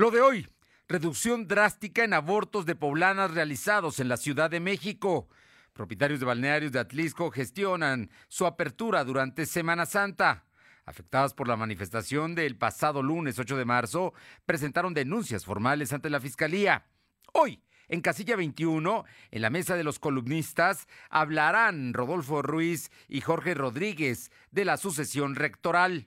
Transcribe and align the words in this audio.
Lo 0.00 0.10
de 0.10 0.22
hoy, 0.22 0.48
reducción 0.88 1.46
drástica 1.46 2.04
en 2.04 2.14
abortos 2.14 2.64
de 2.64 2.74
poblanas 2.74 3.32
realizados 3.32 4.00
en 4.00 4.08
la 4.08 4.16
Ciudad 4.16 4.48
de 4.48 4.58
México. 4.58 5.28
Propietarios 5.74 6.20
de 6.20 6.24
balnearios 6.24 6.72
de 6.72 6.78
Atlisco 6.78 7.30
gestionan 7.30 8.08
su 8.26 8.46
apertura 8.46 9.04
durante 9.04 9.44
Semana 9.44 9.84
Santa. 9.84 10.46
Afectadas 10.86 11.34
por 11.34 11.48
la 11.48 11.56
manifestación 11.58 12.34
del 12.34 12.56
pasado 12.56 13.02
lunes 13.02 13.38
8 13.38 13.58
de 13.58 13.66
marzo, 13.66 14.14
presentaron 14.46 14.94
denuncias 14.94 15.44
formales 15.44 15.92
ante 15.92 16.08
la 16.08 16.18
Fiscalía. 16.18 16.86
Hoy, 17.34 17.62
en 17.88 18.00
Casilla 18.00 18.36
21, 18.36 19.04
en 19.30 19.42
la 19.42 19.50
mesa 19.50 19.76
de 19.76 19.84
los 19.84 19.98
columnistas, 19.98 20.88
hablarán 21.10 21.92
Rodolfo 21.92 22.40
Ruiz 22.40 22.90
y 23.06 23.20
Jorge 23.20 23.52
Rodríguez 23.52 24.30
de 24.50 24.64
la 24.64 24.78
sucesión 24.78 25.34
rectoral. 25.34 26.06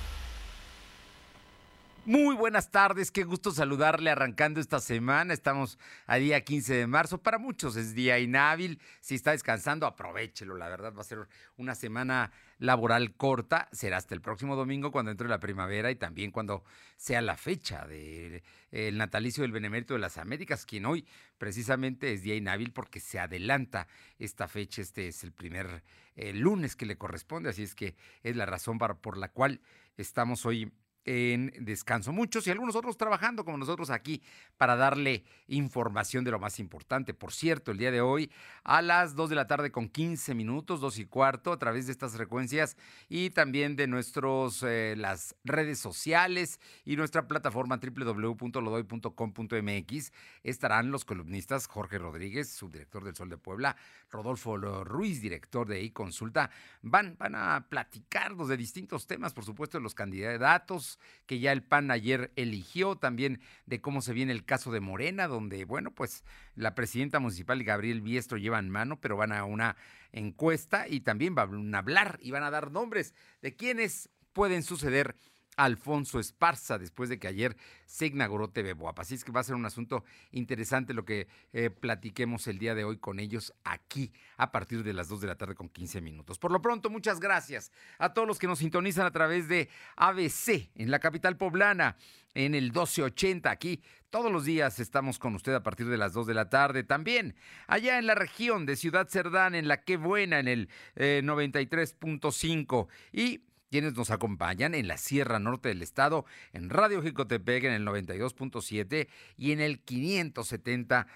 Muy 2.05 2.33
buenas 2.35 2.71
tardes, 2.71 3.11
qué 3.11 3.23
gusto 3.23 3.51
saludarle 3.51 4.09
arrancando 4.09 4.59
esta 4.59 4.79
semana. 4.79 5.35
Estamos 5.35 5.77
a 6.07 6.15
día 6.15 6.43
15 6.43 6.73
de 6.73 6.87
marzo. 6.87 7.19
Para 7.21 7.37
muchos 7.37 7.75
es 7.75 7.93
día 7.93 8.17
inhábil. 8.17 8.81
Si 9.01 9.13
está 9.13 9.33
descansando, 9.33 9.85
aprovechelo. 9.85 10.57
La 10.57 10.67
verdad 10.67 10.95
va 10.95 11.01
a 11.01 11.03
ser 11.03 11.27
una 11.57 11.75
semana 11.75 12.31
laboral 12.57 13.13
corta. 13.13 13.69
Será 13.71 13.97
hasta 13.97 14.15
el 14.15 14.21
próximo 14.21 14.55
domingo 14.55 14.91
cuando 14.91 15.11
entre 15.11 15.27
la 15.27 15.39
primavera 15.39 15.91
y 15.91 15.95
también 15.95 16.31
cuando 16.31 16.63
sea 16.97 17.21
la 17.21 17.37
fecha 17.37 17.85
del 17.85 18.97
natalicio 18.97 19.43
del 19.43 19.51
Benemérito 19.51 19.93
de 19.93 19.99
las 19.99 20.17
Américas, 20.17 20.65
quien 20.65 20.87
hoy 20.87 21.05
precisamente 21.37 22.13
es 22.13 22.23
día 22.23 22.35
inhábil 22.35 22.73
porque 22.73 22.99
se 22.99 23.19
adelanta 23.19 23.87
esta 24.17 24.47
fecha. 24.47 24.81
Este 24.81 25.07
es 25.07 25.23
el 25.23 25.33
primer 25.33 25.83
eh, 26.15 26.33
lunes 26.33 26.75
que 26.75 26.87
le 26.87 26.97
corresponde, 26.97 27.51
así 27.51 27.61
es 27.61 27.75
que 27.75 27.95
es 28.23 28.35
la 28.35 28.47
razón 28.47 28.79
por 28.79 29.17
la 29.17 29.29
cual 29.29 29.61
estamos 29.97 30.47
hoy 30.47 30.71
en 31.05 31.51
descanso. 31.59 32.11
Muchos 32.11 32.45
y 32.45 32.51
algunos 32.51 32.75
otros 32.75 32.97
trabajando 32.97 33.43
como 33.43 33.57
nosotros 33.57 33.89
aquí 33.89 34.21
para 34.57 34.75
darle 34.75 35.23
información 35.47 36.23
de 36.23 36.31
lo 36.31 36.39
más 36.39 36.59
importante. 36.59 37.13
Por 37.13 37.33
cierto, 37.33 37.71
el 37.71 37.77
día 37.77 37.91
de 37.91 38.01
hoy 38.01 38.31
a 38.63 38.81
las 38.81 39.15
2 39.15 39.29
de 39.29 39.35
la 39.35 39.47
tarde 39.47 39.71
con 39.71 39.89
15 39.89 40.35
minutos, 40.35 40.79
2 40.79 40.99
y 40.99 41.05
cuarto, 41.05 41.51
a 41.51 41.59
través 41.59 41.87
de 41.87 41.91
estas 41.91 42.13
frecuencias 42.13 42.77
y 43.09 43.31
también 43.31 43.75
de 43.75 43.87
nuestros 43.87 44.63
eh, 44.63 44.95
las 44.97 45.35
redes 45.43 45.79
sociales 45.79 46.59
y 46.85 46.95
nuestra 46.95 47.27
plataforma 47.27 47.77
www.lodoy.com.mx 47.77 50.13
estarán 50.43 50.91
los 50.91 51.05
columnistas 51.05 51.67
Jorge 51.67 51.97
Rodríguez, 51.97 52.51
subdirector 52.51 53.03
del 53.03 53.15
Sol 53.15 53.29
de 53.29 53.37
Puebla, 53.37 53.75
Rodolfo 54.09 54.57
Ruiz, 54.83 55.21
director 55.21 55.67
de 55.67 55.81
e-consulta. 55.81 56.49
Van, 56.81 57.15
van 57.17 57.35
a 57.35 57.67
platicarnos 57.69 58.47
de 58.47 58.57
distintos 58.57 59.07
temas, 59.07 59.33
por 59.33 59.45
supuesto, 59.45 59.77
de 59.77 59.83
los 59.83 59.95
candidatos 59.95 60.90
que 61.25 61.39
ya 61.39 61.51
el 61.51 61.63
PAN 61.63 61.91
ayer 61.91 62.31
eligió, 62.35 62.95
también 62.95 63.41
de 63.65 63.81
cómo 63.81 64.01
se 64.01 64.13
viene 64.13 64.31
el 64.31 64.45
caso 64.45 64.71
de 64.71 64.79
Morena, 64.79 65.27
donde, 65.27 65.65
bueno, 65.65 65.91
pues 65.91 66.23
la 66.55 66.75
presidenta 66.75 67.19
municipal 67.19 67.63
Gabriel 67.63 68.01
Biestro 68.01 68.37
llevan 68.37 68.69
mano, 68.69 68.99
pero 68.99 69.17
van 69.17 69.31
a 69.31 69.45
una 69.45 69.75
encuesta 70.11 70.87
y 70.87 71.01
también 71.01 71.35
van 71.35 71.73
a 71.73 71.77
hablar 71.77 72.19
y 72.21 72.31
van 72.31 72.43
a 72.43 72.51
dar 72.51 72.71
nombres 72.71 73.13
de 73.41 73.55
quienes 73.55 74.09
pueden 74.33 74.63
suceder 74.63 75.15
Alfonso 75.57 76.19
Esparza, 76.19 76.77
después 76.77 77.09
de 77.09 77.19
que 77.19 77.27
ayer 77.27 77.55
se 77.85 78.07
inauguró 78.07 78.49
TV 78.49 78.73
Boap. 78.73 78.99
Así 78.99 79.15
es 79.15 79.23
que 79.23 79.31
va 79.31 79.41
a 79.41 79.43
ser 79.43 79.55
un 79.55 79.65
asunto 79.65 80.03
interesante 80.31 80.93
lo 80.93 81.05
que 81.05 81.27
eh, 81.53 81.69
platiquemos 81.69 82.47
el 82.47 82.57
día 82.57 82.73
de 82.73 82.83
hoy 82.83 82.97
con 82.97 83.19
ellos 83.19 83.53
aquí 83.63 84.11
a 84.37 84.51
partir 84.51 84.83
de 84.83 84.93
las 84.93 85.09
2 85.09 85.21
de 85.21 85.27
la 85.27 85.35
tarde 85.35 85.55
con 85.55 85.69
15 85.69 86.01
minutos. 86.01 86.39
Por 86.39 86.51
lo 86.51 86.61
pronto, 86.61 86.89
muchas 86.89 87.19
gracias 87.19 87.71
a 87.99 88.13
todos 88.13 88.27
los 88.27 88.39
que 88.39 88.47
nos 88.47 88.59
sintonizan 88.59 89.05
a 89.05 89.11
través 89.11 89.47
de 89.47 89.69
ABC 89.97 90.71
en 90.75 90.89
la 90.89 90.99
capital 90.99 91.37
poblana 91.37 91.97
en 92.33 92.55
el 92.55 92.65
1280 92.65 93.49
aquí. 93.51 93.81
Todos 94.09 94.31
los 94.31 94.45
días 94.45 94.79
estamos 94.79 95.19
con 95.19 95.35
usted 95.35 95.53
a 95.53 95.63
partir 95.63 95.87
de 95.87 95.97
las 95.97 96.13
2 96.13 96.27
de 96.27 96.33
la 96.33 96.49
tarde. 96.49 96.83
También 96.83 97.35
allá 97.67 97.97
en 97.97 98.07
la 98.07 98.15
región 98.15 98.65
de 98.65 98.75
Ciudad 98.75 99.07
Cerdán, 99.07 99.55
en 99.55 99.67
la 99.67 99.83
que 99.83 99.97
buena, 99.97 100.39
en 100.39 100.47
el 100.47 100.69
93.5. 100.95 102.87
Eh, 103.13 103.21
y 103.21 103.50
quienes 103.71 103.95
nos 103.95 104.11
acompañan 104.11 104.75
en 104.75 104.87
la 104.87 104.97
Sierra 104.97 105.39
Norte 105.39 105.69
del 105.69 105.81
Estado, 105.81 106.25
en 106.51 106.69
Radio 106.69 107.01
Jicotepec 107.01 107.63
en 107.63 107.71
el 107.71 107.85
92.7 107.87 109.07
y 109.37 109.53
en 109.53 109.61
el 109.61 109.79
570 109.79 111.07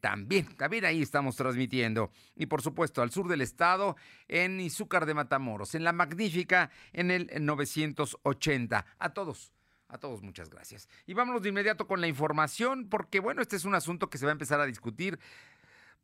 también, 0.00 0.56
también 0.56 0.84
ahí 0.84 1.02
estamos 1.02 1.34
transmitiendo. 1.34 2.12
Y 2.36 2.46
por 2.46 2.62
supuesto, 2.62 3.02
al 3.02 3.10
sur 3.10 3.28
del 3.28 3.40
estado, 3.40 3.96
en 4.28 4.60
Izúcar 4.60 5.06
de 5.06 5.14
Matamoros, 5.14 5.74
en 5.74 5.82
La 5.82 5.92
Magnífica, 5.92 6.70
en 6.92 7.10
el 7.10 7.28
980. 7.40 8.86
A 8.98 9.08
todos. 9.12 9.52
A 9.88 9.98
todos 9.98 10.22
muchas 10.22 10.50
gracias. 10.50 10.88
Y 11.06 11.14
vámonos 11.14 11.42
de 11.42 11.50
inmediato 11.50 11.86
con 11.86 12.00
la 12.00 12.08
información, 12.08 12.88
porque 12.88 13.20
bueno, 13.20 13.42
este 13.42 13.56
es 13.56 13.64
un 13.64 13.74
asunto 13.74 14.10
que 14.10 14.18
se 14.18 14.26
va 14.26 14.32
a 14.32 14.32
empezar 14.32 14.60
a 14.60 14.66
discutir 14.66 15.18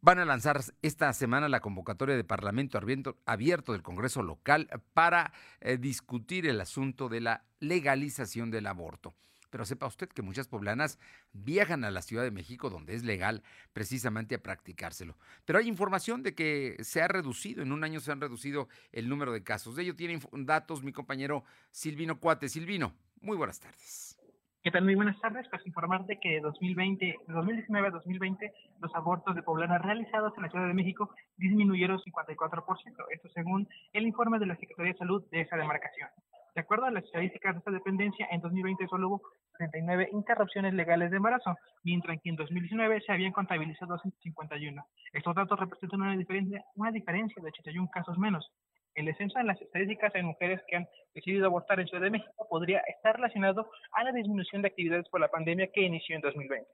van 0.03 0.19
a 0.19 0.25
lanzar 0.25 0.63
esta 0.83 1.13
semana 1.13 1.49
la 1.49 1.61
convocatoria 1.61 2.17
de 2.17 2.25
Parlamento 2.25 2.79
abierto 3.27 3.73
del 3.73 3.83
Congreso 3.83 4.23
local 4.23 4.69
para 4.95 5.33
eh, 5.61 5.77
discutir 5.79 6.47
el 6.47 6.61
asunto 6.61 7.09
de 7.09 7.21
la 7.21 7.45
legalización 7.61 8.51
del 8.51 8.67
aborto. 8.67 9.15
Pero 9.51 9.65
sepa 9.65 9.87
usted 9.87 10.09
que 10.09 10.23
muchas 10.23 10.47
poblanas 10.47 10.99
viajan 11.33 11.85
a 11.85 11.91
la 11.91 12.03
Ciudad 12.03 12.23
de 12.23 12.31
México, 12.31 12.71
donde 12.71 12.95
es 12.95 13.03
legal, 13.03 13.43
precisamente 13.73 14.37
a 14.37 14.43
practicárselo. 14.43 15.19
Pero 15.45 15.59
hay 15.59 15.67
información 15.67 16.23
de 16.23 16.37
que 16.37 16.77
se 16.83 17.03
ha 17.03 17.09
reducido, 17.09 17.63
en 17.63 17.73
un 17.73 17.83
año 17.83 17.99
se 17.99 18.13
han 18.13 18.21
reducido 18.21 18.69
el 18.93 19.09
número 19.09 19.33
de 19.33 19.43
casos. 19.43 19.75
De 19.75 19.83
ello 19.83 19.97
tiene 19.97 20.21
datos 20.33 20.85
mi 20.85 20.93
compañero 20.93 21.45
Silvino 21.73 22.21
Cuate. 22.21 22.49
Silvino, 22.49 22.95
muy 23.21 23.37
buenas 23.37 23.59
tardes. 23.59 24.20
¿Qué 24.63 24.71
tal? 24.71 24.85
Muy 24.85 24.95
buenas 24.95 25.19
tardes. 25.21 25.49
Para 25.49 25.63
informarte 25.65 26.21
que 26.21 26.33
de 26.33 26.41
2020, 26.41 27.07
de 27.27 27.33
2019 27.33 27.89
a 27.89 27.91
2020, 27.93 28.53
los 28.81 28.95
abortos 28.95 29.35
de 29.35 29.43
poblanas 29.43 29.81
realizados 29.81 30.35
en 30.37 30.43
la 30.43 30.51
Ciudad 30.51 30.67
de 30.67 30.75
México 30.75 31.09
disminuyeron 31.39 31.99
54%. 31.99 33.07
Esto 33.11 33.29
según 33.31 33.67
el 33.95 34.07
informe 34.07 34.39
de 34.39 34.45
la 34.45 34.57
Secretaría 34.57 34.93
de 34.93 34.99
Salud 34.99 35.25
de 35.31 35.41
esa 35.41 35.57
demarcación. 35.57 36.11
De 36.55 36.61
acuerdo 36.61 36.85
a 36.85 36.91
las 36.91 37.05
estadísticas 37.05 37.55
de 37.55 37.61
esta 37.61 37.71
dependencia, 37.71 38.29
en 38.31 38.43
2020 38.43 38.87
solo 38.89 39.09
hubo 39.09 39.23
39 39.57 40.11
interrupciones 40.13 40.75
legales 40.75 41.11
de 41.11 41.17
embarazo, 41.17 41.57
mientras 41.83 42.21
que 42.21 42.29
en 42.29 42.37
2019 42.37 43.01
se 43.01 43.13
habían 43.13 43.33
contabilizado 43.33 43.99
151. 43.99 44.85
Estos 45.15 45.35
datos 45.35 45.59
representan 45.59 46.03
una 46.03 46.19
diferencia, 46.19 46.63
una 46.75 46.91
diferencia 46.91 47.43
de 47.43 47.49
81 47.49 47.89
casos 47.91 48.19
menos. 48.19 48.53
El 48.95 49.07
descenso 49.07 49.39
en 49.39 49.47
las 49.47 49.61
estadísticas 49.61 50.15
en 50.15 50.27
mujeres 50.27 50.61
que 50.67 50.77
han 50.77 50.89
decidido 51.15 51.47
abortar 51.47 51.81
en 51.81 51.87
Ciudad 51.87 52.05
de 52.05 52.11
México 52.11 52.47
podría 52.49 52.81
estar 52.81 53.17
relacionado 53.17 53.71
a 53.93 54.05
la 54.05 54.13
disminución 54.13 54.63
de 54.63 54.69
actividades 54.69 55.09
por 55.09 55.21
la 55.21 55.29
pandemia 55.29 55.71
que 55.73 55.83
inició 55.83 56.17
en 56.17 56.23
2020. 56.23 56.67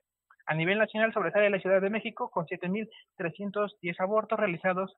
A 0.47 0.55
nivel 0.55 0.79
nacional 0.79 1.13
sobresale 1.13 1.51
la 1.51 1.61
Ciudad 1.61 1.81
de 1.81 1.91
México 1.91 2.31
con 2.31 2.47
7.310 2.47 3.97
abortos 3.99 4.39
realizados 4.39 4.97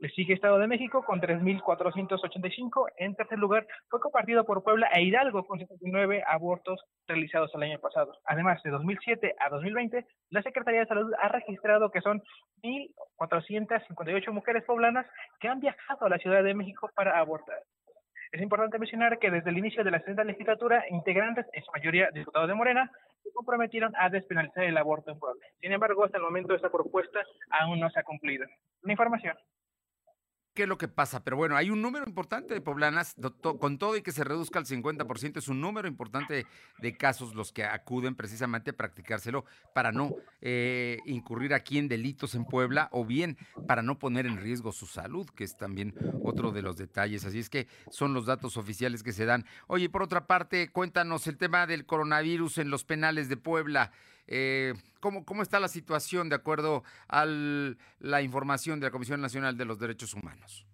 le 0.00 0.08
sigue 0.10 0.34
Estado 0.34 0.58
de 0.58 0.66
México 0.66 1.04
con 1.04 1.20
3.485. 1.20 2.86
En 2.96 3.14
tercer 3.14 3.38
lugar, 3.38 3.66
fue 3.88 4.00
compartido 4.00 4.44
por 4.44 4.64
Puebla 4.64 4.88
e 4.94 5.02
Hidalgo 5.02 5.46
con 5.46 5.58
79 5.58 6.24
abortos 6.26 6.80
realizados 7.06 7.54
el 7.54 7.62
año 7.62 7.78
pasado. 7.78 8.12
Además, 8.24 8.62
de 8.62 8.70
2007 8.70 9.34
a 9.38 9.50
2020, 9.50 10.06
la 10.30 10.42
Secretaría 10.42 10.80
de 10.80 10.86
Salud 10.86 11.12
ha 11.20 11.28
registrado 11.28 11.90
que 11.90 12.00
son 12.00 12.22
1.458 12.62 14.32
mujeres 14.32 14.64
poblanas 14.64 15.06
que 15.38 15.48
han 15.48 15.60
viajado 15.60 16.06
a 16.06 16.08
la 16.08 16.18
Ciudad 16.18 16.42
de 16.42 16.54
México 16.54 16.90
para 16.94 17.18
abortar. 17.18 17.58
Es 18.32 18.40
importante 18.40 18.78
mencionar 18.78 19.18
que 19.18 19.30
desde 19.30 19.50
el 19.50 19.58
inicio 19.58 19.84
de 19.84 19.90
la 19.90 20.00
sexta 20.00 20.24
legislatura, 20.24 20.84
integrantes, 20.88 21.46
en 21.52 21.64
su 21.64 21.72
mayoría 21.72 22.10
diputados 22.12 22.48
de 22.48 22.54
Morena, 22.54 22.90
se 23.22 23.32
comprometieron 23.32 23.92
a 23.96 24.08
despenalizar 24.08 24.64
el 24.64 24.78
aborto 24.78 25.10
en 25.10 25.18
Puebla. 25.18 25.44
Sin 25.60 25.72
embargo, 25.72 26.04
hasta 26.04 26.16
el 26.16 26.22
momento 26.22 26.54
esta 26.54 26.70
propuesta 26.70 27.20
aún 27.50 27.80
no 27.80 27.90
se 27.90 27.98
ha 27.98 28.04
cumplido. 28.04 28.46
Una 28.82 28.92
información 28.92 29.36
qué 30.60 30.64
es 30.64 30.68
lo 30.68 30.76
que 30.76 30.88
pasa. 30.88 31.24
Pero 31.24 31.38
bueno, 31.38 31.56
hay 31.56 31.70
un 31.70 31.80
número 31.80 32.04
importante 32.06 32.52
de 32.52 32.60
poblanas, 32.60 33.16
con 33.40 33.78
todo 33.78 33.96
y 33.96 34.02
que 34.02 34.12
se 34.12 34.24
reduzca 34.24 34.58
al 34.58 34.66
50%, 34.66 35.38
es 35.38 35.48
un 35.48 35.58
número 35.58 35.88
importante 35.88 36.44
de 36.76 36.96
casos 36.98 37.34
los 37.34 37.50
que 37.50 37.64
acuden 37.64 38.14
precisamente 38.14 38.72
a 38.72 38.72
practicárselo 38.74 39.46
para 39.74 39.90
no 39.90 40.16
eh, 40.42 40.98
incurrir 41.06 41.54
aquí 41.54 41.78
en 41.78 41.88
delitos 41.88 42.34
en 42.34 42.44
Puebla 42.44 42.90
o 42.92 43.06
bien 43.06 43.38
para 43.66 43.80
no 43.80 43.98
poner 43.98 44.26
en 44.26 44.36
riesgo 44.36 44.70
su 44.70 44.84
salud, 44.84 45.26
que 45.30 45.44
es 45.44 45.56
también 45.56 45.94
otro 46.22 46.52
de 46.52 46.60
los 46.60 46.76
detalles. 46.76 47.24
Así 47.24 47.38
es 47.38 47.48
que 47.48 47.66
son 47.88 48.12
los 48.12 48.26
datos 48.26 48.58
oficiales 48.58 49.02
que 49.02 49.14
se 49.14 49.24
dan. 49.24 49.46
Oye, 49.66 49.88
por 49.88 50.02
otra 50.02 50.26
parte, 50.26 50.68
cuéntanos 50.68 51.26
el 51.26 51.38
tema 51.38 51.66
del 51.66 51.86
coronavirus 51.86 52.58
en 52.58 52.68
los 52.68 52.84
penales 52.84 53.30
de 53.30 53.38
Puebla. 53.38 53.92
Eh, 54.30 54.72
¿cómo, 55.00 55.24
¿Cómo 55.24 55.42
está 55.42 55.60
la 55.60 55.68
situación 55.68 56.28
de 56.28 56.36
acuerdo 56.36 56.84
a 57.08 57.26
la 57.26 58.22
información 58.22 58.80
de 58.80 58.86
la 58.86 58.90
Comisión 58.90 59.20
Nacional 59.20 59.58
de 59.58 59.64
los 59.66 59.78
Derechos 59.78 60.14
Humanos? 60.14 60.66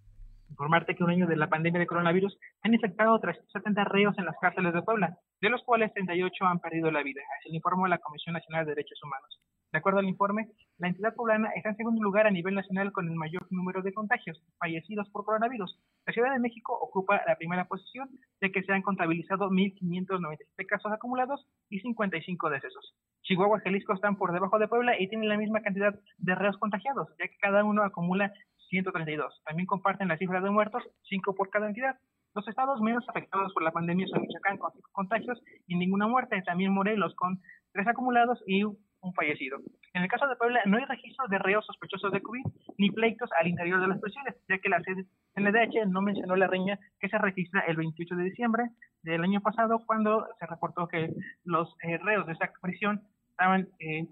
informarte 0.49 0.95
que 0.95 1.03
un 1.03 1.09
año 1.09 1.27
de 1.27 1.35
la 1.35 1.49
pandemia 1.49 1.79
de 1.79 1.87
coronavirus 1.87 2.37
han 2.63 2.73
infectado 2.73 3.19
370 3.19 3.83
reos 3.85 4.17
en 4.17 4.25
las 4.25 4.37
cárceles 4.39 4.73
de 4.73 4.81
Puebla, 4.81 5.17
de 5.41 5.49
los 5.49 5.61
cuales 5.63 5.93
38 5.93 6.45
han 6.45 6.59
perdido 6.59 6.89
la 6.89 7.03
vida, 7.03 7.21
así 7.39 7.49
lo 7.49 7.55
informó 7.55 7.87
la 7.87 7.99
Comisión 7.99 8.33
Nacional 8.33 8.65
de 8.65 8.71
Derechos 8.71 9.01
Humanos. 9.03 9.39
De 9.71 9.79
acuerdo 9.79 9.99
al 9.99 10.07
informe, 10.07 10.47
la 10.77 10.87
entidad 10.87 11.13
poblana 11.13 11.49
está 11.55 11.69
en 11.69 11.75
segundo 11.75 12.01
lugar 12.01 12.25
a 12.25 12.31
nivel 12.31 12.55
nacional 12.55 12.93
con 12.93 13.09
el 13.09 13.15
mayor 13.15 13.45
número 13.51 13.81
de 13.81 13.93
contagios 13.93 14.41
fallecidos 14.57 15.09
por 15.09 15.25
coronavirus. 15.25 15.77
La 16.05 16.13
Ciudad 16.13 16.31
de 16.31 16.39
México 16.39 16.73
ocupa 16.73 17.21
la 17.27 17.35
primera 17.35 17.65
posición, 17.65 18.09
ya 18.41 18.49
que 18.49 18.63
se 18.63 18.71
han 18.71 18.81
contabilizado 18.81 19.49
1.597 19.49 20.65
casos 20.65 20.91
acumulados 20.93 21.45
y 21.69 21.81
55 21.81 22.49
decesos. 22.49 22.95
Chihuahua 23.27 23.57
y 23.59 23.61
Jalisco 23.61 23.93
están 23.93 24.15
por 24.15 24.31
debajo 24.31 24.57
de 24.57 24.69
Puebla 24.69 24.97
y 24.97 25.09
tienen 25.09 25.27
la 25.27 25.37
misma 25.37 25.61
cantidad 25.61 25.93
de 26.17 26.35
reos 26.35 26.57
contagiados, 26.57 27.09
ya 27.19 27.27
que 27.27 27.37
cada 27.41 27.65
uno 27.65 27.83
acumula 27.83 28.31
132. 28.69 29.41
También 29.45 29.67
comparten 29.67 30.07
la 30.07 30.17
cifra 30.17 30.39
de 30.39 30.49
muertos, 30.49 30.83
5 31.09 31.35
por 31.35 31.49
cada 31.49 31.67
entidad. 31.67 31.97
Los 32.33 32.47
estados 32.47 32.79
menos 32.79 33.03
afectados 33.09 33.53
por 33.53 33.63
la 33.63 33.71
pandemia 33.71 34.07
son 34.07 34.21
Michoacán 34.21 34.57
con 34.57 34.71
5 34.71 34.89
contagios 34.93 35.41
y 35.67 35.75
ninguna 35.75 36.07
muerte. 36.07 36.41
También 36.43 36.71
Morelos 36.71 37.15
con 37.15 37.41
3 37.73 37.87
acumulados 37.87 38.41
y 38.47 38.63
un 38.63 39.13
fallecido. 39.13 39.59
En 39.93 40.03
el 40.03 40.09
caso 40.09 40.27
de 40.27 40.35
Puebla 40.37 40.61
no 40.65 40.77
hay 40.77 40.85
registro 40.85 41.27
de 41.27 41.37
reos 41.37 41.65
sospechosos 41.65 42.11
de 42.11 42.21
COVID 42.21 42.45
ni 42.77 42.91
pleitos 42.91 43.29
al 43.39 43.47
interior 43.47 43.81
de 43.81 43.87
las 43.87 43.99
prisiones, 43.99 44.35
ya 44.47 44.57
que 44.57 44.69
la 44.69 44.81
CNDH 44.81 45.87
no 45.87 46.01
mencionó 46.01 46.35
la 46.35 46.47
riña 46.47 46.79
que 46.99 47.09
se 47.09 47.17
registra 47.17 47.61
el 47.67 47.75
28 47.75 48.15
de 48.15 48.23
diciembre 48.23 48.69
del 49.03 49.23
año 49.23 49.41
pasado 49.41 49.83
cuando 49.85 50.25
se 50.39 50.45
reportó 50.45 50.87
que 50.87 51.13
los 51.43 51.75
eh, 51.83 51.97
reos 51.97 52.25
de 52.25 52.33
esa 52.33 52.51
prisión 52.61 53.01
estaban 53.37 53.69
eh, 53.79 54.07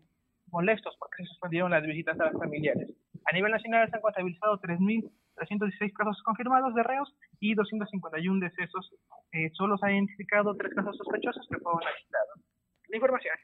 molestos 0.51 0.95
porque 0.99 1.23
se 1.23 1.29
suspendieron 1.29 1.71
las 1.71 1.83
visitas 1.83 2.19
a 2.19 2.25
los 2.25 2.39
familiares. 2.39 2.91
A 3.25 3.33
nivel 3.33 3.51
nacional 3.51 3.89
se 3.89 3.95
han 3.95 4.01
contabilizado 4.01 4.61
3.316 4.61 5.93
casos 5.93 6.21
confirmados 6.23 6.75
de 6.75 6.83
reos 6.83 7.11
y 7.39 7.55
251 7.55 8.39
decesos. 8.39 8.93
Eh, 9.31 9.49
solo 9.53 9.77
se 9.79 9.87
han 9.87 9.95
identificado 9.95 10.55
tres 10.55 10.73
casos 10.75 10.95
sospechosos 10.97 11.47
que 11.49 11.57
fueron 11.57 11.81
aislados. 11.81 12.39
La 12.87 12.97
información. 12.97 13.35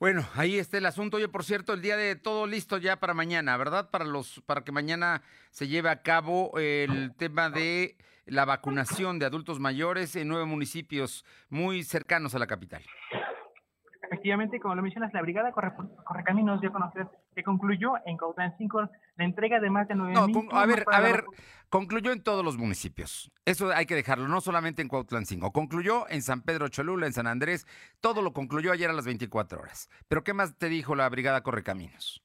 Bueno, 0.00 0.22
ahí 0.34 0.56
está 0.56 0.78
el 0.78 0.86
asunto. 0.86 1.18
Oye, 1.18 1.28
por 1.28 1.44
cierto, 1.44 1.74
el 1.74 1.82
día 1.82 1.96
de 1.98 2.16
todo 2.16 2.46
listo 2.46 2.78
ya 2.78 2.96
para 2.96 3.12
mañana, 3.12 3.56
¿verdad? 3.58 3.90
Para 3.90 4.06
los, 4.06 4.40
para 4.46 4.64
que 4.64 4.72
mañana 4.72 5.22
se 5.50 5.68
lleve 5.68 5.90
a 5.90 6.02
cabo 6.02 6.58
el 6.58 7.14
tema 7.16 7.50
de 7.50 7.96
la 8.24 8.46
vacunación 8.46 9.18
de 9.18 9.26
adultos 9.26 9.60
mayores 9.60 10.16
en 10.16 10.28
nueve 10.28 10.46
municipios 10.46 11.24
muy 11.50 11.84
cercanos 11.84 12.34
a 12.34 12.38
la 12.38 12.46
capital 12.46 12.82
efectivamente, 14.22 14.60
como 14.60 14.76
lo 14.76 14.82
mencionas, 14.82 15.12
la 15.12 15.20
Brigada 15.20 15.50
Correcaminos 15.50 16.60
dio 16.60 16.70
a 16.70 16.72
conocer 16.72 17.08
que 17.34 17.42
concluyó 17.42 17.94
en 18.06 18.16
Cautlán 18.16 18.54
5 18.56 18.88
la 19.16 19.24
entrega 19.24 19.58
de 19.58 19.68
más 19.68 19.88
de 19.88 19.96
9 19.96 20.14
no, 20.14 20.26
A 20.52 20.64
ver, 20.64 20.84
a 20.92 21.00
ver, 21.00 21.24
concluyó 21.68 22.12
en 22.12 22.22
todos 22.22 22.44
los 22.44 22.56
municipios. 22.56 23.32
Eso 23.44 23.72
hay 23.72 23.84
que 23.84 23.96
dejarlo, 23.96 24.28
no 24.28 24.40
solamente 24.40 24.80
en 24.80 24.86
Cuautlán 24.86 25.26
5. 25.26 25.50
Concluyó 25.50 26.08
en 26.08 26.22
San 26.22 26.42
Pedro 26.42 26.68
Cholula, 26.68 27.06
en 27.06 27.12
San 27.12 27.26
Andrés. 27.26 27.66
Todo 28.00 28.22
lo 28.22 28.32
concluyó 28.32 28.70
ayer 28.70 28.90
a 28.90 28.92
las 28.92 29.06
24 29.06 29.58
horas. 29.58 29.90
Pero 30.06 30.22
¿qué 30.22 30.34
más 30.34 30.56
te 30.56 30.68
dijo 30.68 30.94
la 30.94 31.08
Brigada 31.08 31.42
Correcaminos? 31.42 32.22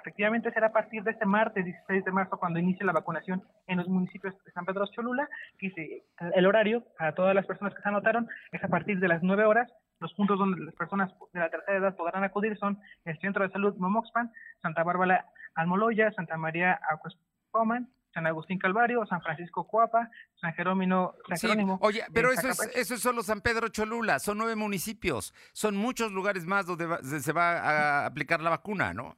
Efectivamente, 0.00 0.52
será 0.52 0.68
a 0.68 0.72
partir 0.72 1.02
de 1.02 1.10
este 1.12 1.26
martes 1.26 1.64
16 1.64 2.04
de 2.04 2.12
marzo 2.12 2.38
cuando 2.38 2.58
inicie 2.58 2.84
la 2.84 2.92
vacunación 2.92 3.42
en 3.66 3.78
los 3.78 3.88
municipios 3.88 4.34
de 4.44 4.52
San 4.52 4.64
Pedro 4.64 4.86
Cholula. 4.86 5.28
Que 5.58 6.04
el 6.34 6.46
horario 6.46 6.84
para 6.98 7.14
todas 7.14 7.34
las 7.34 7.46
personas 7.46 7.74
que 7.74 7.82
se 7.82 7.88
anotaron 7.88 8.28
es 8.52 8.62
a 8.62 8.68
partir 8.68 8.98
de 9.00 9.08
las 9.08 9.22
9 9.22 9.44
horas 9.44 9.70
los 10.00 10.12
puntos 10.14 10.38
donde 10.38 10.64
las 10.64 10.74
personas 10.74 11.10
de 11.32 11.40
la 11.40 11.50
tercera 11.50 11.78
edad 11.78 11.96
podrán 11.96 12.24
acudir 12.24 12.56
son 12.58 12.78
el 13.04 13.18
Centro 13.18 13.44
de 13.44 13.52
Salud 13.52 13.74
Momoxpan, 13.76 14.32
Santa 14.62 14.82
Bárbara 14.84 15.26
Almoloya, 15.54 16.12
Santa 16.12 16.36
María 16.36 16.78
Acuespoman, 16.88 17.90
San 18.14 18.26
Agustín 18.26 18.58
Calvario, 18.58 19.04
San 19.06 19.20
Francisco 19.22 19.66
Cuapa, 19.66 20.08
San 20.40 20.52
Jerónimo. 20.54 21.14
San 21.34 21.78
oye, 21.80 22.04
pero 22.12 22.32
eso 22.32 22.48
es, 22.48 22.60
eso 22.74 22.94
es 22.94 23.00
solo 23.00 23.22
San 23.22 23.40
Pedro 23.40 23.68
Cholula, 23.68 24.18
son 24.18 24.38
nueve 24.38 24.56
municipios, 24.56 25.34
son 25.52 25.76
muchos 25.76 26.12
lugares 26.12 26.46
más 26.46 26.66
donde 26.66 26.86
se 27.20 27.32
va 27.32 27.58
a 27.58 28.06
aplicar 28.06 28.40
la 28.40 28.50
vacuna, 28.50 28.94
¿no? 28.94 29.16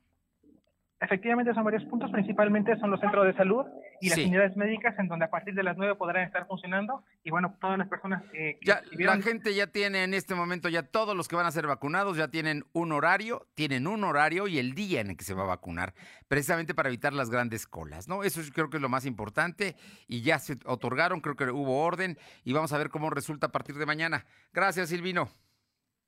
Efectivamente 1.02 1.54
son 1.54 1.64
varios 1.64 1.82
puntos, 1.84 2.10
principalmente 2.10 2.78
son 2.78 2.90
los 2.90 3.00
centros 3.00 3.24
de 3.24 3.32
salud 3.32 3.64
y 4.02 4.10
las 4.10 4.18
unidades 4.18 4.54
médicas 4.54 4.98
en 4.98 5.08
donde 5.08 5.24
a 5.24 5.30
partir 5.30 5.54
de 5.54 5.62
las 5.62 5.78
nueve 5.78 5.94
podrán 5.94 6.26
estar 6.26 6.46
funcionando 6.46 7.04
y 7.24 7.30
bueno, 7.30 7.56
todas 7.58 7.78
las 7.78 7.88
personas 7.88 8.22
que... 8.30 8.58
ya, 8.60 8.82
La 8.92 9.16
gente 9.22 9.54
ya 9.54 9.66
tiene 9.66 10.04
en 10.04 10.12
este 10.12 10.34
momento, 10.34 10.68
ya 10.68 10.82
todos 10.82 11.16
los 11.16 11.26
que 11.26 11.36
van 11.36 11.46
a 11.46 11.52
ser 11.52 11.66
vacunados 11.66 12.18
ya 12.18 12.28
tienen 12.28 12.64
un 12.74 12.92
horario, 12.92 13.46
tienen 13.54 13.86
un 13.86 14.04
horario 14.04 14.46
y 14.46 14.58
el 14.58 14.74
día 14.74 15.00
en 15.00 15.08
el 15.08 15.16
que 15.16 15.24
se 15.24 15.32
va 15.32 15.44
a 15.44 15.46
vacunar, 15.46 15.94
precisamente 16.28 16.74
para 16.74 16.90
evitar 16.90 17.14
las 17.14 17.30
grandes 17.30 17.66
colas, 17.66 18.06
¿no? 18.06 18.22
Eso 18.22 18.42
creo 18.52 18.68
que 18.68 18.76
es 18.76 18.82
lo 18.82 18.90
más 18.90 19.06
importante 19.06 19.76
y 20.06 20.20
ya 20.20 20.38
se 20.38 20.58
otorgaron, 20.66 21.22
creo 21.22 21.34
que 21.34 21.44
hubo 21.44 21.82
orden 21.82 22.18
y 22.44 22.52
vamos 22.52 22.74
a 22.74 22.78
ver 22.78 22.90
cómo 22.90 23.08
resulta 23.08 23.46
a 23.46 23.52
partir 23.52 23.76
de 23.76 23.86
mañana. 23.86 24.26
Gracias, 24.52 24.90
Silvino. 24.90 25.30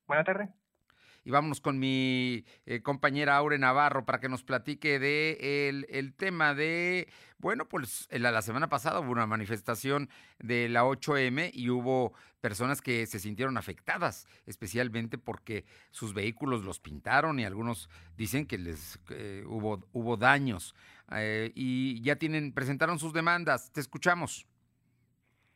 Buenas 0.06 0.26
tardes 0.26 0.61
y 1.24 1.30
vámonos 1.30 1.60
con 1.60 1.78
mi 1.78 2.44
eh, 2.66 2.82
compañera 2.82 3.36
Aure 3.36 3.58
Navarro 3.58 4.04
para 4.04 4.20
que 4.20 4.28
nos 4.28 4.42
platique 4.42 4.98
de 4.98 5.68
el, 5.88 6.14
tema 6.14 6.54
de, 6.54 7.08
bueno, 7.38 7.68
pues 7.68 8.08
la, 8.10 8.30
la, 8.30 8.42
semana 8.42 8.68
pasada 8.68 9.00
hubo 9.00 9.12
una 9.12 9.26
manifestación 9.26 10.08
de 10.38 10.68
la 10.68 10.84
8M 10.84 11.50
y 11.52 11.70
hubo 11.70 12.12
personas 12.40 12.82
que 12.82 13.06
se 13.06 13.20
sintieron 13.20 13.56
afectadas, 13.56 14.26
especialmente 14.46 15.16
porque 15.16 15.64
sus 15.90 16.12
vehículos 16.12 16.64
los 16.64 16.80
pintaron 16.80 17.38
y 17.38 17.44
algunos 17.44 17.88
dicen 18.16 18.46
que 18.46 18.58
les 18.58 18.98
eh, 19.10 19.44
hubo, 19.46 19.86
hubo 19.92 20.16
daños 20.16 20.74
eh, 21.12 21.52
y 21.54 22.02
ya 22.02 22.16
tienen, 22.16 22.52
presentaron 22.52 22.98
sus 22.98 23.12
demandas. 23.12 23.70
Te 23.72 23.80
escuchamos. 23.80 24.46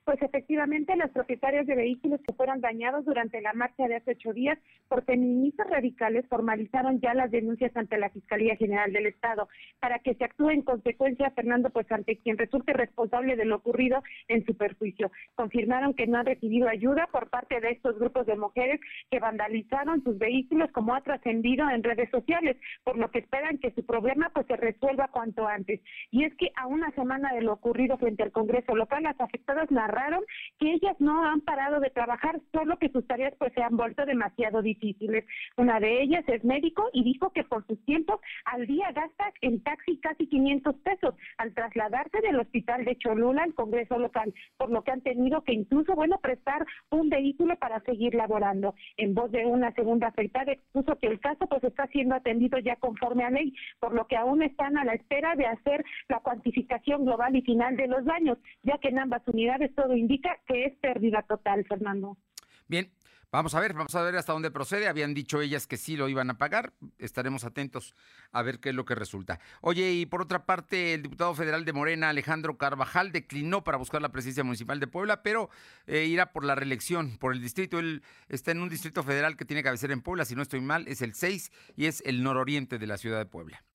Pues 0.07 0.23
efectivamente, 0.23 0.95
los 0.95 1.11
propietarios 1.11 1.67
de 1.67 1.75
vehículos 1.75 2.21
que 2.25 2.33
fueron 2.33 2.61
dañados 2.61 3.05
durante 3.05 3.41
la 3.41 3.53
marcha 3.55 3.89
de 3.89 3.97
hace 3.97 4.13
ocho 4.13 4.33
días 4.33 4.57
por 4.87 5.05
feministas 5.05 5.69
radicales 5.69 6.25
formalizaron 6.29 7.01
ya 7.01 7.13
las 7.13 7.33
denuncias 7.33 7.77
ante 7.77 7.99
la 7.99 8.09
Fiscalía 8.11 8.55
General 8.55 8.93
del 8.93 9.07
Estado 9.07 9.49
para 9.81 9.99
que 9.99 10.15
se 10.15 10.23
actúe 10.23 10.51
en 10.51 10.63
consecuencia, 10.63 11.33
Fernando, 11.33 11.71
pues 11.71 11.91
ante 11.91 12.19
quien 12.19 12.39
resulte 12.39 12.73
responsable 12.73 13.35
de 13.35 13.47
lo 13.47 13.57
ocurrido 13.57 14.01
en 14.29 14.47
su 14.47 14.57
perjuicio. 14.57 15.11
Confirmaron 15.35 15.93
que 15.93 16.07
no 16.07 16.19
han 16.19 16.27
recibido 16.27 16.69
ayuda 16.69 17.09
por 17.11 17.29
parte 17.29 17.61
de 17.61 17.71
estos 17.71 17.99
grupos 17.99 18.27
de 18.27 18.37
mujeres 18.37 18.79
que 19.11 19.19
vandalizaron 19.19 20.05
sus 20.05 20.17
vehículos 20.19 20.71
como 20.71 20.95
ha 20.95 21.01
trascendido 21.01 21.69
en 21.69 21.83
redes 21.83 22.09
sociales, 22.11 22.57
por 22.85 22.97
lo 22.97 23.11
que 23.11 23.19
esperan 23.19 23.59
que 23.59 23.73
su 23.73 23.85
problema 23.85 24.31
pues 24.33 24.47
se 24.47 24.55
resuelva 24.55 25.09
cuanto 25.09 25.49
antes. 25.49 25.81
Y 26.13 26.23
es 26.23 26.35
que 26.37 26.53
a 26.55 26.69
una 26.69 26.93
semana 26.93 27.35
de 27.35 27.43
lo 27.43 27.55
ocurrido 27.55 27.99
frente 27.99 28.23
al 28.23 28.31
Congreso 28.31 28.77
local, 28.77 29.03
las 29.03 29.21
afectadas 29.21 29.69
narraron 29.73 29.96
que 30.59 30.73
ellas 30.73 30.97
no 30.99 31.25
han 31.25 31.41
parado 31.41 31.81
de 31.81 31.91
trabajar, 31.91 32.41
solo 32.53 32.79
que 32.79 32.91
sus 32.91 33.07
tareas 33.07 33.35
pues 33.39 33.53
se 33.55 33.63
han 33.63 33.77
vuelto 33.77 34.05
demasiado 34.05 34.63
difíciles. 34.63 35.25
Una 35.57 35.81
de 35.81 36.03
ellas 36.03 36.25
es 36.29 36.45
médico 36.45 36.89
y 36.93 37.05
dijo 37.05 37.31
que 37.31 37.45
por 37.45 37.67
sus 37.67 37.83
tiempos 37.85 38.21
al 38.45 38.67
día 38.67 38.93
gasta 38.93 39.33
en 39.41 39.63
taxi 39.63 39.99
casi 39.99 40.27
500 40.27 40.75
pesos 40.77 41.15
al 41.39 41.55
trasladarse 41.55 42.21
del 42.21 42.41
hospital 42.41 42.85
de 42.85 42.97
Cholula 42.99 43.43
al 43.43 43.55
Congreso 43.55 43.99
local, 43.99 44.33
por 44.57 44.71
lo 44.71 44.83
que 44.83 44.93
han 44.93 45.01
tenido 45.01 45.43
que 45.43 45.53
incluso, 45.53 45.95
bueno, 45.95 46.19
prestar 46.21 46.67
un 46.91 47.09
vehículo 47.09 47.57
para 47.57 47.81
seguir 47.81 48.15
laborando. 48.15 48.75
En 48.97 49.15
voz 49.15 49.31
de 49.31 49.47
una 49.47 49.73
segunda 49.73 50.09
afectada 50.09 50.53
expuso 50.53 50.97
que 50.99 51.07
el 51.07 51.21
caso 51.21 51.47
pues 51.47 51.63
está 51.65 51.87
siendo 51.89 52.15
atendido 52.15 52.59
ya 52.59 52.77
conforme 52.77 53.25
a 53.25 53.31
ley, 53.31 53.55
por 53.81 53.95
lo 53.95 54.07
que 54.07 54.17
aún 54.17 54.43
están 54.43 54.79
a 54.79 54.85
la 54.85 54.95
espera 54.95 55.35
de 55.37 55.47
hacer 55.47 55.85
la 56.09 56.21
cuantificación 56.21 57.05
global 57.05 57.35
y 57.37 57.43
final 57.43 57.77
de 57.77 57.87
los 57.87 58.05
daños, 58.05 58.39
ya 58.63 58.79
que 58.79 58.89
en 58.89 58.99
ambas 58.99 59.23
unidades 59.27 59.75
todo 59.75 59.86
indica 59.95 60.41
que 60.47 60.65
es 60.67 60.77
pérdida 60.79 61.23
total, 61.23 61.65
Fernando. 61.69 62.17
Bien, 62.69 62.91
Vamos 63.37 63.55
a 63.55 63.61
ver, 63.61 63.75
vamos 63.75 63.95
a 63.95 64.03
ver 64.03 64.17
hasta 64.17 64.33
dónde 64.33 64.51
procede. 64.51 64.89
Habían 64.89 65.13
dicho 65.13 65.43
ellas 65.43 65.67
que 65.67 65.77
sí 65.77 65.95
lo 65.95 66.09
iban 66.09 66.31
a 66.31 66.39
pagar. 66.39 66.73
Estaremos 66.99 67.45
atentos 67.45 67.95
a 68.33 68.41
ver 68.43 68.61
qué 68.61 68.71
es 68.71 68.75
lo 68.75 68.87
que 68.87 68.95
resulta. 68.95 69.41
Oye, 69.61 69.93
y 69.93 70.07
por 70.07 70.23
otra 70.23 70.47
parte, 70.47 70.95
el 70.95 71.03
diputado 71.03 71.35
federal 71.35 71.67
de 71.67 71.75
Morena, 71.75 72.09
Alejandro 72.09 72.57
Carvajal, 72.57 73.13
declinó 73.13 73.63
para 73.63 73.77
buscar 73.77 74.01
la 74.01 74.11
presidencia 74.11 74.43
municipal 74.43 74.81
de 74.81 74.87
Puebla, 74.87 75.23
pero 75.23 75.51
eh, 75.87 76.07
irá 76.07 76.33
por 76.33 76.45
la 76.45 76.55
reelección, 76.55 77.19
por 77.19 77.35
el 77.35 77.43
distrito. 77.43 77.79
Él 77.79 78.03
está 78.31 78.53
en 78.53 78.63
un 78.63 78.71
distrito 78.71 79.03
federal 79.03 79.37
que 79.37 79.45
tiene 79.45 79.63
cabecera 79.63 79.93
en 79.93 80.01
Puebla, 80.01 80.25
si 80.25 80.35
no 80.35 80.41
estoy 80.41 80.63
mal, 80.63 80.89
es 80.89 81.03
el 81.03 81.13
6 81.13 81.53
y 81.77 81.85
es 81.85 82.03
el 82.07 82.23
nororiente 82.23 82.79
de 82.79 82.87
la 82.87 82.97
ciudad 82.97 83.19
de 83.19 83.27
Puebla. 83.27 83.66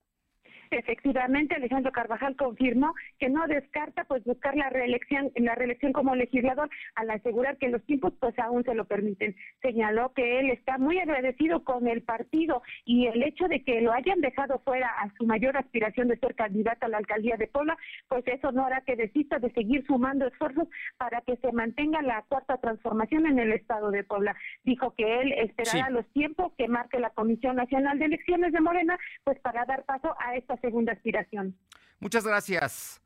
Efectivamente, 0.71 1.53
Alejandro 1.53 1.91
Carvajal 1.91 2.37
confirmó 2.37 2.93
que 3.19 3.29
no 3.29 3.45
descarta 3.45 4.05
pues 4.05 4.23
buscar 4.23 4.55
la 4.55 4.69
reelección, 4.69 5.29
la 5.35 5.53
reelección 5.53 5.91
como 5.91 6.15
legislador 6.15 6.69
al 6.95 7.09
asegurar 7.11 7.57
que 7.57 7.67
los 7.67 7.83
tiempos 7.83 8.13
pues 8.21 8.39
aún 8.39 8.63
se 8.63 8.73
lo 8.73 8.85
permiten. 8.85 9.35
Señaló 9.61 10.13
que 10.13 10.39
él 10.39 10.49
está 10.49 10.77
muy 10.77 10.97
agradecido 10.97 11.65
con 11.65 11.87
el 11.89 12.03
partido 12.03 12.63
y 12.85 13.07
el 13.07 13.21
hecho 13.21 13.49
de 13.49 13.63
que 13.65 13.81
lo 13.81 13.91
hayan 13.91 14.21
dejado 14.21 14.59
fuera 14.59 14.87
a 14.87 15.11
su 15.17 15.25
mayor 15.25 15.57
aspiración 15.57 16.07
de 16.07 16.17
ser 16.17 16.35
candidato 16.35 16.85
a 16.85 16.89
la 16.89 16.99
alcaldía 16.99 17.35
de 17.35 17.47
Puebla, 17.47 17.77
pues 18.07 18.25
eso 18.27 18.53
no 18.53 18.65
hará 18.65 18.79
que 18.81 18.95
desista 18.95 19.39
de 19.39 19.51
seguir 19.51 19.85
sumando 19.85 20.25
esfuerzos 20.25 20.69
para 20.97 21.19
que 21.19 21.35
se 21.35 21.51
mantenga 21.51 22.01
la 22.01 22.23
cuarta 22.29 22.57
transformación 22.57 23.25
en 23.25 23.39
el 23.39 23.51
estado 23.51 23.91
de 23.91 24.05
Puebla. 24.05 24.37
Dijo 24.63 24.93
que 24.95 25.19
él 25.19 25.33
esperará 25.33 25.89
los 25.89 26.07
tiempos 26.13 26.53
que 26.57 26.69
marque 26.69 26.97
la 26.97 27.09
Comisión 27.09 27.57
Nacional 27.57 27.99
de 27.99 28.05
Elecciones 28.05 28.53
de 28.53 28.61
Morena, 28.61 28.97
pues 29.25 29.37
para 29.39 29.65
dar 29.65 29.83
paso 29.83 30.15
a 30.17 30.37
esta 30.37 30.60
segunda 30.61 30.93
aspiración. 30.93 31.57
Muchas 31.99 32.25
gracias. 32.25 33.01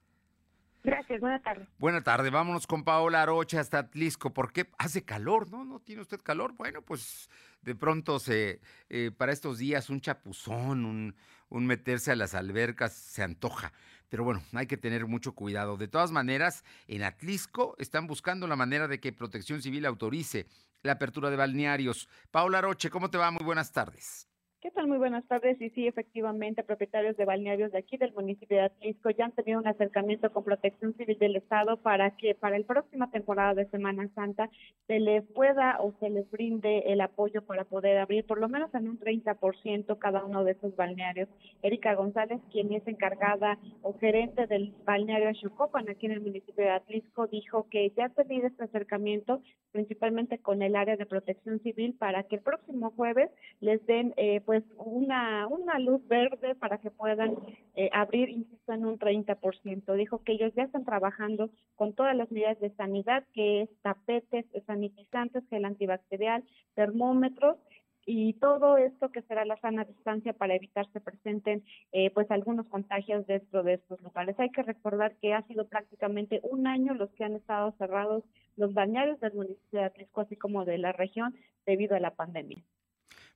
Gracias, 0.85 1.19
buenas 1.19 1.41
tardes. 1.41 1.67
Buenas 1.79 2.03
tardes, 2.03 2.31
vámonos 2.31 2.67
con 2.67 2.83
Paola 2.83 3.23
Arocha 3.23 3.59
hasta 3.59 3.79
Atlisco. 3.79 4.33
¿Por 4.33 4.53
qué 4.53 4.69
hace 4.77 5.03
calor? 5.03 5.49
¿No? 5.49 5.65
¿No 5.65 5.79
tiene 5.79 6.03
usted 6.03 6.21
calor? 6.21 6.53
Bueno, 6.53 6.83
pues 6.83 7.27
de 7.63 7.73
pronto 7.73 8.19
se, 8.19 8.61
eh, 8.89 9.09
para 9.17 9.31
estos 9.31 9.57
días 9.57 9.89
un 9.89 9.99
chapuzón, 9.99 10.85
un, 10.85 11.15
un 11.49 11.65
meterse 11.65 12.11
a 12.11 12.15
las 12.15 12.35
albercas 12.35 12.93
se 12.93 13.23
antoja. 13.23 13.73
Pero 14.09 14.23
bueno, 14.23 14.43
hay 14.53 14.67
que 14.67 14.77
tener 14.77 15.07
mucho 15.07 15.33
cuidado. 15.33 15.75
De 15.75 15.87
todas 15.87 16.11
maneras, 16.11 16.63
en 16.87 17.01
Atlisco 17.01 17.75
están 17.79 18.05
buscando 18.05 18.45
la 18.45 18.55
manera 18.55 18.87
de 18.87 18.99
que 18.99 19.11
Protección 19.11 19.63
Civil 19.63 19.87
autorice 19.87 20.45
la 20.83 20.93
apertura 20.93 21.31
de 21.31 21.35
balnearios. 21.35 22.07
Paola 22.29 22.59
Aroche, 22.59 22.91
¿cómo 22.91 23.09
te 23.09 23.17
va? 23.17 23.31
Muy 23.31 23.43
buenas 23.43 23.71
tardes. 23.71 24.27
¿Qué 24.65 24.71
tal? 24.71 24.87
Muy 24.87 24.97
buenas 24.97 25.23
tardes. 25.27 25.61
Y 25.61 25.69
sí, 25.69 25.85
efectivamente, 25.85 26.63
propietarios 26.63 27.15
de 27.17 27.25
balnearios 27.25 27.71
de 27.71 27.77
aquí 27.77 27.97
del 27.97 28.11
municipio 28.13 28.57
de 28.57 28.63
Atlisco 28.63 29.11
ya 29.11 29.25
han 29.25 29.31
tenido 29.31 29.59
un 29.59 29.67
acercamiento 29.67 30.31
con 30.31 30.43
Protección 30.43 30.95
Civil 30.95 31.19
del 31.19 31.35
Estado 31.35 31.77
para 31.77 32.09
que 32.17 32.33
para 32.33 32.57
la 32.57 32.65
próxima 32.65 33.11
temporada 33.11 33.53
de 33.53 33.69
Semana 33.69 34.09
Santa 34.15 34.49
se 34.87 34.99
les 34.99 35.23
pueda 35.33 35.77
o 35.81 35.93
se 35.99 36.09
les 36.09 36.27
brinde 36.31 36.79
el 36.87 37.01
apoyo 37.01 37.43
para 37.43 37.65
poder 37.65 37.99
abrir 37.99 38.25
por 38.25 38.39
lo 38.39 38.49
menos 38.49 38.73
en 38.73 38.89
un 38.89 38.99
30% 38.99 39.99
cada 39.99 40.25
uno 40.25 40.43
de 40.43 40.53
esos 40.53 40.75
balnearios. 40.75 41.29
Erika 41.61 41.93
González, 41.93 42.41
quien 42.51 42.73
es 42.73 42.87
encargada 42.87 43.59
o 43.83 43.93
gerente 43.99 44.47
del 44.47 44.73
balneario 44.83 45.31
Xocopan 45.35 45.87
aquí 45.89 46.07
en 46.07 46.13
el 46.13 46.21
municipio 46.21 46.63
de 46.63 46.71
Atlisco, 46.71 47.27
dijo 47.27 47.67
que 47.69 47.91
ya 47.95 48.05
ha 48.05 48.09
tenido 48.09 48.47
este 48.47 48.63
acercamiento 48.63 49.43
principalmente 49.71 50.39
con 50.39 50.63
el 50.63 50.75
área 50.75 50.95
de 50.95 51.05
Protección 51.05 51.59
Civil 51.59 51.93
para 51.99 52.23
que 52.23 52.37
el 52.37 52.41
próximo 52.41 52.89
jueves 52.95 53.29
les 53.59 53.85
den 53.85 54.13
eh, 54.17 54.41
pues 54.43 54.54
pues 54.55 54.63
una, 54.77 55.47
una 55.47 55.79
luz 55.79 56.07
verde 56.07 56.55
para 56.55 56.77
que 56.77 56.89
puedan 56.89 57.35
eh, 57.75 57.89
abrir, 57.91 58.29
insisto, 58.29 58.71
en 58.71 58.85
un 58.85 58.97
30%. 58.97 59.93
Dijo 59.95 60.23
que 60.23 60.31
ellos 60.31 60.53
ya 60.55 60.63
están 60.63 60.85
trabajando 60.85 61.49
con 61.75 61.93
todas 61.93 62.15
las 62.15 62.31
medidas 62.31 62.57
de 62.61 62.73
sanidad, 62.75 63.25
que 63.33 63.63
es 63.63 63.69
tapetes, 63.81 64.45
sanitizantes, 64.65 65.43
gel 65.49 65.65
antibacterial, 65.65 66.45
termómetros, 66.73 67.57
y 68.05 68.33
todo 68.33 68.77
esto 68.77 69.09
que 69.09 69.23
será 69.23 69.43
la 69.45 69.59
sana 69.59 69.83
distancia 69.83 70.31
para 70.31 70.55
evitar 70.55 70.87
se 70.93 71.01
presenten 71.01 71.63
eh, 71.91 72.11
pues 72.11 72.29
algunos 72.31 72.67
contagios 72.67 73.25
dentro 73.27 73.63
de 73.63 73.73
estos 73.73 73.99
lugares. 74.01 74.39
Hay 74.39 74.51
que 74.51 74.63
recordar 74.63 75.15
que 75.15 75.33
ha 75.33 75.41
sido 75.47 75.67
prácticamente 75.67 76.39
un 76.43 76.67
año 76.67 76.93
los 76.93 77.09
que 77.13 77.25
han 77.25 77.35
estado 77.35 77.73
cerrados 77.79 78.23
los 78.55 78.73
bañarios 78.73 79.19
del 79.19 79.33
municipio 79.33 79.79
de 79.79 79.85
Atlisco, 79.85 80.21
así 80.21 80.37
como 80.37 80.63
de 80.63 80.77
la 80.77 80.93
región, 80.93 81.35
debido 81.65 81.95
a 81.95 81.99
la 81.99 82.11
pandemia. 82.11 82.63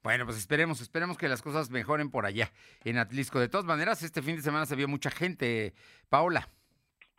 Bueno, 0.01 0.25
pues 0.25 0.37
esperemos, 0.37 0.79
esperemos 0.81 1.17
que 1.17 1.27
las 1.27 1.41
cosas 1.41 1.69
mejoren 1.69 2.09
por 2.09 2.25
allá 2.25 2.51
en 2.85 2.97
Atlisco. 2.97 3.39
De 3.39 3.49
todas 3.49 3.65
maneras, 3.65 4.01
este 4.01 4.21
fin 4.21 4.37
de 4.37 4.41
semana 4.41 4.65
se 4.65 4.75
vio 4.75 4.87
mucha 4.87 5.09
gente, 5.09 5.73
Paola. 6.07 6.49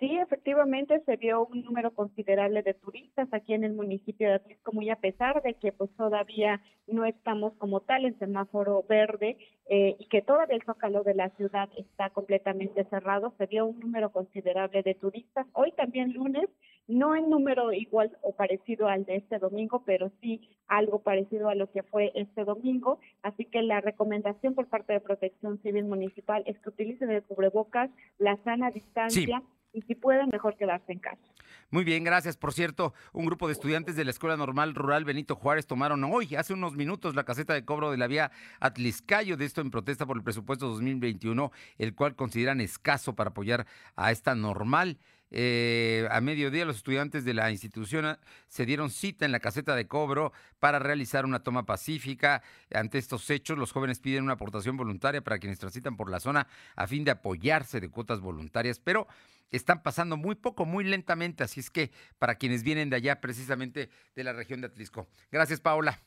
Sí, 0.01 0.17
efectivamente 0.17 1.03
se 1.05 1.17
vio 1.17 1.45
un 1.45 1.63
número 1.63 1.91
considerable 1.91 2.63
de 2.63 2.73
turistas 2.73 3.29
aquí 3.33 3.53
en 3.53 3.65
el 3.65 3.75
municipio 3.75 4.29
de 4.29 4.35
Atlisco, 4.37 4.73
muy 4.73 4.89
a 4.89 4.97
pesar 4.97 5.43
de 5.43 5.53
que 5.53 5.73
pues 5.73 5.91
todavía 5.95 6.63
no 6.87 7.05
estamos 7.05 7.53
como 7.59 7.81
tal 7.81 8.07
en 8.07 8.19
semáforo 8.19 8.83
verde 8.89 9.37
eh, 9.69 9.97
y 9.99 10.07
que 10.07 10.23
todavía 10.23 10.57
el 10.57 10.65
zócalo 10.65 11.03
de 11.03 11.15
la 11.15 11.29
ciudad 11.37 11.69
está 11.77 12.09
completamente 12.09 12.85
cerrado, 12.85 13.35
se 13.37 13.45
vio 13.45 13.67
un 13.67 13.79
número 13.79 14.11
considerable 14.11 14.83
de 14.83 14.95
turistas. 14.95 15.47
Hoy 15.53 15.73
también 15.73 16.15
lunes 16.15 16.49
no 16.91 17.15
en 17.15 17.31
número 17.31 17.73
igual 17.73 18.17
o 18.23 18.35
parecido 18.35 18.89
al 18.89 19.05
de 19.05 19.17
este 19.17 19.39
domingo, 19.39 19.83
pero 19.87 20.11
sí 20.21 20.49
algo 20.67 21.01
parecido 21.01 21.49
a 21.49 21.55
lo 21.55 21.71
que 21.71 21.83
fue 21.83 22.13
este 22.15 22.45
domingo. 22.45 22.99
Así 23.23 23.45
que 23.45 23.63
la 23.63 23.81
recomendación 23.81 24.55
por 24.55 24.67
parte 24.67 24.93
de 24.93 25.01
Protección 25.01 25.61
Civil 25.63 25.85
Municipal 25.85 26.43
es 26.47 26.59
que 26.59 26.69
utilicen 26.69 27.11
el 27.11 27.23
cubrebocas, 27.23 27.91
la 28.19 28.37
sana 28.45 28.71
distancia. 28.71 29.43
Y 29.73 29.83
si 29.83 29.95
pueden, 29.95 30.31
mejor 30.33 30.57
quedarse 30.57 30.91
en 30.91 30.99
casa. 30.99 31.23
Muy 31.71 31.85
bien, 31.85 32.03
gracias. 32.03 32.37
Por 32.37 32.53
cierto, 32.53 32.93
un 33.13 33.25
grupo 33.25 33.47
de 33.47 33.53
estudiantes 33.53 33.95
de 33.95 34.05
la 34.05 34.11
Escuela 34.11 34.37
Normal 34.37 34.75
Rural 34.75 35.05
Benito 35.05 35.37
Juárez 35.37 35.69
tomaron 35.69 36.03
hoy, 36.03 36.35
hace 36.35 36.53
unos 36.53 36.75
minutos, 36.75 37.15
la 37.15 37.23
caseta 37.23 37.55
de 37.55 37.65
cobro 37.65 37.93
de 37.93 37.97
la 37.97 38.09
vía 38.09 38.33
Atliscayo, 38.59 39.37
de 39.37 39.45
esto 39.45 39.61
en 39.61 39.71
protesta 39.71 40.07
por 40.07 40.17
el 40.17 40.25
presupuesto 40.25 40.67
2021, 40.67 41.53
el 41.79 41.95
cual 41.95 42.17
consideran 42.17 42.61
escaso 42.61 43.15
para 43.15 43.31
apoyar 43.31 43.67
a 43.95 44.11
esta 44.11 44.35
normal. 44.35 44.99
Eh, 45.31 46.09
a 46.11 46.21
mediodía 46.21 46.65
los 46.65 46.77
estudiantes 46.77 47.25
de 47.25 47.35
la 47.35 47.51
institución 47.51 48.05
ah, 48.05 48.19
se 48.49 48.67
dieron 48.67 48.91
cita 48.91 49.25
en 49.25 49.33
la 49.33 49.41
caseta 49.41 49.77
de 49.77 49.87
cobro 49.87 50.33
para 50.59 50.79
realizar 50.79 51.25
una 51.25 51.43
toma 51.43 51.67
pacífica. 51.67 52.43
Ante 52.73 52.99
estos 52.99 53.29
hechos, 53.31 53.59
los 53.59 53.73
jóvenes 53.73 54.01
piden 54.01 54.25
una 54.25 54.35
aportación 54.35 54.77
voluntaria 54.77 55.23
para 55.23 55.39
quienes 55.39 55.59
transitan 55.59 55.97
por 55.97 56.11
la 56.11 56.21
zona 56.21 56.47
a 56.77 56.87
fin 56.87 57.05
de 57.05 57.13
apoyarse 57.13 57.81
de 57.81 57.89
cuotas 57.89 58.21
voluntarias, 58.21 58.81
pero 58.81 59.07
están 59.51 59.83
pasando 59.83 60.17
muy 60.17 60.37
poco, 60.37 60.65
muy 60.65 60.85
lentamente, 60.85 61.43
así 61.45 61.61
es 61.61 61.71
que 61.71 61.91
para 62.19 62.37
quienes 62.37 62.63
vienen 62.63 62.91
de 62.91 62.97
allá, 62.97 63.21
precisamente 63.21 63.91
de 64.15 64.25
la 64.25 64.33
región 64.33 64.61
de 64.61 64.69
Atlisco. 64.69 65.09
Gracias, 65.31 65.61
Paola. 65.61 66.01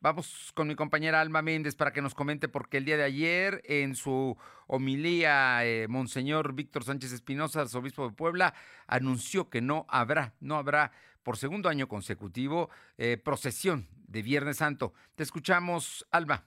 Vamos 0.00 0.52
con 0.54 0.68
mi 0.68 0.74
compañera 0.74 1.22
Alma 1.22 1.40
Méndez 1.40 1.74
para 1.74 1.92
que 1.92 2.02
nos 2.02 2.14
comente 2.14 2.48
porque 2.48 2.76
el 2.76 2.84
día 2.84 2.98
de 2.98 3.04
ayer 3.04 3.62
en 3.64 3.94
su 3.94 4.36
homilía 4.66 5.64
eh, 5.64 5.88
Monseñor 5.88 6.52
Víctor 6.52 6.84
Sánchez 6.84 7.12
Espinosa, 7.12 7.62
arzobispo 7.62 8.06
de 8.06 8.14
Puebla, 8.14 8.52
anunció 8.86 9.48
que 9.48 9.62
no 9.62 9.86
habrá, 9.88 10.34
no 10.38 10.56
habrá 10.56 10.92
por 11.22 11.38
segundo 11.38 11.70
año 11.70 11.88
consecutivo 11.88 12.68
eh, 12.98 13.16
procesión 13.16 13.88
de 14.06 14.22
Viernes 14.22 14.58
Santo. 14.58 14.92
Te 15.14 15.22
escuchamos, 15.22 16.06
Alma. 16.10 16.44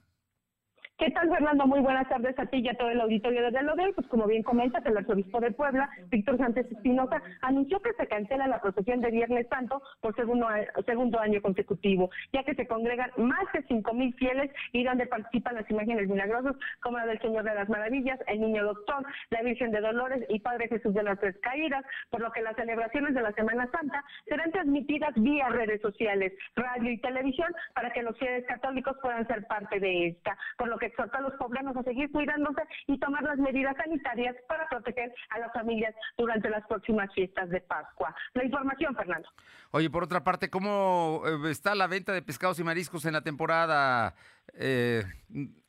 ¿Qué 1.00 1.10
tal, 1.12 1.30
Fernando? 1.30 1.66
Muy 1.66 1.80
buenas 1.80 2.06
tardes 2.10 2.38
a 2.38 2.44
ti 2.44 2.58
y 2.58 2.68
a 2.68 2.74
todo 2.74 2.90
el 2.90 3.00
auditorio 3.00 3.40
de 3.40 3.50
Delodel. 3.52 3.94
Pues 3.94 4.06
como 4.08 4.26
bien 4.26 4.42
comentas, 4.42 4.84
el 4.84 4.98
arzobispo 4.98 5.40
de 5.40 5.50
Puebla, 5.50 5.88
Víctor 6.10 6.36
Sánchez 6.36 6.70
Espinosa, 6.70 7.22
anunció 7.40 7.80
que 7.80 7.94
se 7.94 8.06
cancela 8.06 8.46
la 8.46 8.60
procesión 8.60 9.00
de 9.00 9.10
Viernes 9.10 9.46
Santo 9.48 9.80
por 10.02 10.14
segundo, 10.14 10.46
segundo 10.84 11.18
año 11.18 11.40
consecutivo, 11.40 12.10
ya 12.34 12.42
que 12.42 12.54
se 12.54 12.66
congregan 12.66 13.10
más 13.16 13.50
de 13.54 13.62
cinco 13.62 13.94
mil 13.94 14.12
fieles 14.16 14.50
y 14.72 14.84
donde 14.84 15.06
participan 15.06 15.54
las 15.54 15.70
imágenes 15.70 16.06
milagrosas 16.06 16.54
como 16.82 16.98
la 16.98 17.06
del 17.06 17.18
Señor 17.22 17.44
de 17.44 17.54
las 17.54 17.70
Maravillas, 17.70 18.20
el 18.26 18.42
Niño 18.42 18.62
Doctor, 18.62 19.02
la 19.30 19.40
Virgen 19.40 19.70
de 19.70 19.80
Dolores 19.80 20.26
y 20.28 20.40
Padre 20.40 20.68
Jesús 20.68 20.92
de 20.92 21.02
las 21.02 21.18
Tres 21.18 21.34
Caídas, 21.40 21.82
por 22.10 22.20
lo 22.20 22.30
que 22.30 22.42
las 22.42 22.56
celebraciones 22.56 23.14
de 23.14 23.22
la 23.22 23.32
Semana 23.32 23.70
Santa 23.72 24.04
serán 24.26 24.52
transmitidas 24.52 25.14
vía 25.14 25.48
redes 25.48 25.80
sociales, 25.80 26.34
radio 26.56 26.90
y 26.90 26.98
televisión 26.98 27.50
para 27.74 27.90
que 27.90 28.02
los 28.02 28.18
fieles 28.18 28.44
católicos 28.46 28.98
puedan 29.00 29.26
ser 29.28 29.46
parte 29.46 29.80
de 29.80 30.08
esta, 30.08 30.36
por 30.58 30.68
lo 30.68 30.76
que 30.76 30.89
exhorta 30.90 31.18
a 31.18 31.22
los 31.22 31.32
poblanos 31.34 31.76
a 31.76 31.82
seguir 31.82 32.10
cuidándose 32.12 32.62
y 32.86 32.98
tomar 32.98 33.22
las 33.22 33.38
medidas 33.38 33.76
sanitarias 33.76 34.36
para 34.48 34.68
proteger 34.68 35.12
a 35.30 35.38
las 35.38 35.52
familias 35.52 35.94
durante 36.16 36.50
las 36.50 36.66
próximas 36.66 37.12
fiestas 37.14 37.48
de 37.50 37.60
Pascua. 37.60 38.14
La 38.34 38.44
información, 38.44 38.94
Fernando. 38.94 39.28
Oye, 39.70 39.90
por 39.90 40.04
otra 40.04 40.22
parte, 40.22 40.50
¿cómo 40.50 41.22
eh, 41.26 41.50
está 41.50 41.74
la 41.74 41.86
venta 41.86 42.12
de 42.12 42.22
pescados 42.22 42.58
y 42.60 42.64
mariscos 42.64 43.04
en 43.04 43.12
la 43.12 43.22
temporada, 43.22 44.14
eh, 44.54 45.04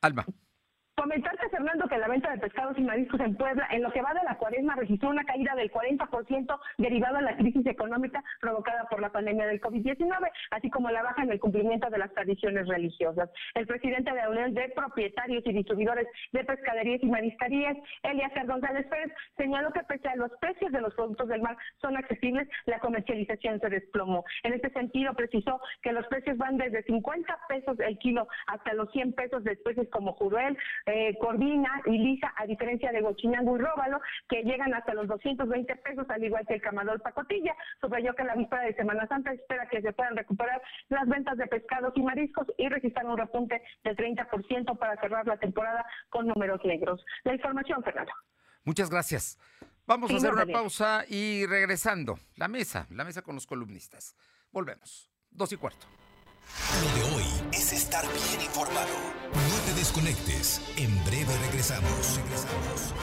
Alma? 0.02 0.26
Comentarte, 0.96 1.50
Fernando, 1.50 1.88
que 1.88 1.98
la 1.98 2.08
venta 2.08 2.32
de 2.32 2.38
pescados 2.38 2.78
y 2.78 2.82
mariscos 2.82 3.20
en 3.22 3.36
Puebla, 3.36 3.68
en 3.72 3.82
lo 3.82 3.92
que 3.92 4.02
va 4.02 4.14
de 4.14 4.24
la 4.24 4.38
cuaresma, 4.38 4.76
registró 4.76 5.10
una 5.10 5.24
caída 5.24 5.56
del 5.56 5.72
40% 5.72 6.60
derivada 6.78 7.20
de 7.20 7.26
la 7.26 7.38
crisis 7.38 7.66
económica 7.66 8.24
provocada 8.40 8.86
por 8.90 9.02
la 9.02 9.12
pandemia 9.12 9.48
del 9.48 9.62
COVID-19, 9.62 10.32
así 10.52 10.70
como 10.70 10.92
la 10.92 11.02
baja 11.02 11.24
en 11.24 11.32
el 11.32 11.40
cumplimiento 11.40 11.90
de 11.90 11.98
las 11.98 12.14
tradiciones 12.14 12.68
religiosas. 12.68 13.30
El 13.56 13.68
presidente 13.68 14.12
de 14.12 14.18
la 14.18 14.30
Unión 14.30 14.54
de 14.54 14.70
Propietarios 14.70 15.44
y 15.46 15.54
Distribuidores 15.54 16.08
de 16.34 16.44
Pescaderías 16.44 17.02
y 17.02 17.08
Mariscarías, 17.08 17.78
Elias 18.04 18.32
González 18.46 18.86
Pérez, 18.88 19.12
señaló 19.38 19.72
que 19.72 19.84
pese 19.84 20.10
a 20.10 20.16
los 20.16 20.32
precios 20.40 20.72
de 20.72 20.82
los 20.82 20.94
productos 20.94 21.30
del 21.30 21.42
mar 21.42 21.58
son 21.82 21.98
accesibles, 21.98 22.48
la 22.66 22.80
comercialización 22.80 23.60
se 23.60 23.70
desplomó. 23.70 24.24
En 24.44 24.54
este 24.54 24.70
sentido, 24.72 25.14
precisó 25.14 25.62
que 25.82 25.94
los 25.94 26.06
precios 26.08 26.38
van 26.38 26.58
desde 26.58 26.84
50 26.84 27.40
pesos 27.48 27.80
el 27.80 27.98
kilo 27.98 28.28
hasta 28.48 28.74
los 28.74 28.92
100 28.92 29.14
pesos 29.14 29.44
de 29.44 29.54
especies 29.54 29.90
como 29.90 30.14
jurel, 30.14 30.58
eh, 30.92 31.18
coordina 31.20 31.82
y 31.86 31.98
lisa, 31.98 32.34
a 32.38 32.46
diferencia 32.46 32.92
de 32.92 33.02
Gochinango 33.02 33.58
y 33.58 33.62
Róbalo, 33.62 34.00
que 34.30 34.44
llegan 34.44 34.74
hasta 34.74 34.94
los 34.94 35.08
220 35.08 35.76
pesos, 35.78 36.06
al 36.10 36.24
igual 36.24 36.46
que 36.46 36.56
el 36.56 36.62
camador 36.62 37.02
pacotilla. 37.02 37.56
Subrayó 37.80 38.14
que 38.14 38.24
la 38.24 38.36
víspera 38.36 38.64
de 38.64 38.76
Semana 38.76 39.08
Santa 39.08 39.32
espera 39.32 39.68
que 39.70 39.82
se 39.82 39.94
puedan 39.94 40.16
recuperar 40.16 40.62
las 40.90 41.08
ventas 41.08 41.38
de 41.38 41.48
pescados 41.48 41.94
y 41.96 42.02
mariscos 42.02 42.48
y 42.58 42.68
registrar 42.70 43.06
un 43.06 43.18
repunte 43.18 43.62
del 43.84 43.96
30% 43.96 44.78
para 44.78 45.00
cerrar 45.00 45.26
la 45.28 45.38
temporada 45.38 45.86
con 46.10 46.28
números 46.28 46.60
negros. 46.64 47.04
La 47.24 47.34
información, 47.34 47.84
Fernando. 47.84 48.12
Muchas 48.64 48.90
gracias. 48.90 49.40
Vamos 49.88 50.12
a 50.12 50.18
hacer 50.18 50.32
una 50.32 50.46
pausa 50.46 51.06
y 51.08 51.46
regresando, 51.48 52.20
la 52.36 52.48
mesa, 52.48 52.88
la 52.92 53.04
mesa 53.04 53.22
con 53.22 53.36
los 53.36 53.48
columnistas. 53.48 54.16
Volvemos. 54.52 55.10
Dos 55.32 55.52
y 55.54 55.58
cuarto. 55.58 55.88
Lo 56.82 56.96
de 56.96 57.16
hoy 57.16 57.26
es 57.52 57.74
estar 57.74 58.04
bien 58.04 58.42
informado. 58.42 58.90
No 59.34 59.66
te 59.66 59.74
desconectes. 59.80 60.62
En 60.78 61.04
breve 61.06 61.34
regresamos. 61.46 62.18
Regresamos. 62.18 62.94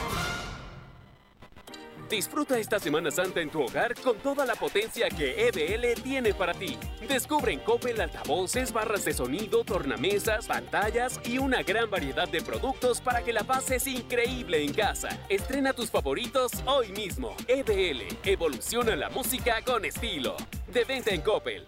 Disfruta 2.09 2.57
esta 2.57 2.79
Semana 2.79 3.11
Santa 3.11 3.39
en 3.39 3.51
tu 3.51 3.61
hogar 3.61 3.93
con 4.01 4.17
toda 4.17 4.43
la 4.43 4.55
potencia 4.55 5.09
que 5.09 5.47
EBL 5.47 6.01
tiene 6.01 6.33
para 6.33 6.55
ti. 6.55 6.75
Descubre 7.07 7.53
en 7.53 7.59
Coppel 7.59 8.01
altavoces, 8.01 8.73
barras 8.73 9.05
de 9.05 9.13
sonido, 9.13 9.63
tornamesas, 9.63 10.47
pantallas 10.47 11.19
y 11.23 11.37
una 11.37 11.61
gran 11.61 11.89
variedad 11.89 12.27
de 12.27 12.41
productos 12.41 12.99
para 12.99 13.21
que 13.21 13.31
la 13.31 13.43
pases 13.43 13.85
increíble 13.85 14.63
en 14.63 14.73
casa. 14.73 15.19
Estrena 15.29 15.71
tus 15.73 15.91
favoritos 15.91 16.51
hoy 16.65 16.91
mismo. 16.91 17.35
EBL, 17.47 18.17
evoluciona 18.25 18.95
la 18.95 19.09
música 19.09 19.61
con 19.63 19.85
estilo. 19.85 20.35
De 20.73 20.83
venta 20.85 21.11
en 21.11 21.21
Coppel. 21.21 21.67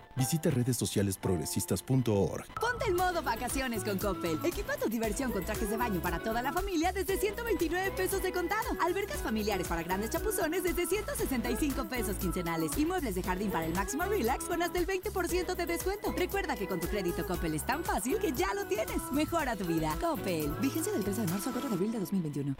Visita 0.15 0.49
redes 0.49 0.77
sociales 0.77 1.17
progresistas.org. 1.17 2.45
Ponte 2.59 2.85
en 2.87 2.95
modo 2.95 3.21
vacaciones 3.21 3.83
con 3.83 3.97
Coppel. 3.97 4.39
Equipa 4.43 4.75
tu 4.77 4.89
diversión 4.89 5.31
con 5.31 5.45
trajes 5.45 5.69
de 5.69 5.77
baño 5.77 6.01
para 6.01 6.19
toda 6.19 6.41
la 6.41 6.51
familia 6.51 6.91
desde 6.91 7.17
129 7.17 7.91
pesos 7.91 8.21
de 8.21 8.31
contado. 8.31 8.69
Albercas 8.85 9.17
familiares 9.17 9.67
para 9.67 9.83
grandes 9.83 10.09
chapuzones 10.09 10.63
desde 10.63 10.85
165 10.85 11.85
pesos 11.85 12.15
quincenales. 12.17 12.77
Y 12.77 12.85
muebles 12.85 13.15
de 13.15 13.23
jardín 13.23 13.51
para 13.51 13.65
el 13.65 13.73
máximo 13.73 14.03
relax 14.03 14.45
con 14.45 14.61
hasta 14.61 14.79
el 14.79 14.87
20% 14.87 15.55
de 15.55 15.65
descuento. 15.65 16.13
Recuerda 16.17 16.55
que 16.55 16.67
con 16.67 16.79
tu 16.79 16.87
crédito 16.87 17.25
Coppel 17.25 17.55
es 17.55 17.65
tan 17.65 17.83
fácil 17.83 18.19
que 18.19 18.31
ya 18.31 18.53
lo 18.53 18.65
tienes. 18.65 19.01
Mejora 19.11 19.55
tu 19.55 19.65
vida. 19.65 19.95
Coppel. 19.99 20.51
Vigencia 20.61 20.91
del 20.91 21.03
13 21.03 21.21
de 21.21 21.27
marzo 21.27 21.49
a 21.49 21.53
4 21.53 21.69
de 21.69 21.75
abril 21.75 21.91
de 21.91 21.99
2021. 21.99 22.55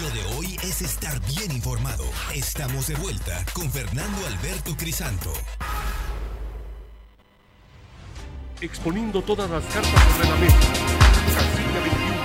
Lo 0.00 0.10
de 0.10 0.36
hoy 0.36 0.56
es 0.62 0.80
estar 0.82 1.20
bien 1.26 1.50
informado. 1.50 2.04
Estamos 2.34 2.86
de 2.86 2.94
vuelta 2.96 3.44
con 3.52 3.70
Fernando 3.70 4.26
Alberto 4.26 4.76
Crisanto 4.76 5.32
exponiendo 8.60 9.22
todas 9.22 9.48
las 9.50 9.64
cartas 9.66 10.12
sobre 10.12 10.28
la 10.28 10.36
mesa. 10.36 10.58
Casilla 11.34 11.80
21. 11.80 12.18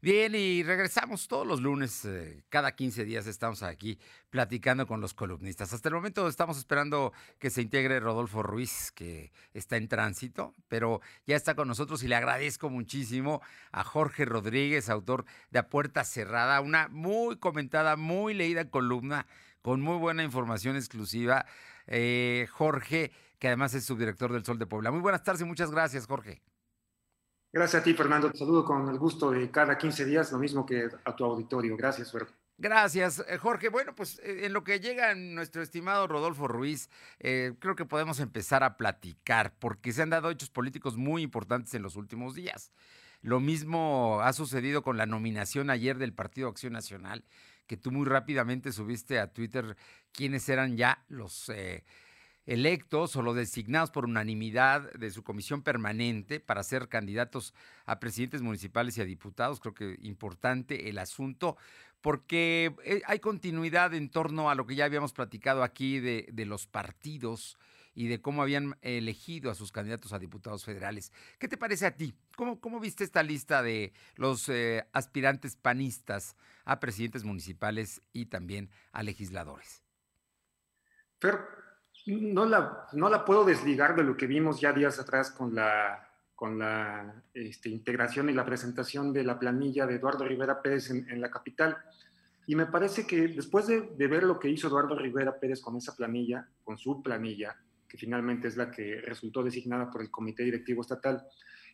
Bien, 0.00 0.34
y 0.34 0.62
regresamos 0.62 1.28
todos 1.28 1.46
los 1.46 1.62
lunes, 1.62 2.04
eh, 2.04 2.44
cada 2.50 2.72
15 2.72 3.04
días 3.06 3.26
estamos 3.26 3.62
aquí 3.62 3.98
platicando 4.28 4.86
con 4.86 5.00
los 5.00 5.14
columnistas. 5.14 5.72
Hasta 5.72 5.88
el 5.88 5.94
momento 5.94 6.28
estamos 6.28 6.58
esperando 6.58 7.14
que 7.38 7.48
se 7.48 7.62
integre 7.62 8.00
Rodolfo 8.00 8.42
Ruiz, 8.42 8.92
que 8.92 9.32
está 9.54 9.78
en 9.78 9.88
tránsito, 9.88 10.52
pero 10.68 11.00
ya 11.26 11.36
está 11.36 11.54
con 11.54 11.68
nosotros 11.68 12.02
y 12.02 12.08
le 12.08 12.16
agradezco 12.16 12.68
muchísimo 12.68 13.40
a 13.72 13.82
Jorge 13.82 14.26
Rodríguez, 14.26 14.90
autor 14.90 15.24
de 15.50 15.60
A 15.60 15.68
Puerta 15.70 16.04
Cerrada, 16.04 16.60
una 16.60 16.88
muy 16.88 17.36
comentada, 17.36 17.96
muy 17.96 18.34
leída 18.34 18.68
columna 18.68 19.26
con 19.62 19.80
muy 19.80 19.96
buena 19.96 20.22
información 20.22 20.76
exclusiva 20.76 21.46
eh, 21.86 22.46
Jorge, 22.50 23.12
que 23.38 23.48
además 23.48 23.74
es 23.74 23.84
subdirector 23.84 24.32
del 24.32 24.44
Sol 24.44 24.58
de 24.58 24.66
Puebla. 24.66 24.90
Muy 24.90 25.00
buenas 25.00 25.22
tardes 25.22 25.42
y 25.42 25.44
muchas 25.44 25.70
gracias, 25.70 26.06
Jorge. 26.06 26.42
Gracias 27.52 27.82
a 27.82 27.84
ti, 27.84 27.94
Fernando. 27.94 28.30
Te 28.30 28.38
saludo 28.38 28.64
con 28.64 28.88
el 28.88 28.98
gusto 28.98 29.30
de 29.30 29.50
cada 29.50 29.78
15 29.78 30.04
días, 30.04 30.32
lo 30.32 30.38
mismo 30.38 30.66
que 30.66 30.88
a 31.04 31.14
tu 31.14 31.24
auditorio. 31.24 31.76
Gracias, 31.76 32.08
suerte. 32.08 32.32
Gracias, 32.56 33.24
eh, 33.28 33.38
Jorge. 33.38 33.68
Bueno, 33.68 33.94
pues 33.94 34.18
eh, 34.20 34.46
en 34.46 34.52
lo 34.52 34.64
que 34.64 34.80
llega 34.80 35.14
nuestro 35.14 35.62
estimado 35.62 36.06
Rodolfo 36.06 36.48
Ruiz, 36.48 36.88
creo 37.18 37.76
que 37.76 37.84
podemos 37.84 38.20
empezar 38.20 38.64
a 38.64 38.76
platicar, 38.76 39.54
porque 39.58 39.92
se 39.92 40.02
han 40.02 40.10
dado 40.10 40.30
hechos 40.30 40.50
políticos 40.50 40.96
muy 40.96 41.22
importantes 41.22 41.74
en 41.74 41.82
los 41.82 41.96
últimos 41.96 42.34
días. 42.34 42.72
Lo 43.24 43.40
mismo 43.40 44.20
ha 44.22 44.34
sucedido 44.34 44.82
con 44.82 44.98
la 44.98 45.06
nominación 45.06 45.70
ayer 45.70 45.96
del 45.96 46.12
Partido 46.12 46.48
Acción 46.48 46.74
Nacional 46.74 47.24
que 47.66 47.76
tú 47.76 47.90
muy 47.90 48.06
rápidamente 48.06 48.72
subiste 48.72 49.18
a 49.18 49.32
Twitter 49.32 49.76
quiénes 50.12 50.48
eran 50.48 50.76
ya 50.76 51.04
los 51.08 51.48
eh, 51.48 51.84
electos 52.46 53.16
o 53.16 53.22
los 53.22 53.36
designados 53.36 53.90
por 53.90 54.04
unanimidad 54.04 54.92
de 54.92 55.10
su 55.10 55.22
comisión 55.22 55.62
permanente 55.62 56.40
para 56.40 56.62
ser 56.62 56.88
candidatos 56.88 57.54
a 57.86 58.00
presidentes 58.00 58.42
municipales 58.42 58.98
y 58.98 59.00
a 59.00 59.04
diputados. 59.04 59.60
Creo 59.60 59.74
que 59.74 59.96
importante 60.02 60.88
el 60.88 60.98
asunto 60.98 61.56
porque 62.00 62.74
eh, 62.84 63.00
hay 63.06 63.18
continuidad 63.18 63.94
en 63.94 64.10
torno 64.10 64.50
a 64.50 64.54
lo 64.54 64.66
que 64.66 64.74
ya 64.74 64.84
habíamos 64.84 65.12
platicado 65.14 65.62
aquí 65.62 66.00
de, 66.00 66.28
de 66.30 66.44
los 66.44 66.66
partidos 66.66 67.56
y 67.94 68.08
de 68.08 68.20
cómo 68.20 68.42
habían 68.42 68.76
elegido 68.82 69.50
a 69.50 69.54
sus 69.54 69.72
candidatos 69.72 70.12
a 70.12 70.18
diputados 70.18 70.64
federales. 70.64 71.12
¿Qué 71.38 71.48
te 71.48 71.56
parece 71.56 71.86
a 71.86 71.96
ti? 71.96 72.14
¿Cómo, 72.36 72.60
cómo 72.60 72.80
viste 72.80 73.04
esta 73.04 73.22
lista 73.22 73.62
de 73.62 73.92
los 74.16 74.48
eh, 74.48 74.86
aspirantes 74.92 75.56
panistas 75.56 76.36
a 76.64 76.80
presidentes 76.80 77.24
municipales 77.24 78.02
y 78.12 78.26
también 78.26 78.70
a 78.92 79.02
legisladores? 79.02 79.82
Pero 81.18 81.40
no 82.06 82.44
la, 82.44 82.86
no 82.92 83.08
la 83.08 83.24
puedo 83.24 83.44
desligar 83.44 83.96
de 83.96 84.04
lo 84.04 84.16
que 84.16 84.26
vimos 84.26 84.60
ya 84.60 84.72
días 84.72 84.98
atrás 84.98 85.30
con 85.30 85.54
la, 85.54 86.10
con 86.34 86.58
la 86.58 87.22
este, 87.32 87.70
integración 87.70 88.28
y 88.28 88.32
la 88.32 88.44
presentación 88.44 89.12
de 89.12 89.24
la 89.24 89.38
planilla 89.38 89.86
de 89.86 89.94
Eduardo 89.94 90.24
Rivera 90.24 90.60
Pérez 90.60 90.90
en, 90.90 91.20
la 91.20 91.30
capital. 91.30 91.78
Y 92.46 92.56
me 92.56 92.66
parece 92.66 93.06
que 93.06 93.28
después 93.28 93.66
de, 93.66 93.80
de, 93.96 94.06
ver 94.06 94.24
lo 94.24 94.38
que 94.38 94.50
hizo 94.50 94.68
Eduardo 94.68 94.98
Rivera 94.98 95.38
Pérez 95.38 95.62
con 95.62 95.76
esa 95.76 95.96
planilla, 95.96 96.46
con 96.62 96.76
su 96.76 97.02
planilla, 97.02 97.56
que 97.94 97.98
finalmente 97.98 98.48
es 98.48 98.56
la 98.56 98.72
que 98.72 99.00
resultó 99.02 99.44
designada 99.44 99.88
por 99.88 100.02
el 100.02 100.10
Comité 100.10 100.42
Directivo 100.42 100.82
Estatal. 100.82 101.24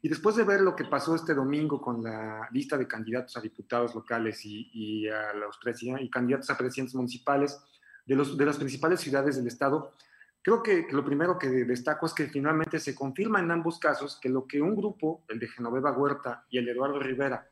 Y 0.03 0.09
después 0.11 0.37
de 0.37 0.45
ver 0.45 0.61
lo 0.61 0.77
que 0.77 0.85
pasó 0.85 1.15
este 1.15 1.33
domingo 1.33 1.81
con 1.81 2.03
la 2.03 2.47
lista 2.53 2.77
de 2.77 2.87
candidatos 2.87 3.39
a 3.39 3.41
diputados 3.41 3.95
locales 3.95 4.43
y, 4.45 5.09
a 5.09 5.33
los 5.33 5.59
y 5.99 6.11
candidatos 6.11 6.51
a 6.51 6.59
presidentes 6.59 6.95
municipales 6.95 7.59
de, 8.05 8.17
los, 8.17 8.37
de 8.37 8.45
las 8.45 8.59
principales 8.59 9.01
ciudades 9.01 9.37
del 9.37 9.47
Estado, 9.47 9.95
creo 10.43 10.63
que, 10.63 10.89
lo 10.91 11.03
primero 11.03 11.39
que 11.39 11.49
destaco 11.49 12.05
es 12.05 12.13
que 12.13 12.27
finalmente 12.27 12.79
se 12.79 12.95
confirma 12.95 13.41
en 13.41 13.51
ambos 13.51 13.79
casos 13.79 14.19
que 14.21 14.29
lo 14.29 14.47
que 14.47 14.61
un 14.61 14.77
grupo, 14.77 15.25
el 15.27 15.39
de 15.39 15.49
Genoveva 15.49 15.93
Huerta 15.93 16.45
y 16.51 16.59
el 16.59 16.67
de 16.67 16.73
Eduardo 16.73 16.99
Rivera, 16.99 17.49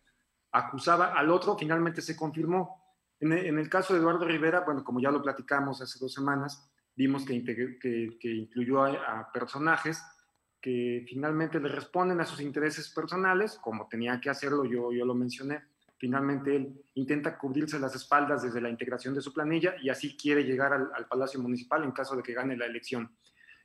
acusaba 0.52 1.14
al 1.14 1.31
otro, 1.31 1.57
finalmente 1.57 2.02
se 2.02 2.14
confirmó. 2.14 2.85
En 3.18 3.33
el, 3.33 3.46
en 3.46 3.59
el 3.59 3.70
caso 3.70 3.94
de 3.94 4.00
Eduardo 4.00 4.26
Rivera, 4.26 4.61
bueno, 4.61 4.85
como 4.85 5.00
ya 5.00 5.11
lo 5.11 5.22
platicamos 5.22 5.81
hace 5.81 5.98
dos 5.98 6.12
semanas, 6.12 6.67
vimos 6.99 7.25
que, 7.25 7.33
incluyó 8.25 8.83
a, 8.83 9.31
personajes 9.33 10.03
que 10.61 11.05
finalmente 11.09 11.61
le 11.61 11.69
responden 11.69 12.21
a 12.21 12.25
sus 12.25 12.41
intereses 12.41 12.93
personales, 12.93 13.57
como 13.63 13.87
tenía 13.87 14.21
que 14.21 14.29
hacerlo, 14.29 14.65
yo, 14.65 14.91
yo 14.93 15.05
lo 15.05 15.15
mencioné. 15.15 15.63
Finalmente 15.97 16.57
él 16.57 16.83
intenta 16.95 17.39
cubrirse 17.39 17.79
las 17.79 17.95
espaldas 17.95 18.43
desde 18.43 18.61
la 18.61 18.69
integración 18.69 19.15
de 19.15 19.21
su 19.21 19.33
planilla 19.33 19.77
y 19.81 19.89
así 19.89 20.17
quiere 20.17 20.43
llegar 20.43 20.73
al, 20.73 20.91
al 20.93 21.07
Palacio 21.07 21.41
Municipal 21.41 21.85
en 21.85 21.93
caso 21.93 22.17
de 22.17 22.25
que 22.25 22.35
gane 22.35 22.57
la 22.57 22.67
elección. 22.67 23.17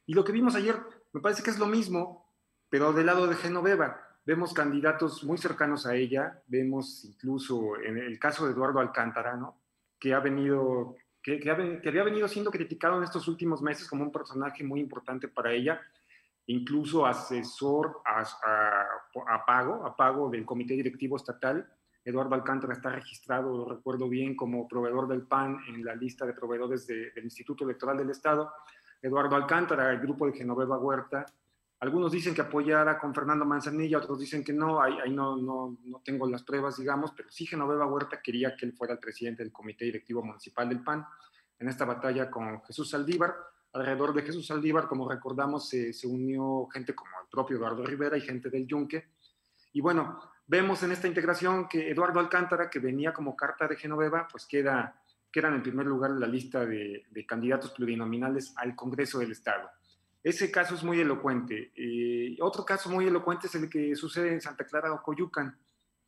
Y 0.06 0.14
lo 0.14 0.24
que 0.24 0.32
vimos 0.32 0.54
ayer 0.54 0.76
me 1.12 1.22
parece 1.22 1.42
que 1.42 1.50
es 1.50 1.58
lo 1.58 1.66
mismo, 1.66 2.32
pero 2.70 2.94
del 2.94 3.08
lado 3.08 3.26
de 3.26 3.36
Genoveva. 3.36 4.00
vemos 4.26 4.54
candidatos 4.54 5.24
muy 5.24 5.40
cercanos 5.40 5.88
a 5.88 5.96
ella, 5.96 6.42
vemos 6.48 7.04
incluso 7.04 7.78
en 7.82 7.98
el 7.98 8.20
caso 8.20 8.46
de 8.46 8.54
Eduardo 8.54 8.80
Alcántara, 8.80 9.36
¿no? 9.36 9.64
que 10.04 10.14
ha 10.14 10.20
venido, 10.20 10.98
que, 11.24 11.40
que, 11.40 11.50
había 11.50 12.04
venido 12.04 12.28
siendo 12.28 12.52
criticado 12.52 12.98
en 12.98 13.06
estos 13.06 13.28
últimos 13.30 13.62
meses 13.62 13.88
como 13.88 14.04
un 14.04 14.12
personaje 14.12 14.64
muy 14.64 14.82
importante 14.82 15.30
para 15.30 15.54
ella, 15.54 15.80
incluso 16.48 17.06
asesor 17.06 18.02
a, 18.06 18.22
a, 18.22 19.36
a 19.36 19.46
pago, 19.46 19.86
a 19.86 19.96
pago 19.96 20.30
del 20.30 20.46
comité 20.46 20.74
directivo 20.74 21.16
estatal. 21.16 21.66
Eduardo 22.04 22.36
Alcántara 22.36 22.74
está 22.74 22.90
registrado, 22.90 23.58
lo 23.58 23.66
recuerdo 23.66 24.10
bien, 24.10 24.36
como 24.36 24.68
proveedor 24.68 25.08
del 25.08 25.22
PAN 25.22 25.60
en 25.70 25.86
la 25.86 25.96
lista 25.96 26.26
de 26.26 26.34
proveedores 26.34 26.86
del 26.86 27.24
Instituto 27.24 27.64
Electoral 27.64 27.98
del 27.98 28.10
Estado. 28.10 28.52
Eduardo 29.02 29.38
Alcántara, 29.38 29.90
el 29.92 30.00
grupo 30.00 30.26
de 30.26 30.34
Genoveva 30.34 30.78
Huerta, 30.78 31.26
algunos 31.84 32.14
dicen 32.14 32.34
que 32.34 32.40
apoyara 32.40 32.98
con 32.98 33.14
Fernando 33.14 33.44
Manzanilla, 33.44 33.98
otros 33.98 34.18
dicen 34.18 34.42
que 34.42 34.54
no, 34.54 34.82
ahí, 34.82 34.94
ahí 35.04 35.12
no, 35.12 35.36
no, 35.36 35.78
no, 35.84 36.02
tengo 36.02 36.26
las 36.30 36.42
pruebas, 36.42 36.78
digamos, 36.78 37.12
pero 37.12 37.30
sí 37.30 37.46
Genoveva 37.46 37.86
Huerta 37.86 38.22
quería 38.22 38.56
que 38.56 38.66
él 38.66 38.72
fuera 38.72 38.94
el 38.94 39.00
presidente 39.00 39.44
del 39.44 39.52
Comité 39.52 39.84
Directivo 39.84 40.24
Municipal 40.24 40.70
del 40.70 40.82
PAN 40.82 41.06
en 41.60 41.68
esta 41.68 41.84
batalla 41.84 42.32
con 42.32 42.64
Jesús 42.64 42.90
Saldívar. 42.90 43.36
Alrededor 43.74 44.14
de 44.14 44.22
Jesús 44.22 44.48
Saldívar, 44.48 44.88
como 44.88 45.10
recordamos, 45.10 45.68
se, 45.68 45.92
se 45.92 46.08
unió 46.08 46.70
gente 46.72 46.96
como 46.96 47.12
el 47.22 47.28
propio 47.30 47.58
Eduardo 47.58 47.84
Rivera 47.86 48.18
y 48.18 48.22
gente 48.22 48.50
del 48.50 48.66
Yunque. 48.66 49.10
Y 49.74 49.82
bueno, 49.82 50.22
vemos 50.48 50.84
en 50.84 50.94
esta 50.94 51.10
integración 51.10 51.68
que 51.68 51.92
Eduardo 51.92 52.22
Alcántara, 52.22 52.70
que 52.70 52.80
venía 52.80 53.12
como 53.12 53.36
carta 53.36 53.68
de 53.68 53.76
Genoveva, 53.76 54.30
pues 54.32 54.46
queda, 54.46 55.04
queda 55.30 55.50
en 55.50 55.62
primer 55.62 55.86
lugar 55.86 56.12
en 56.12 56.22
la 56.22 56.28
lista 56.28 56.66
de, 56.66 57.08
de 57.12 57.26
candidatos 57.26 57.72
plurinominales 57.72 58.54
al 58.56 58.74
Congreso 58.74 59.20
del 59.20 59.34
Estado. 59.34 59.70
Ese 60.24 60.50
caso 60.50 60.76
es 60.76 60.84
muy 60.84 61.02
elocuente. 61.02 61.74
Eh, 61.76 62.38
otro 62.40 62.64
caso 62.64 62.90
muy 62.90 63.06
elocuente 63.08 63.48
es 63.48 63.56
el 63.56 63.70
que 63.70 63.94
sucede 63.96 64.32
en 64.32 64.40
Santa 64.40 64.66
Clara 64.66 64.94
o 64.94 65.04
Coyucan, 65.04 65.58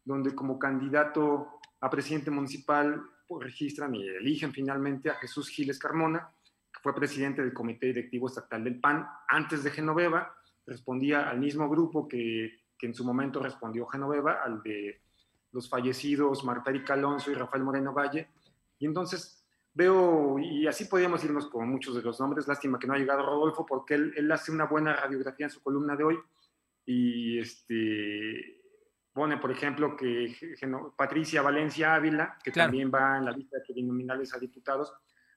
donde 0.06 0.34
como 0.34 0.58
candidato 0.58 1.60
a 1.82 1.89
presidente 1.89 2.32
municipal 2.32 3.01
pues, 3.28 3.43
registran 3.43 3.93
y 3.93 4.08
eligen 4.08 4.54
finalmente 4.54 5.10
a 5.10 5.15
Jesús 5.15 5.49
Giles 5.49 5.80
Carmona, 5.80 6.32
que 6.73 6.80
fue 6.82 6.95
presidente 6.95 7.41
del 7.41 7.54
Comité 7.54 7.88
Directivo 7.88 8.28
Estatal 8.28 8.63
del 8.63 8.80
PAN 8.80 9.06
antes 9.28 9.63
de 9.63 9.71
Genoveva, 9.71 10.34
respondía 10.65 11.30
al 11.30 11.39
mismo 11.39 11.69
grupo 11.69 12.08
que, 12.08 12.63
en 12.82 12.93
su 12.93 13.04
momento 13.04 13.41
respondió 13.41 13.88
Genoveva, 13.88 14.43
al 14.43 14.62
de 14.62 15.01
los 15.51 15.67
fallecidos 15.67 16.43
Marta 16.43 16.71
Alonso 16.89 17.32
y 17.32 17.34
Rafael 17.34 17.63
Moreno 17.63 17.93
Valle, 17.93 18.30
y 18.78 18.86
entonces 18.86 19.35
veo, 19.76 20.40
y 20.40 20.66
así 20.66 20.86
podríamos 20.86 21.24
irnos 21.24 21.48
con 21.48 21.70
muchos 21.70 21.96
de 21.96 22.02
los 22.02 22.20
nombres, 22.20 22.48
lástima 22.48 22.80
que 22.80 22.88
no 22.88 22.94
ha 22.94 22.98
llegado 22.98 23.26
Rodolfo, 23.26 23.66
porque 23.66 23.94
él, 23.94 24.14
él 24.16 24.32
hace 24.32 24.52
una 24.52 24.66
buena 24.66 24.96
radiografía 24.96 25.46
en 25.46 25.52
su 25.52 25.62
columna 25.62 25.96
de 25.96 26.04
hoy, 26.04 26.18
y 26.86 27.40
este, 27.40 28.62
pone, 29.12 29.38
por 29.38 29.52
ejemplo, 29.52 29.96
que 29.96 30.36
Patricia 30.96 31.42
Valencia 31.42 31.96
Ávila, 31.96 32.38
que 32.44 32.52
claro. 32.52 32.68
también 32.68 32.92
va 32.94 33.18
en 33.18 33.26
la 33.26 33.32
lista 33.32 33.58
de 33.58 33.66
plurinominales 33.66 34.34
a 34.34 34.40
diputados, 34.40 34.94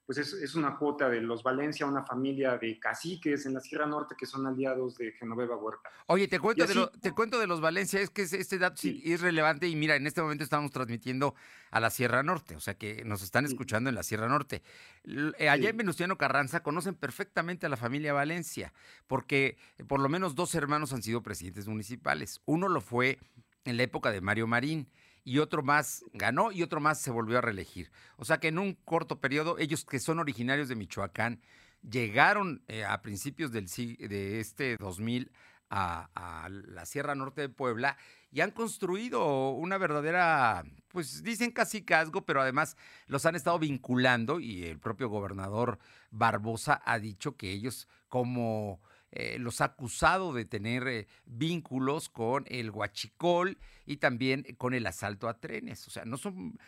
pues 0.09 0.17
es, 0.17 0.33
es, 0.33 0.55
una 0.55 0.79
cuota 0.79 1.11
de 1.11 1.21
los 1.21 1.43
Valencia, 1.43 1.85
una 1.85 2.03
familia 2.03 2.57
de 2.57 2.81
caciques 2.81 3.45
en 3.45 3.53
la 3.53 3.61
Sierra 3.61 3.85
Norte 3.85 4.15
que 4.19 4.25
son 4.25 4.47
aliados 4.47 4.97
de 4.97 5.13
Genoveva 5.13 5.55
Huerta. 5.55 5.91
Oye, 6.07 6.27
te 6.29 6.41
cuento, 6.41 6.65
así, 6.65 6.73
de, 6.73 6.81
lo, 6.81 6.89
te 6.89 7.13
cuento 7.13 7.39
de 7.39 7.47
los 7.47 7.61
Valencia, 7.61 8.01
es 8.01 8.09
que 8.09 8.23
este 8.23 8.57
dato 8.57 8.79
sí. 8.79 9.03
es 9.05 9.21
relevante 9.21 9.69
y 9.69 9.77
mira, 9.77 9.97
en 9.97 10.07
este 10.07 10.23
momento 10.23 10.43
estamos 10.43 10.71
transmitiendo 10.71 11.35
a 11.71 11.79
la 11.79 11.91
Sierra 11.91 12.23
Norte, 12.23 12.57
o 12.57 12.61
sea 12.61 12.73
que 12.73 13.05
nos 13.05 13.23
están 13.23 13.45
escuchando 13.45 13.89
sí. 13.89 13.91
en 13.91 13.97
la 13.97 14.03
Sierra 14.03 14.29
Norte. 14.29 14.63
Eh, 15.05 15.51
allá 15.51 15.65
sí. 15.65 15.69
en 15.69 15.77
Venustiano 15.77 16.17
Carranza 16.17 16.63
conocen 16.63 16.95
perfectamente 16.95 17.67
a 17.67 17.69
la 17.69 17.77
familia 17.77 18.15
Valencia, 18.15 18.73
porque 19.09 19.59
por 19.89 20.01
lo 20.01 20.09
menos 20.09 20.35
dos 20.35 20.55
hermanos 20.55 20.95
han 20.95 21.03
sido 21.03 21.23
presidentes 21.23 21.69
municipales. 21.69 22.41
Uno 22.47 22.71
lo 22.71 22.81
fue 22.81 23.19
en 23.67 23.77
la 23.77 23.83
época 23.83 24.11
de 24.11 24.23
Mario 24.23 24.47
Marín 24.47 24.89
y 25.29 25.41
otro 25.41 25.63
más 25.63 26.05
ganó 26.15 26.53
y 26.53 26.63
otro 26.63 26.81
más 26.81 26.99
se 26.99 27.11
volvió 27.11 27.37
a 27.37 27.43
reelegir. 27.43 27.91
O 28.17 28.25
sea 28.25 28.39
que 28.39 28.49
en 28.49 28.59
un 28.59 28.73
corto 28.73 29.21
periodo, 29.21 29.59
ellos 29.59 29.85
que 29.85 30.01
son 30.01 30.19
originarios 30.21 30.69
de 30.69 30.75
Michoacán, 30.75 31.43
llegaron 31.83 32.63
eh, 32.67 32.85
a 32.85 33.03
principios 33.03 33.53
del, 33.53 33.67
de 33.67 34.41
este 34.41 34.79
2000 34.79 35.31
a, 35.69 36.09
a, 36.15 36.49
la 36.49 36.87
Sierra 36.87 37.15
Norte 37.15 37.43
de 37.43 37.51
Puebla 37.51 37.99
y 38.31 38.41
han 38.41 38.53
construido 38.53 39.51
una 39.51 39.77
verdadera, 39.77 40.65
pues 40.89 41.23
dicen 41.23 41.51
casi 41.51 41.83
casgo, 41.83 42.25
pero 42.25 42.41
además 42.41 42.79
los 43.07 43.27
han 43.27 43.37
estado 43.37 43.59
vinculando 43.59 44.41
y 44.41 44.65
el 44.65 44.79
propio 44.79 45.11
gobernador 45.11 45.79
Barbosa 46.11 46.81
ha 46.87 46.99
dicho 46.99 47.37
que 47.37 47.53
ellos 47.53 47.87
como 48.09 48.81
eh, 49.11 49.39
los 49.39 49.61
ha 49.61 49.67
acusado 49.67 50.33
de 50.33 50.45
tener 50.45 50.87
eh, 50.87 51.07
vínculos 51.25 52.09
con 52.09 52.45
el 52.49 52.71
huachicol 52.71 53.59
y 53.87 53.97
también 53.97 54.45
con 54.59 54.75
el 54.75 54.87
asalto 54.87 55.29
a 55.29 55.41
trenes. 55.41 55.87
O 55.87 55.91
sea, 55.91 56.05
no 56.05 56.17
son 56.17 56.59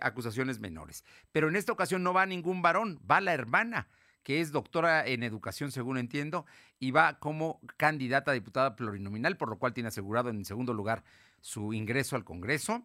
acusaciones 0.00 0.58
menores. 0.58 1.04
Pero 1.32 1.48
en 1.48 1.56
esta 1.56 1.72
ocasión 1.72 2.02
no 2.02 2.12
va 2.12 2.26
ningún 2.26 2.62
varón, 2.62 3.00
va 3.08 3.20
la 3.20 3.34
hermana 3.34 3.88
que 4.26 4.40
es 4.40 4.50
doctora 4.50 5.06
en 5.06 5.22
educación, 5.22 5.70
según 5.70 5.98
entiendo, 5.98 6.46
y 6.80 6.90
va 6.90 7.20
como 7.20 7.60
candidata 7.76 8.32
a 8.32 8.34
diputada 8.34 8.74
plurinominal, 8.74 9.36
por 9.36 9.48
lo 9.48 9.56
cual 9.56 9.72
tiene 9.72 9.86
asegurado 9.86 10.30
en 10.30 10.44
segundo 10.44 10.74
lugar 10.74 11.04
su 11.40 11.72
ingreso 11.72 12.16
al 12.16 12.24
Congreso. 12.24 12.84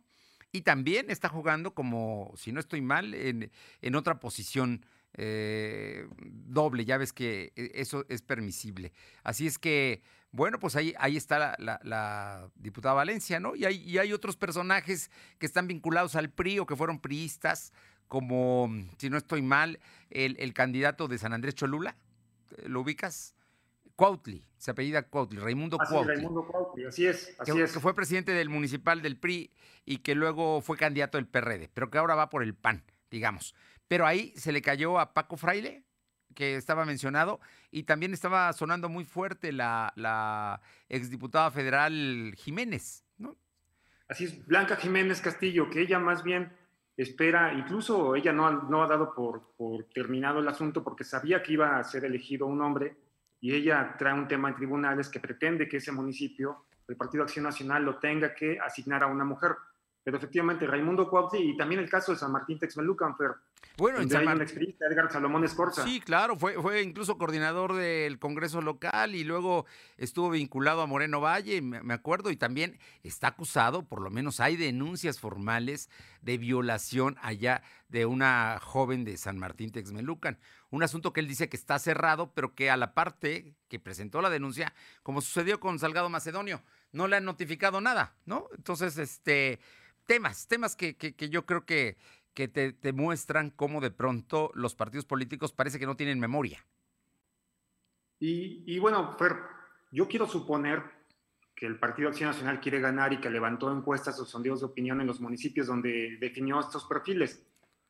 Y 0.52 0.62
también 0.62 1.10
está 1.10 1.30
jugando 1.30 1.74
como, 1.74 2.32
si 2.38 2.52
no 2.52 2.60
estoy 2.60 2.82
mal, 2.82 3.16
en, 3.16 3.52
en 3.82 3.96
otra 3.96 4.20
posición 4.20 4.86
eh, 5.14 6.08
doble, 6.20 6.86
ya 6.86 6.98
ves 6.98 7.14
que 7.14 7.52
e, 7.56 7.72
eso 7.76 8.06
es 8.10 8.22
permisible. 8.22 8.94
Así 9.24 9.48
es 9.48 9.60
que, 9.60 10.04
bueno, 10.32 10.60
pues 10.60 10.76
ahí, 10.76 10.94
ahí 10.98 11.18
está 11.18 11.40
la, 11.40 11.56
la, 11.60 11.80
la 11.84 12.50
diputada 12.56 12.96
Valencia, 12.96 13.40
¿no? 13.40 13.56
Y 13.56 13.66
hay, 13.66 13.78
y 13.78 13.98
hay, 13.98 14.14
otros 14.14 14.38
personajes 14.38 15.12
que 15.38 15.46
están 15.46 15.68
vinculados 15.68 16.16
al 16.16 16.30
PRI 16.30 16.60
o 16.60 16.66
que 16.66 16.76
fueron 16.76 17.00
priistas, 17.00 17.74
como, 18.08 18.70
si 18.98 19.10
no 19.10 19.18
estoy 19.18 19.42
mal, 19.42 19.80
el, 20.10 20.36
el 20.40 20.54
candidato 20.54 21.08
de 21.08 21.18
San 21.18 21.34
Andrés 21.34 21.56
Cholula, 21.56 21.96
¿lo 22.66 22.82
ubicas? 22.82 23.36
Cuautli, 23.96 24.44
se 24.58 24.72
apellida 24.72 25.04
Cuautli, 25.04 25.40
Raimundo 25.40 25.78
así, 25.80 25.94
Cuautli. 25.94 26.16
Raimundo 26.16 26.44
Cuautli, 26.48 26.86
así 26.86 27.06
es, 27.06 27.36
así 27.38 27.52
que, 27.52 27.64
es. 27.64 27.72
Que 27.72 27.80
fue 27.80 27.94
presidente 27.94 28.32
del 28.32 28.50
municipal 28.50 29.02
del 29.02 29.16
PRI 29.18 29.52
y 29.86 29.98
que 29.98 30.16
luego 30.16 30.62
fue 30.62 30.76
candidato 30.76 31.18
del 31.18 31.28
PRD, 31.28 31.70
pero 31.74 31.92
que 31.92 32.00
ahora 32.00 32.16
va 32.16 32.30
por 32.30 32.42
el 32.42 32.56
PAN, 32.56 32.84
digamos. 33.12 33.54
Pero 33.92 34.08
ahí 34.08 34.32
se 34.38 34.54
le 34.54 34.62
cayó 34.62 35.02
a 35.02 35.14
Paco 35.14 35.36
Fraile, 35.36 35.84
que 36.34 36.56
estaba 36.56 36.86
mencionado, 36.86 37.42
y 37.72 37.84
también 37.84 38.14
estaba 38.14 38.54
sonando 38.54 38.88
muy 38.88 39.04
fuerte 39.04 39.52
la, 39.52 39.92
la 39.98 40.62
exdiputada 40.88 41.52
federal 41.52 42.34
Jiménez, 42.38 43.04
¿no? 43.18 43.36
Así 44.08 44.24
es, 44.24 44.48
Blanca 44.48 44.78
Jiménez 44.78 45.20
Castillo, 45.20 45.70
que 45.70 45.82
ella 45.82 46.00
más 46.00 46.24
bien 46.24 46.54
espera, 46.96 47.54
incluso 47.54 48.16
ella 48.16 48.32
no 48.32 48.48
ha, 48.48 48.52
no 48.54 48.82
ha 48.82 48.88
dado 48.88 49.14
por, 49.14 49.52
por 49.58 49.84
terminado 49.94 50.40
el 50.40 50.48
asunto 50.48 50.86
porque 50.86 51.04
sabía 51.04 51.44
que 51.44 51.52
iba 51.52 51.78
a 51.78 51.84
ser 51.84 52.06
elegido 52.06 52.46
un 52.46 52.62
hombre 52.62 52.96
y 53.42 53.54
ella 53.54 53.98
trae 54.00 54.14
un 54.14 54.26
tema 54.26 54.48
en 54.48 54.56
tribunales 54.56 55.10
que 55.10 55.20
pretende 55.20 55.68
que 55.68 55.78
ese 55.78 55.92
municipio, 55.92 56.64
el 56.88 56.96
Partido 56.96 57.24
Acción 57.24 57.44
Nacional, 57.44 57.84
lo 57.84 58.00
tenga 58.00 58.34
que 58.34 58.58
asignar 58.58 59.04
a 59.04 59.08
una 59.08 59.26
mujer. 59.26 59.52
Pero 60.04 60.18
efectivamente, 60.18 60.66
Raimundo 60.66 61.10
Cuautli 61.10 61.52
y 61.52 61.58
también 61.58 61.80
el 61.80 61.90
caso 61.90 62.12
de 62.12 62.18
San 62.18 62.32
Martín 62.32 62.58
Texmelucan, 62.58 63.16
Fer. 63.16 63.32
Bueno, 63.78 64.00
en 64.00 64.10
San 64.10 64.26
Martín. 64.26 64.76
Edgar 64.80 65.12
Salomón 65.12 65.44
Escorza. 65.44 65.84
Sí, 65.84 66.02
claro, 66.02 66.36
fue, 66.36 66.54
fue 66.56 66.82
incluso 66.82 67.18
coordinador 67.18 67.74
del 67.74 68.18
Congreso 68.18 68.62
local 68.62 69.14
y 69.14 69.24
luego 69.24 69.66
estuvo 69.98 70.32
vinculado 70.32 70.82
a 70.82 70.88
Moreno 70.88 71.22
Valle, 71.22 71.62
me 71.62 71.94
acuerdo, 71.94 72.32
y 72.32 72.36
también 72.38 72.80
está 73.04 73.28
acusado, 73.28 73.84
por 73.84 74.02
lo 74.02 74.10
menos 74.10 74.40
hay 74.40 74.58
denuncias 74.58 75.20
formales 75.20 75.90
de 76.22 76.38
violación 76.38 77.18
allá 77.22 77.62
de 77.88 78.06
una 78.06 78.60
joven 78.62 79.04
de 79.04 79.18
San 79.18 79.38
Martín 79.38 79.72
Texmelucan. 79.72 80.40
Un 80.70 80.84
asunto 80.84 81.12
que 81.12 81.20
él 81.20 81.28
dice 81.28 81.50
que 81.50 81.58
está 81.58 81.78
cerrado, 81.80 82.32
pero 82.34 82.56
que 82.56 82.70
a 82.70 82.78
la 82.78 82.94
parte 82.94 83.56
que 83.68 83.80
presentó 83.80 84.22
la 84.22 84.30
denuncia, 84.30 84.74
como 85.04 85.22
sucedió 85.22 85.60
con 85.60 85.80
Salgado 85.80 86.10
Macedonio, 86.10 86.64
no 86.92 87.08
le 87.08 87.18
han 87.18 87.26
notificado 87.26 87.82
nada, 87.82 88.16
¿no? 88.26 88.48
Entonces, 88.56 88.98
este 88.98 89.60
temas, 90.06 90.48
temas 90.48 90.76
que, 90.76 90.96
que, 90.96 91.30
yo 91.30 91.46
creo 91.46 91.66
que, 91.66 91.98
que 92.34 92.48
te, 92.48 92.74
te, 92.74 92.94
muestran 92.94 93.50
cómo 93.50 93.82
de 93.82 93.92
pronto 93.92 94.52
los 94.54 94.76
partidos 94.76 95.06
políticos 95.06 95.52
parece 95.52 95.80
que 95.80 95.86
no 95.86 95.96
tienen 95.96 96.20
memoria. 96.20 96.66
Y, 98.20 98.64
y, 98.66 98.80
bueno, 98.80 99.16
Fer, 99.18 99.36
yo 99.92 100.08
quiero 100.08 100.28
suponer 100.28 100.84
que 101.62 101.66
el 101.68 101.78
Partido 101.78 102.10
Acción 102.10 102.30
Nacional 102.30 102.60
quiere 102.60 102.80
ganar 102.80 103.14
y 103.14 103.20
que 103.20 103.30
levantó 103.30 103.72
encuestas 103.72 104.20
o 104.20 104.26
sondeos 104.26 104.62
de 104.62 104.66
opinión 104.66 105.00
en 105.00 105.06
los 105.06 105.22
municipios 105.22 105.68
donde 105.68 106.18
definió 106.20 106.60
estos 106.60 106.86
perfiles. 106.86 107.46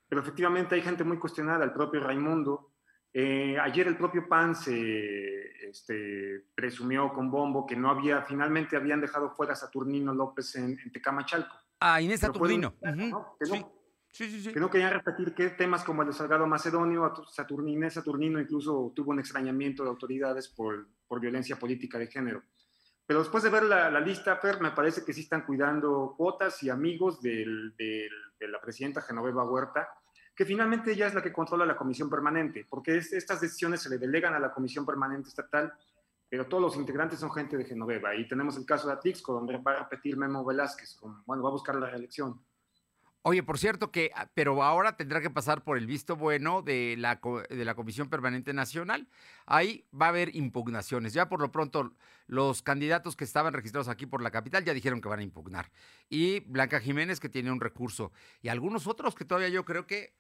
Pero 0.10 0.22
efectivamente 0.22 0.76
hay 0.76 0.82
gente 0.82 1.06
muy 1.06 1.18
cuestionada, 1.18 1.64
el 1.64 1.72
propio 1.72 2.02
Raimundo. 2.02 2.74
Eh, 3.14 3.58
ayer 3.58 3.88
el 3.88 3.96
propio 3.96 4.28
PAN 4.28 4.56
se 4.56 5.70
este, 5.70 6.48
presumió 6.54 7.14
con 7.14 7.32
bombo 7.32 7.66
que 7.66 7.78
no 7.78 7.90
había, 7.90 8.22
finalmente 8.24 8.76
habían 8.76 9.00
dejado 9.00 9.32
fuera 9.32 9.54
a 9.54 9.56
Saturnino 9.56 10.14
López 10.14 10.54
en, 10.56 10.78
en 10.78 10.92
Tecamachalco. 10.92 11.56
Ah, 11.82 12.00
Inés 12.00 12.20
Saturnino. 12.20 12.76
Uh 12.80 12.88
-huh. 12.88 13.10
¿no? 13.10 13.36
Que, 13.40 13.50
no, 13.50 13.56
sí. 13.56 13.66
Sí, 14.14 14.30
sí, 14.30 14.42
sí. 14.44 14.54
que, 14.54 14.60
no, 14.60 14.70
querían 14.70 14.94
repetir 14.94 15.34
que 15.34 15.50
temas 15.52 15.84
como 15.84 16.02
el 16.02 16.10
de 16.10 16.14
Salgado 16.14 16.46
Macedonio, 16.46 17.14
Saturnino, 17.28 17.90
Saturnino 17.90 18.40
incluso 18.40 18.92
tuvo 18.94 19.12
un 19.12 19.20
extrañamiento 19.20 19.84
de 19.84 19.90
autoridades 19.90 20.50
por, 20.50 20.88
por 21.08 21.20
violencia 21.20 21.56
política 21.56 21.98
de 21.98 22.08
género. 22.08 22.44
Pero 23.06 23.20
después 23.20 23.44
de 23.44 23.50
ver 23.50 23.64
la, 23.64 24.00
lista, 24.00 24.36
Fer, 24.38 24.62
me 24.62 24.72
parece 24.72 25.04
que 25.04 25.12
sí 25.12 25.22
están 25.22 25.46
cuidando 25.46 26.14
cuotas 26.16 26.62
y 26.64 26.70
amigos 26.70 27.22
de 27.22 27.46
la 28.40 28.62
presidenta 28.62 29.02
Genoveva 29.02 29.44
Huerta, 29.44 29.90
que 30.36 30.46
finalmente 30.46 30.92
ella 30.92 31.08
es 31.08 31.14
la 31.14 31.22
que 31.22 31.34
controla 31.34 31.66
la 31.66 31.76
comisión 31.76 32.10
permanente, 32.10 32.66
porque 32.70 32.98
estas 32.98 33.42
decisiones 33.42 33.82
se 33.82 33.90
le 33.90 33.98
delegan 33.98 34.34
a 34.34 34.40
la 34.40 34.52
comisión 34.52 34.86
permanente 34.86 35.30
estatal, 35.30 35.74
pero 36.32 36.48
todos 36.48 36.64
los 36.64 36.78
integrantes 36.78 37.20
son 37.20 37.30
gente 37.30 37.58
de 37.58 37.66
Genoveva. 37.66 38.16
Y 38.16 38.26
tenemos 38.26 38.56
el 38.56 38.66
caso 38.66 38.88
de 38.88 38.94
Atlixco, 38.94 39.34
donde 39.34 39.58
va 39.58 39.74
a 39.74 39.80
repetir 39.80 40.16
Memo 40.16 40.46
Velázquez, 40.46 40.98
bueno, 41.26 41.44
va 41.44 41.50
a 41.50 41.52
buscar 41.52 41.76
la 41.76 41.90
reelección. 41.90 42.42
Oye, 43.24 43.44
por 43.44 43.60
cierto 43.60 43.92
que, 43.92 44.12
ah, 44.16 44.30
pero 44.34 44.64
ahora 44.64 44.96
tendrá 44.96 45.20
que 45.20 45.30
pasar 45.30 45.66
por 45.66 45.78
el 45.78 45.88
visto 45.88 46.16
bueno 46.16 46.62
de 46.62 46.96
la, 46.98 47.20
de 47.50 47.66
la 47.66 47.76
Comisión 47.76 48.10
Permanente 48.10 48.54
Nacional. 48.54 49.10
Ahí 49.46 49.86
va 49.94 50.06
a 50.06 50.10
haber 50.10 50.34
impugnaciones. 50.34 51.12
Ya 51.12 51.28
por 51.28 51.42
lo 51.42 51.52
pronto, 51.52 51.92
los 52.28 52.62
candidatos 52.62 53.18
que 53.18 53.26
estaban 53.26 53.54
registrados 53.54 53.90
aquí 53.90 54.06
por 54.06 54.22
la 54.22 54.32
capital 54.32 54.64
ya 54.64 54.74
dijeron 54.74 55.02
que 55.02 55.10
van 55.10 55.20
a 55.20 55.24
impugnar. 55.24 55.70
Y 56.08 56.40
Blanca 56.50 56.80
Jiménez 56.80 57.20
que 57.20 57.28
tiene 57.28 57.52
un 57.52 57.60
recurso. 57.60 58.14
Y 58.42 58.48
algunos 58.48 58.88
otros 58.88 59.16
que 59.16 59.26
todavía 59.26 59.50
yo 59.50 59.66
creo 59.66 59.86
que 59.86 60.16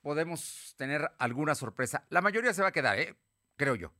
podemos 0.00 0.74
tener 0.76 1.08
alguna 1.20 1.54
sorpresa. 1.54 2.04
La 2.10 2.20
mayoría 2.20 2.52
se 2.52 2.62
va 2.62 2.68
a 2.68 2.72
quedar, 2.72 2.98
¿eh? 2.98 3.14
Creo 3.56 3.76
yo. 3.76 3.92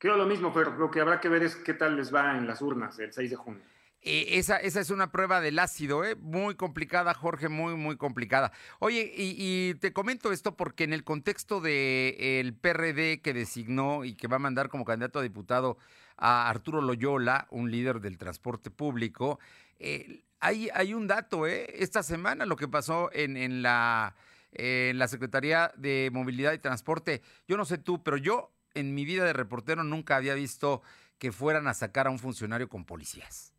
Creo 0.00 0.16
lo 0.16 0.24
mismo, 0.24 0.50
pero 0.50 0.74
lo 0.78 0.90
que 0.90 0.98
habrá 1.02 1.20
que 1.20 1.28
ver 1.28 1.42
es 1.42 1.56
qué 1.56 1.74
tal 1.74 1.94
les 1.94 2.12
va 2.12 2.38
en 2.38 2.46
las 2.46 2.62
urnas 2.62 2.98
el 2.98 3.12
6 3.12 3.28
de 3.28 3.36
junio. 3.36 3.60
Eh, 4.00 4.38
esa, 4.38 4.56
esa, 4.56 4.80
es 4.80 4.88
una 4.88 5.12
prueba 5.12 5.42
del 5.42 5.58
ácido, 5.58 6.06
¿eh? 6.06 6.16
muy 6.16 6.54
complicada, 6.54 7.12
Jorge, 7.12 7.50
muy, 7.50 7.74
muy 7.76 7.98
complicada. 7.98 8.50
Oye, 8.78 9.12
y, 9.14 9.74
te 9.74 9.92
comento 9.92 10.32
esto 10.32 10.56
porque 10.56 10.84
en 10.84 10.94
el 10.94 11.04
contexto 11.04 11.60
del 11.60 12.16
el 12.18 12.54
PRD 12.54 13.20
que 13.20 13.34
designó 13.34 14.06
y 14.06 14.14
que 14.14 14.26
va 14.26 14.36
a 14.36 14.38
mandar 14.38 14.70
como 14.70 14.86
candidato 14.86 15.18
a 15.18 15.22
diputado 15.22 15.76
a 16.16 16.48
Arturo 16.48 16.80
Loyola, 16.80 17.46
un 17.50 17.70
líder 17.70 18.00
del 18.00 18.16
transporte 18.16 18.70
público, 18.70 19.38
eh, 19.78 20.22
hay, 20.40 20.70
hay, 20.72 20.94
un 20.94 21.08
dato, 21.08 21.46
¿eh? 21.46 21.66
esta 21.74 22.02
semana 22.02 22.46
lo 22.46 22.56
que 22.56 22.68
pasó 22.68 23.10
en, 23.12 23.36
en, 23.36 23.60
la, 23.60 24.14
en 24.52 24.98
la 24.98 25.08
Secretaría 25.08 25.72
de 25.76 26.08
Movilidad 26.10 26.54
y 26.54 26.58
Transporte, 26.58 27.20
yo 27.46 27.58
no 27.58 27.66
sé 27.66 27.76
tú, 27.76 28.02
pero 28.02 28.16
yo 28.16 28.50
en 28.74 28.94
mi 28.94 29.04
vida 29.04 29.24
de 29.24 29.32
reportero 29.32 29.84
nunca 29.84 30.16
había 30.16 30.34
visto 30.34 30.82
que 31.18 31.32
fueran 31.32 31.68
a 31.68 31.74
sacar 31.74 32.06
a 32.06 32.10
un 32.10 32.18
funcionario 32.18 32.68
con 32.68 32.84
policías. 32.84 33.52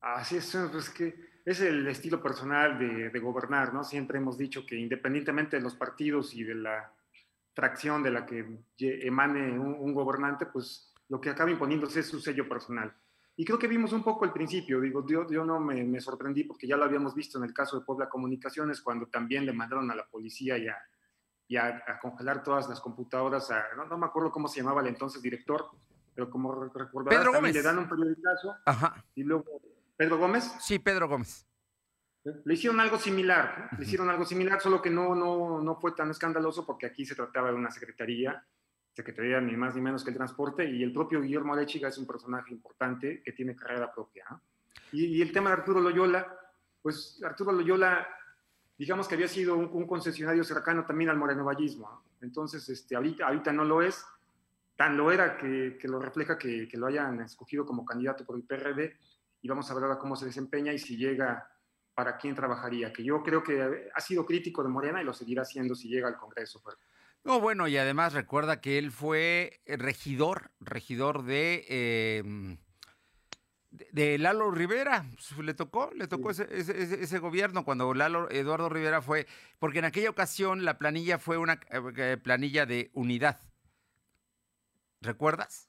Así 0.00 0.36
es, 0.36 0.56
pues 0.70 0.90
que 0.90 1.14
es 1.44 1.60
el 1.60 1.86
estilo 1.86 2.22
personal 2.22 2.78
de, 2.78 3.18
gobernar, 3.20 3.72
¿no? 3.72 3.84
Siempre 3.84 4.18
hemos 4.18 4.38
dicho 4.38 4.64
que 4.66 4.76
independientemente 4.76 5.56
de 5.56 5.62
los 5.62 5.74
partidos 5.74 6.34
y 6.34 6.42
de 6.42 6.54
la 6.54 6.92
fracción 7.54 8.02
de 8.02 8.10
la 8.10 8.26
que 8.26 8.44
emane 8.78 9.58
un, 9.58 9.92
gobernante, 9.92 10.46
pues 10.46 10.92
lo 11.08 11.20
que 11.20 11.30
acaba 11.30 11.50
imponiéndose 11.50 12.00
es 12.00 12.08
su 12.08 12.20
sello 12.20 12.48
personal. 12.48 12.94
Y 13.36 13.44
creo 13.44 13.58
que 13.58 13.68
vimos 13.68 13.92
un 13.92 14.02
poco 14.02 14.24
el 14.24 14.32
principio, 14.32 14.80
digo, 14.80 15.06
yo, 15.06 15.28
yo 15.28 15.44
no 15.44 15.60
me, 15.60 16.00
sorprendí 16.00 16.44
porque 16.44 16.66
ya 16.66 16.76
lo 16.76 16.84
habíamos 16.84 17.14
visto 17.14 17.38
en 17.38 17.44
el 17.44 17.52
caso 17.52 17.78
de 17.78 17.84
Puebla 17.84 18.08
Comunicaciones, 18.08 18.80
cuando 18.80 19.06
también 19.06 19.44
le 19.44 19.52
mandaron 19.52 19.90
a 19.90 19.94
la 19.94 20.06
policía 20.06 20.56
y 20.56 20.68
a, 20.68 20.76
a, 21.56 21.98
congelar 22.00 22.42
todas 22.42 22.68
las 22.68 22.80
computadoras, 22.80 23.50
no, 23.76 23.84
no, 23.86 23.98
me 23.98 24.06
acuerdo 24.06 24.30
cómo 24.30 24.48
se 24.48 24.60
llamaba 24.60 24.80
el 24.80 24.88
entonces 24.88 25.22
director, 25.22 25.70
pero 26.14 26.30
como 26.30 26.64
recordarás, 26.64 27.30
también 27.30 27.54
le 27.54 27.62
dan 27.62 27.78
un 27.78 27.88
periodicazo 27.88 28.54
Ajá. 28.64 29.04
y 29.14 29.24
luego 29.24 29.44
¿Pedro 29.96 30.18
Gómez? 30.18 30.44
Sí, 30.60 30.78
Pedro 30.78 31.08
Gómez. 31.08 31.46
Le 32.44 32.54
hicieron 32.54 32.80
algo 32.80 32.98
similar, 32.98 33.68
le 33.78 33.84
hicieron 33.84 34.08
algo 34.08 34.24
similar, 34.24 34.60
solo 34.60 34.80
que 34.80 34.90
no, 34.90 35.14
no, 35.14 35.60
no 35.60 35.76
fue 35.76 35.92
tan 35.92 36.10
escandaloso 36.10 36.64
porque 36.64 36.86
aquí 36.86 37.04
se 37.04 37.14
trataba 37.14 37.50
de 37.50 37.54
una 37.54 37.70
secretaría, 37.70 38.42
secretaría 38.94 39.40
ni 39.40 39.56
más 39.56 39.74
ni 39.74 39.82
menos 39.82 40.02
que 40.02 40.10
el 40.10 40.16
transporte, 40.16 40.64
y 40.64 40.82
el 40.82 40.92
propio 40.92 41.20
Guillermo 41.20 41.52
Arechiga 41.52 41.88
es 41.88 41.98
un 41.98 42.06
personaje 42.06 42.52
importante 42.52 43.22
que 43.22 43.32
tiene 43.32 43.54
carrera 43.54 43.92
propia. 43.92 44.24
Y, 44.92 45.20
el 45.20 45.32
tema 45.32 45.50
de 45.50 45.56
Arturo 45.56 45.80
Loyola, 45.80 46.34
pues 46.80 47.20
Arturo 47.22 47.52
Loyola, 47.52 48.06
digamos 48.76 49.08
que 49.08 49.14
había 49.14 49.28
sido 49.28 49.56
un, 49.56 49.86
concesionario 49.86 50.44
cercano 50.44 50.84
también 50.84 51.10
al 51.10 51.16
morenovallismo, 51.16 52.02
entonces 52.20 52.68
este, 52.68 52.96
ahorita, 52.96 53.26
ahorita 53.26 53.52
no 53.52 53.64
lo 53.64 53.82
es, 53.82 54.04
tan 54.76 54.96
lo 54.96 55.12
era 55.12 55.36
que, 55.36 55.78
que 55.80 55.88
lo 55.88 56.00
refleja 56.00 56.36
que, 56.36 56.68
lo 56.74 56.86
hayan 56.86 57.20
escogido 57.20 57.64
como 57.64 57.84
candidato 57.84 58.24
por 58.24 58.36
el 58.36 58.42
PRD, 58.42 58.96
y 59.42 59.48
vamos 59.48 59.70
a 59.70 59.74
ver 59.74 59.84
ahora 59.84 59.98
cómo 59.98 60.16
se 60.16 60.26
desempeña 60.26 60.72
y 60.72 60.78
si 60.78 60.96
llega, 60.96 61.48
para 61.94 62.16
quién 62.16 62.34
trabajaría, 62.34 62.92
que 62.92 63.04
yo 63.04 63.22
creo 63.22 63.42
que 63.42 63.88
ha 63.94 64.00
sido 64.00 64.26
crítico 64.26 64.62
de 64.62 64.68
Morena 64.68 65.00
y 65.00 65.04
lo 65.04 65.12
seguirá 65.12 65.44
siendo 65.44 65.74
si 65.74 65.88
llega 65.88 66.08
al 66.08 66.16
Congreso. 66.16 66.60
No, 67.22 67.40
bueno, 67.40 67.68
y 67.68 67.76
además 67.76 68.12
recuerda 68.12 68.60
que 68.60 68.78
él 68.78 68.90
fue 68.90 69.60
regidor, 69.66 70.50
regidor 70.60 71.22
de, 71.22 71.64
em, 71.68 72.58
de, 73.92 74.18
Lalo 74.18 74.50
Rivera. 74.50 75.06
Pues, 75.14 75.38
le 75.44 75.54
tocó, 75.54 75.90
le 75.94 76.06
tocó 76.06 76.30
ese, 76.30 76.46
ese, 76.50 77.18
gobierno 77.18 77.64
cuando 77.64 77.92
Lalo 77.94 78.30
Eduardo 78.30 78.68
Rivera 78.68 79.02
fue, 79.02 79.26
porque 79.58 79.80
en 79.80 79.84
aquella 79.84 80.10
ocasión 80.10 80.64
la 80.64 80.78
planilla 80.78 81.18
fue 81.18 81.38
una 81.38 81.60
eh, 81.70 82.16
planilla 82.22 82.66
de 82.66 82.90
unidad. 82.94 83.40
¿Recuerdas? 85.00 85.68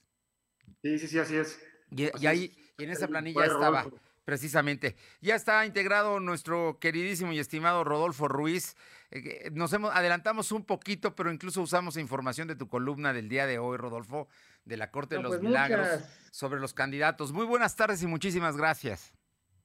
Sí, 0.82 1.00
sí, 1.00 1.08
sí, 1.08 1.20
así 1.20 1.36
es. 1.36 1.60
Y, 1.92 2.26
ahí, 2.26 2.56
en 2.78 2.90
esa 2.90 3.08
planilla 3.08 3.46
estaba, 3.46 3.88
precisamente. 4.24 4.96
Ya 5.22 5.36
está 5.36 5.66
integrado 5.66 6.20
nuestro 6.20 6.80
queridísimo 6.80 7.32
y 7.32 7.40
estimado 7.40 7.84
Rodolfo 7.84 8.28
Ruiz. 8.28 8.76
Eh, 9.12 9.50
nos 9.54 9.72
hemos, 9.74 9.94
adelantamos 9.94 10.52
un 10.52 10.66
poquito, 10.66 11.16
pero 11.16 11.32
incluso 11.32 11.62
usamos 11.62 11.98
información 11.98 12.48
de 12.48 12.56
tu 12.56 12.68
columna 12.68 13.14
del 13.14 13.30
día 13.30 13.46
de 13.46 13.60
hoy, 13.60 13.78
Rodolfo, 13.78 14.28
de 14.66 14.78
la 14.78 14.92
Corte 14.92 15.16
de 15.16 15.22
los 15.22 15.32
pues 15.32 15.42
Milagros, 15.42 15.88
sobre 16.32 16.60
los 16.60 16.74
candidatos. 16.74 17.32
Muy 17.32 17.46
buenas 17.46 17.76
tardes 17.76 18.02
y 18.04 18.08
muchísimas 18.08 18.58
gracias. 18.58 19.14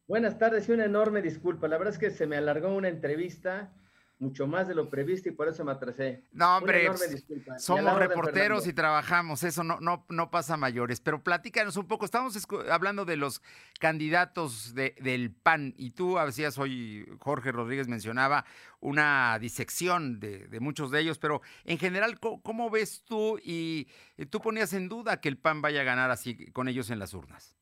Buenas 0.07 0.39
tardes 0.39 0.69
y 0.69 0.73
una 0.73 0.85
enorme 0.85 1.23
disculpa. 1.23 1.69
La 1.69 1.79
verdad 1.79 1.95
es 1.95 1.99
que 1.99 2.11
se 2.11 2.27
me 2.27 2.37
alargó 2.37 2.75
una 2.75 2.89
entrevista 2.89 3.73
mucho 4.21 4.47
más 4.47 4.69
de 4.69 4.75
lo 4.75 4.89
previsto 4.89 5.31
y 5.31 5.33
por 5.33 5.49
eso 5.49 5.65
me 5.65 5.73
atrasé. 5.73 6.23
No, 6.33 6.59
hombre, 6.59 6.87
pues, 6.87 7.25
somos 7.59 7.99
reporteros 7.99 8.67
y 8.67 8.73
trabajamos, 8.73 9.43
eso 9.43 9.65
no, 9.65 9.81
no, 9.81 10.05
no 10.11 10.31
pasa 10.31 10.57
mayores. 10.59 11.01
Pero 11.01 11.23
platícanos 11.23 11.77
un 11.77 11.89
poco, 11.89 12.05
estamos 12.05 12.37
hablando 12.71 13.05
de 13.05 13.17
los 13.17 13.43
candidatos 13.81 14.75
de, 14.75 14.95
del 15.01 15.33
PAN 15.33 15.75
y 15.77 15.93
tú 15.93 16.19
decías 16.25 16.59
hoy, 16.59 17.09
Jorge 17.19 17.51
Rodríguez 17.51 17.89
mencionaba 17.89 18.45
una 18.81 19.39
disección 19.41 20.21
de, 20.21 20.47
de 20.49 20.61
muchos 20.61 20.91
de 20.91 21.01
ellos, 21.01 21.19
pero 21.19 21.41
en 21.65 21.79
general, 21.79 22.21
¿cómo, 22.21 22.43
¿cómo, 22.43 22.71
ves 22.71 23.03
tú 23.05 23.39
y 23.43 23.89
tú 24.29 24.41
ponías 24.41 24.75
en 24.75 24.89
duda 24.89 25.21
que 25.21 25.31
el 25.31 25.39
PAN 25.39 25.63
vaya 25.63 25.81
a 25.81 25.85
ganar 25.85 26.11
así 26.11 26.47
con 26.53 26.69
ellos 26.69 26.91
en 26.91 26.99
las 26.99 27.15
urnas? 27.15 27.57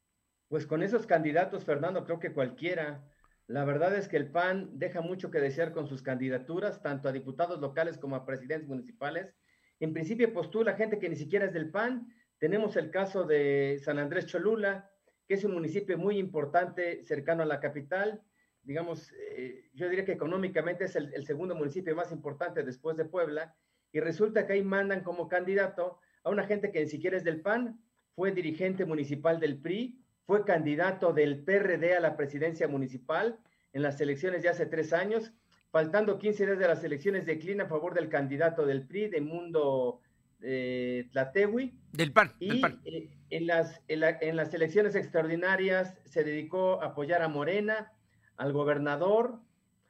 Pues 0.49 0.67
con 0.67 0.83
esos 0.83 1.07
candidatos, 1.07 1.65
Fernando, 1.65 2.05
creo 2.05 2.19
que 2.19 2.33
cualquiera 2.33 3.05
la 3.49 3.65
verdad 3.65 3.97
es 3.97 4.09
que 4.09 4.19
el 4.19 4.31
PAN 4.31 4.79
deja 4.79 5.01
mucho 5.01 5.31
que 5.31 5.41
desear 5.41 5.73
con 5.73 5.89
sus 5.89 6.03
candidaturas, 6.03 6.83
tanto 6.83 7.09
a 7.09 7.13
diputados 7.13 7.59
locales 7.61 7.97
como 7.97 8.15
a 8.15 8.27
presidentes 8.27 8.69
municipales. 8.69 9.35
En 9.81 9.95
principio 9.95 10.35
postula 10.35 10.75
gente 10.75 10.99
que 10.99 11.09
ni 11.09 11.17
siquiera 11.17 11.47
es 11.47 11.55
del 11.55 11.71
PAN. 11.71 12.13
Tenemos 12.37 12.77
el 12.77 12.91
caso 12.91 13.25
de 13.25 13.81
San 13.83 13.99
Andrés 13.99 14.27
Cholula, 14.27 14.91
que 15.27 15.35
es 15.35 15.45
un 15.45 15.55
municipio 15.55 15.97
muy 15.97 16.19
importante 16.19 17.03
cercano 17.05 17.43
a 17.43 17.47
la 17.47 17.59
capital. 17.59 18.23
Digamos, 18.63 19.11
eh, 19.13 19.71
yo 19.73 19.89
diría 19.89 20.05
que 20.05 20.13
económicamente 20.13 20.85
es 20.85 20.95
el, 20.97 21.15
el 21.15 21.25
segundo 21.25 21.55
municipio 21.55 21.97
más 21.97 22.13
importante 22.13 22.63
después 22.63 22.99
de 22.99 23.07
Puebla. 23.07 23.57
Y 23.93 24.01
resulta 24.01 24.47
que 24.47 24.53
ahí 24.53 24.63
mandan 24.63 25.03
como 25.03 25.27
candidato 25.27 26.01
a 26.23 26.29
una 26.29 26.45
gente 26.45 26.71
que 26.71 26.81
ni 26.81 26.89
siquiera 26.89 27.17
es 27.17 27.25
del 27.25 27.41
PAN, 27.41 27.81
fue 28.15 28.31
dirigente 28.33 28.85
municipal 28.85 29.41
del 29.41 29.59
PRI, 29.59 30.05
fue 30.29 30.45
candidato 30.45 31.15
del 31.15 31.43
PRD 31.43 31.97
a 31.97 32.01
la 32.01 32.15
presidencia 32.15 32.69
municipal 32.69 33.39
en 33.73 33.83
las 33.83 33.99
elecciones 33.99 34.43
de 34.43 34.51
hace 34.51 34.67
tres 34.67 34.93
años. 34.93 35.33
Faltando 35.71 36.19
15 36.19 36.45
días 36.45 36.59
de 36.59 36.69
las 36.69 36.85
elecciones, 36.85 37.25
declina 37.25 37.65
a 37.65 37.67
favor 37.67 37.95
del 37.95 38.11
candidato 38.11 38.67
del 38.67 38.87
PRI, 38.87 39.09
de 39.09 39.23
Mundo 39.23 40.03
eh, 40.43 41.09
Tlatewi. 41.13 41.81
Del 41.93 42.13
PAN. 42.13 42.35
Y 42.41 42.63
eh, 42.85 43.09
en, 43.31 43.47
las, 43.47 43.81
en, 43.89 44.37
las 44.37 44.53
elecciones 44.53 44.95
extraordinarias 44.97 45.97
se 46.05 46.25
dedicó 46.25 46.83
a 46.83 46.89
apoyar 46.89 47.23
a 47.23 47.29
Morena, 47.29 47.95
al 48.37 48.53
gobernador, 48.53 49.41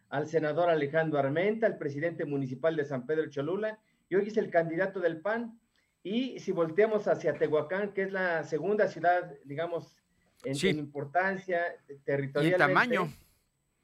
al 0.09 0.29
senador 0.29 0.71
Alejandro 0.71 1.19
Armenta, 1.19 1.67
al 1.67 1.79
presidente 1.79 2.27
municipal 2.27 2.77
de 2.77 2.85
San 2.85 3.07
Pedro 3.07 3.29
Cholula, 3.29 3.81
y 4.09 4.15
hoy 4.15 4.29
es 4.29 4.37
el 4.37 4.51
candidato 4.51 5.01
del 5.01 5.21
PAN. 5.21 5.59
Y 6.05 6.39
si 6.39 6.53
volteamos 6.53 7.09
hacia 7.09 7.35
Tehuacán, 7.35 7.93
que 7.93 8.03
es 8.03 8.13
la 8.13 8.45
segunda 8.45 8.87
ciudad, 8.87 9.35
digamos, 9.45 9.98
en, 10.45 10.79
importancia 10.79 11.63
territorial. 12.05 12.55
Y 12.55 12.59
tamaño. 12.59 13.13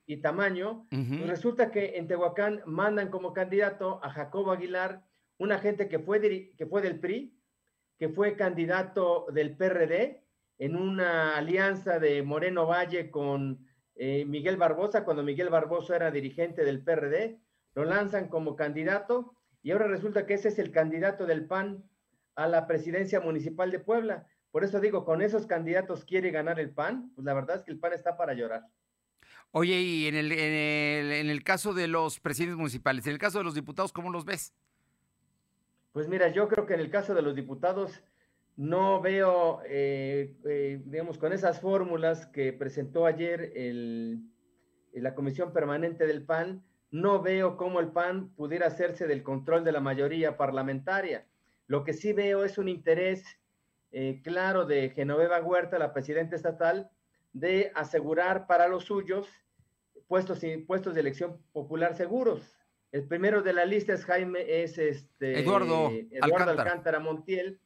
Y 0.07 0.17
tamaño. 0.19 0.87
Pues 0.91 1.27
resulta 1.27 1.71
que 1.71 1.97
en 1.97 2.07
Tehuacán 2.07 2.63
mandan 2.67 3.11
como 3.11 3.33
candidato 3.33 4.01
a 4.03 4.11
Jacobo 4.11 4.53
Aguilar, 4.53 5.05
una 5.39 5.59
gente 5.59 5.89
que 5.89 5.99
fue, 5.99 6.21
que 6.57 6.67
fue 6.67 6.83
del 6.83 7.01
PRI, 7.01 7.37
que 7.99 8.09
fue 8.09 8.37
candidato 8.37 9.27
del 9.33 9.57
PRD 9.57 10.25
en 10.59 10.77
una 10.77 11.37
alianza 11.37 11.99
de 11.99 12.23
Moreno 12.23 12.67
Valle 12.67 13.11
con 13.11 13.67
eh, 13.97 14.25
Miguel 14.25 14.57
Barbosa, 14.57 15.05
cuando 15.05 15.23
Miguel 15.23 15.49
Barbosa 15.49 15.97
era 15.97 16.11
dirigente 16.11 16.65
del 16.65 16.83
PRD, 16.83 17.41
lo 17.75 17.85
lanzan 17.85 18.29
como 18.29 18.57
candidato 18.57 19.37
y 19.63 19.71
ahora 19.71 19.87
resulta 19.87 20.27
que 20.27 20.35
ese 20.35 20.49
es 20.49 20.59
el 20.59 20.71
candidato 20.71 21.27
del 21.27 21.47
PAN 21.47 21.85
a 22.35 22.49
la 22.49 22.67
presidencia 22.67 23.21
municipal 23.21 23.71
de 23.71 23.79
Puebla. 23.79 24.27
Por 24.55 24.63
eso 24.63 24.79
digo, 24.79 25.05
con 25.05 25.21
esos 25.21 25.49
candidatos 25.49 26.05
quiere 26.05 26.31
ganar 26.31 26.61
el 26.61 26.71
PAN, 26.71 27.11
pues 27.17 27.25
la 27.25 27.35
verdad 27.35 27.57
es 27.57 27.63
que 27.65 27.73
el 27.73 27.81
PAN 27.81 27.93
está 27.93 28.17
para 28.17 28.35
llorar. 28.35 28.63
Oye, 29.51 29.81
y 29.81 30.07
en 30.07 30.15
el, 30.15 30.31
en 30.31 30.53
el, 30.53 31.13
en 31.13 31.29
el 31.29 31.43
caso 31.43 31.75
de 31.75 31.89
los 31.89 32.21
presidentes 32.21 32.57
municipales, 32.57 33.05
en 33.09 33.15
el 33.15 33.19
caso 33.19 33.39
de 33.39 33.45
los 33.45 33.57
diputados, 33.57 33.93
¿cómo 33.93 34.13
los 34.13 34.25
ves? 34.25 34.55
Pues 35.91 36.07
mira, 36.07 36.29
yo 36.29 36.47
creo 36.47 36.67
que 36.67 36.75
en 36.75 36.79
el 36.79 36.89
caso 36.89 37.17
de 37.17 37.23
los 37.23 37.35
diputados 37.35 38.01
no 38.55 39.01
veo, 39.01 39.61
eh, 39.67 40.37
eh, 40.45 40.81
digamos, 40.85 41.19
con 41.19 41.33
esas 41.33 41.61
fórmulas 41.61 42.27
que 42.27 42.53
presentó 42.53 43.07
ayer 43.07 43.51
el, 43.57 44.21
la 44.93 45.17
Comisión 45.17 45.53
Permanente 45.53 46.07
del 46.07 46.23
PAN, 46.23 46.63
no 46.93 47.21
veo 47.23 47.57
cómo 47.57 47.81
el 47.81 47.89
PAN 47.89 48.29
pudiera 48.37 48.69
hacerse 48.69 49.09
del 49.09 49.25
control 49.25 49.65
de 49.65 49.73
la 49.73 49.81
mayoría 49.81 50.37
parlamentaria. 50.37 51.27
Lo 51.67 51.83
que 51.83 51.93
sí 51.93 52.13
veo 52.13 52.45
es 52.45 52.57
un 52.57 52.69
interés 52.69 53.25
eh, 53.97 54.21
claro 54.25 54.65
de 54.65 54.91
Genoveva 54.91 55.41
Huerta, 55.41 55.79
la 55.79 55.93
presidenta 55.93 56.35
estatal, 56.35 56.91
de 57.33 57.71
asegurar 57.77 58.49
para 58.49 58.67
los 58.67 58.87
suyos 58.87 59.29
puestos, 60.09 60.41
puestos 60.67 60.95
de 60.95 61.01
elección 61.01 61.41
popular 61.53 61.95
seguros. 61.95 62.59
El 62.91 63.07
primero 63.07 63.41
de 63.41 63.53
la 63.53 63.65
lista 63.65 63.93
es 63.93 64.05
Jaime, 64.05 64.63
es 64.63 64.79
este 64.79 65.39
Eduardo, 65.39 65.93
Alcántara. 66.21 66.99
Montiel, 66.99 67.61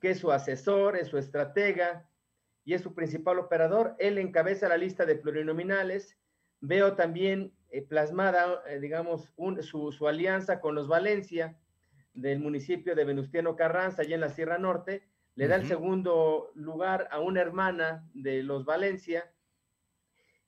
que 0.00 0.10
es 0.10 0.18
su 0.18 0.30
asesor, 0.30 0.96
es 0.96 1.08
su 1.08 1.16
estratega 1.16 2.08
y 2.62 2.74
es 2.74 2.82
su 2.82 2.94
principal 2.94 3.38
operador. 3.38 3.96
Él 3.98 4.18
encabeza 4.18 4.68
la 4.68 4.76
lista 4.76 5.06
de 5.06 5.16
plurinominales. 5.16 6.18
Veo 6.60 6.94
también 6.94 7.54
eh, 7.70 7.80
plasmada, 7.80 8.62
eh, 8.68 8.80
digamos, 8.80 9.32
su, 9.62 9.92
su, 9.92 10.08
alianza 10.08 10.60
con 10.60 10.74
los 10.74 10.88
Valencia 10.88 11.58
del 12.12 12.40
municipio 12.40 12.94
de 12.94 13.06
Venustiano 13.06 13.56
Carranza, 13.56 14.02
allá 14.02 14.14
en 14.16 14.20
la 14.20 14.28
Sierra 14.28 14.58
Norte. 14.58 15.09
Le 15.34 15.48
da 15.48 15.56
el 15.56 15.66
segundo 15.66 16.50
lugar 16.54 17.08
a 17.10 17.20
una 17.20 17.40
hermana 17.40 18.08
de 18.14 18.42
los 18.42 18.64
Valencia. 18.64 19.32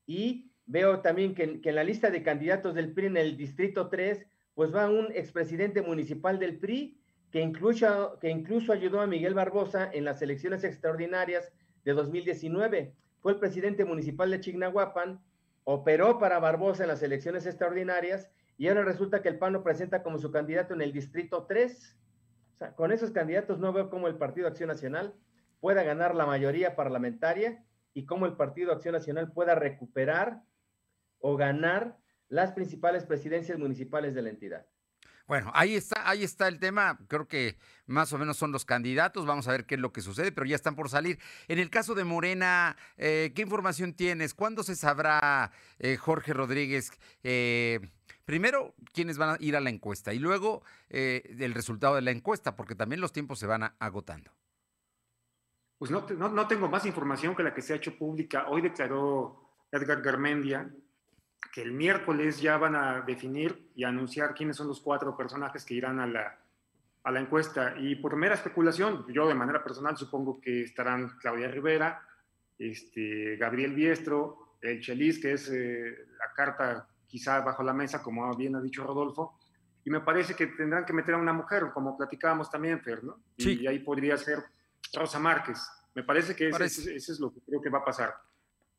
Y 0.07 0.53
Veo 0.67 1.01
también 1.01 1.35
que, 1.35 1.61
en 1.63 1.75
la 1.75 1.85
lista 1.85 2.11
de 2.11 2.23
candidatos 2.23 2.75
del 2.75 2.93
PRI 2.93 3.07
en 3.07 3.17
el 3.17 3.37
Distrito 3.37 3.89
3, 3.89 4.27
pues 4.55 4.75
va 4.75 4.89
un 4.89 5.11
expresidente 5.13 5.83
municipal 5.83 6.39
del 6.39 6.59
PRI 6.59 6.99
que 7.31 7.41
incluso, 7.41 8.19
que 8.21 8.31
incluso 8.31 8.73
ayudó 8.73 9.01
a 9.01 9.07
Miguel 9.07 9.35
Barbosa 9.35 9.91
en 9.93 10.05
las 10.05 10.23
elecciones 10.23 10.65
extraordinarias 10.65 11.53
de 11.85 11.93
2019. 11.95 12.95
Fue 13.21 13.33
el 13.33 13.39
presidente 13.39 13.85
municipal 13.85 14.31
de 14.31 14.41
Chignahuapan, 14.41 15.21
operó 15.65 16.19
para 16.19 16.39
Barbosa 16.39 16.85
en 16.85 16.89
las 16.89 17.03
elecciones 17.03 17.47
extraordinarias 17.47 18.31
y 18.59 18.69
ahora 18.69 18.85
resulta 18.85 19.23
que 19.23 19.31
el 19.31 19.39
PAN 19.39 19.55
lo 19.55 19.63
presenta 19.63 20.03
como 20.03 20.19
su 20.19 20.31
candidato 20.31 20.75
en 20.75 20.83
el 20.83 20.93
Distrito 20.93 21.47
3. 21.47 21.97
O 22.55 22.57
sea, 22.57 22.75
con 22.75 22.93
esos 22.93 23.11
candidatos 23.11 23.59
no 23.59 23.73
veo 23.73 23.91
cómo 23.91 24.09
el 24.09 24.17
Partido 24.17 24.47
Acción 24.47 24.69
Nacional 24.69 25.15
pueda 25.61 25.83
ganar 25.83 26.15
la 26.15 26.27
mayoría 26.27 26.77
parlamentaria 26.77 27.65
y 27.95 28.05
cómo 28.07 28.27
el 28.27 28.35
Partido 28.35 28.73
Acción 28.73 28.95
Nacional 28.95 29.33
pueda 29.33 29.55
recuperar 29.55 30.43
o 31.19 31.37
ganar 31.37 31.97
las 32.29 32.53
principales 32.53 33.05
presidencias 33.05 33.59
municipales 33.59 34.15
de 34.15 34.23
la 34.23 34.31
entidad. 34.31 34.67
Bueno, 35.27 35.51
ahí 35.55 35.77
está, 35.77 36.09
ahí 36.09 36.25
está 36.25 36.49
el 36.49 36.59
tema. 36.59 36.99
Creo 37.09 37.29
que 37.29 37.57
más 37.87 38.13
o 38.13 38.19
menos 38.19 38.37
son 38.37 38.53
los 38.53 38.65
candidatos. 38.65 39.25
Vamos 39.25 39.47
a 39.49 39.53
ver 39.53 39.67
qué 39.67 39.77
es 39.77 39.81
lo 39.81 39.93
que 39.93 40.01
sucede, 40.01 40.33
pero 40.33 40.47
ya 40.47 40.57
están 40.57 40.75
por 40.75 40.89
salir. 40.89 41.19
En 41.49 41.59
el 41.59 41.71
caso 41.71 41.95
de 41.95 42.05
Morena, 42.05 42.77
eh, 42.97 43.33
¿qué 43.35 43.43
información 43.43 43.95
tienes? 43.95 44.35
¿Cuándo 44.35 44.63
se 44.63 44.75
sabrá, 44.75 45.53
eh, 45.79 45.97
Jorge 45.97 46.33
Rodríguez? 46.33 46.91
Eh, 47.23 47.81
primero, 48.25 48.75
quiénes 48.93 49.19
van 49.19 49.31
a 49.31 49.37
ir 49.41 49.57
a 49.57 49.61
la 49.61 49.71
encuesta 49.71 50.13
y 50.15 50.19
luego 50.19 50.63
el 50.89 51.55
resultado 51.55 51.95
de 51.97 52.03
la 52.03 52.11
encuesta, 52.11 52.57
porque 52.57 52.75
también 52.75 53.01
los 53.01 53.13
tiempos 53.13 53.39
se 53.39 53.47
van 53.47 53.75
agotando. 53.79 54.31
Pues 55.79 55.91
no, 55.91 56.07
no, 56.17 56.29
no 56.29 56.47
tengo 56.47 56.69
más 56.69 56.87
información 56.87 57.35
que 57.35 57.43
la 57.43 57.53
que 57.53 57.63
se 57.63 57.73
ha 57.73 57.77
hecho 57.77 57.99
pública. 57.99 58.47
Hoy 58.49 58.63
declaró 58.63 59.51
Edgar 59.73 60.01
Garmendia 60.01 60.71
que 61.53 61.63
el 61.63 61.73
miércoles 61.73 62.41
ya 62.41 62.57
van 62.57 62.77
a 62.77 63.01
definir 63.01 63.71
y 63.75 63.85
anunciar 63.85 64.35
quiénes 64.35 64.57
son 64.57 64.69
los 64.69 64.81
cuatro 64.81 65.17
personajes 65.17 65.65
que 65.65 65.75
irán 65.75 65.99
a 65.99 66.07
la, 66.07 66.39
a 67.03 67.11
la 67.11 67.21
encuesta. 67.21 67.75
Y 67.79 67.97
por 67.97 68.17
mera 68.17 68.35
especulación, 68.35 69.05
yo 69.13 69.27
de 69.27 69.35
manera 69.35 69.65
personal 69.65 69.97
supongo 69.97 70.41
que 70.41 70.63
estarán 70.63 71.09
Claudia 71.21 71.49
Rivera, 71.49 72.07
este, 72.59 73.37
Gabriel 73.37 73.75
Biestro, 73.75 74.57
el 74.61 74.81
Chelis, 74.81 75.21
que 75.21 75.33
es 75.33 75.51
eh, 75.51 76.07
la 76.19 76.33
carta 76.33 76.89
quizá 77.13 77.43
bajo 77.43 77.63
la 77.63 77.75
mesa, 77.75 78.03
como 78.03 78.35
bien 78.35 78.57
ha 78.57 78.63
dicho 78.63 78.83
Rodolfo, 78.83 79.39
y 79.85 79.91
me 79.91 80.01
parece 80.01 80.35
que 80.35 80.47
tendrán 80.47 80.87
que 80.87 80.95
meter 80.95 81.15
a 81.15 81.19
una 81.19 81.35
mujer, 81.35 81.71
como 81.75 81.95
platicábamos 81.95 82.51
también, 82.51 82.81
Fer, 82.81 83.05
¿no? 83.05 83.23
Y, 83.37 83.67
ahí 83.67 83.81
podría 83.81 84.17
ser 84.17 84.39
Rosa 84.95 85.19
Márquez. 85.19 85.61
Me 85.95 86.05
parece 86.05 86.35
que 86.35 86.49
eso 86.49 86.65
es 86.65 87.21
lo 87.21 87.31
que 87.31 87.41
creo 87.43 87.61
que 87.61 87.69
va 87.69 87.81
a 87.81 87.85
pasar. 87.85 88.15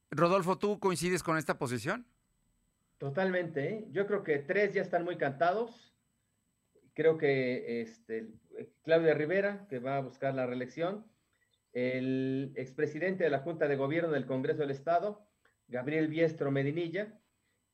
Rodolfo, 0.10 0.58
¿tú 0.58 0.80
coincides 0.80 1.22
con 1.22 1.38
esta 1.38 1.60
posición? 1.60 2.08
Totalmente. 2.98 3.69
¿eh? 3.69 3.88
Yo 3.91 4.08
creo 4.08 4.24
que 4.24 4.39
tres 4.39 4.74
ya 4.74 4.82
están 4.82 5.04
muy 5.04 5.17
cantados. 5.17 5.93
Creo 6.96 7.19
que 7.19 7.82
este, 7.82 8.32
Claudia 8.82 9.13
Rivera, 9.13 9.67
que 9.69 9.78
va 9.78 9.98
a 9.98 10.02
buscar 10.02 10.34
la 10.34 10.48
reelección, 10.48 11.06
el 11.74 12.52
expresidente 12.56 13.26
de 13.26 13.30
la 13.30 13.39
Junta 13.39 13.67
de 13.67 13.76
Gobierno 13.76 14.10
del 14.10 14.26
Congreso 14.26 14.62
del 14.62 14.72
Estado, 14.72 15.28
Gabriel 15.67 16.08
Biestro 16.08 16.50
Medinilla, 16.50 17.19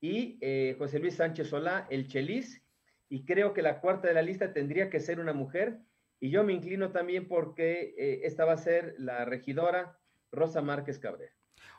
y 0.01 0.37
eh, 0.41 0.75
José 0.77 0.99
Luis 0.99 1.15
Sánchez 1.15 1.49
Solá, 1.49 1.87
el 1.89 2.07
Chelis, 2.07 2.61
y 3.09 3.25
creo 3.25 3.53
que 3.53 3.61
la 3.61 3.79
cuarta 3.81 4.07
de 4.07 4.13
la 4.13 4.21
lista 4.21 4.53
tendría 4.53 4.89
que 4.89 4.99
ser 4.99 5.19
una 5.19 5.33
mujer, 5.33 5.79
y 6.19 6.29
yo 6.29 6.43
me 6.43 6.53
inclino 6.53 6.91
también 6.91 7.27
porque 7.27 7.95
eh, 7.97 8.21
esta 8.23 8.45
va 8.45 8.53
a 8.53 8.57
ser 8.57 8.95
la 8.97 9.25
regidora 9.25 9.99
Rosa 10.31 10.61
Márquez 10.61 10.99
Cabrera. 10.99 11.33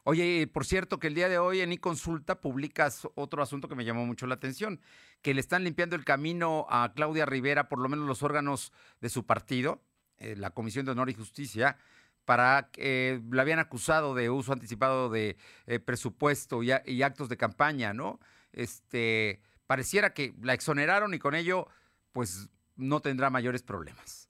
Oye, 0.05 0.47
por 0.47 0.65
cierto, 0.65 0.99
que 0.99 1.09
el 1.09 1.15
día 1.15 1.29
de 1.29 1.39
hoy 1.39 1.61
en 1.61 1.73
iConsulta 1.73 2.41
publicas 2.41 3.07
otro 3.15 3.43
asunto 3.43 3.69
que 3.69 3.75
me 3.75 3.85
llamó 3.85 4.07
mucho 4.07 4.27
la 4.27 4.35
atención, 4.35 4.81
que 5.23 5.35
le 5.35 5.41
están 5.41 5.65
limpiando 5.65 5.97
el 5.97 6.05
camino 6.05 6.67
a 6.71 6.93
Claudia 6.95 7.27
Rivera, 7.27 7.69
por 7.69 7.79
lo 7.79 7.89
menos 7.89 8.07
los 8.07 8.23
órganos 8.23 8.73
de 9.01 9.09
su 9.11 9.27
partido, 9.27 9.83
eh, 10.19 10.37
la 10.37 10.51
Comisión 10.51 10.87
de 10.87 10.93
Honor 10.93 11.11
y 11.11 11.15
Justicia, 11.15 11.77
para 12.25 12.71
eh, 12.77 13.21
la 13.31 13.43
habían 13.43 13.59
acusado 13.59 14.15
de 14.15 14.31
uso 14.31 14.53
anticipado 14.53 15.11
de 15.11 15.37
eh, 15.67 15.81
presupuesto 15.81 16.63
y, 16.63 16.71
y, 16.87 17.03
actos 17.03 17.29
de 17.29 17.37
campaña, 17.37 17.93
¿no? 17.93 18.21
Este, 18.53 19.41
pareciera 19.67 20.15
que 20.15 20.35
la 20.43 20.55
exoneraron 20.55 21.15
y 21.15 21.19
con 21.19 21.35
ello, 21.35 21.67
pues, 22.13 22.49
no 22.77 23.01
tendrá 23.01 23.31
mayores 23.31 23.63
problemas. 23.63 24.29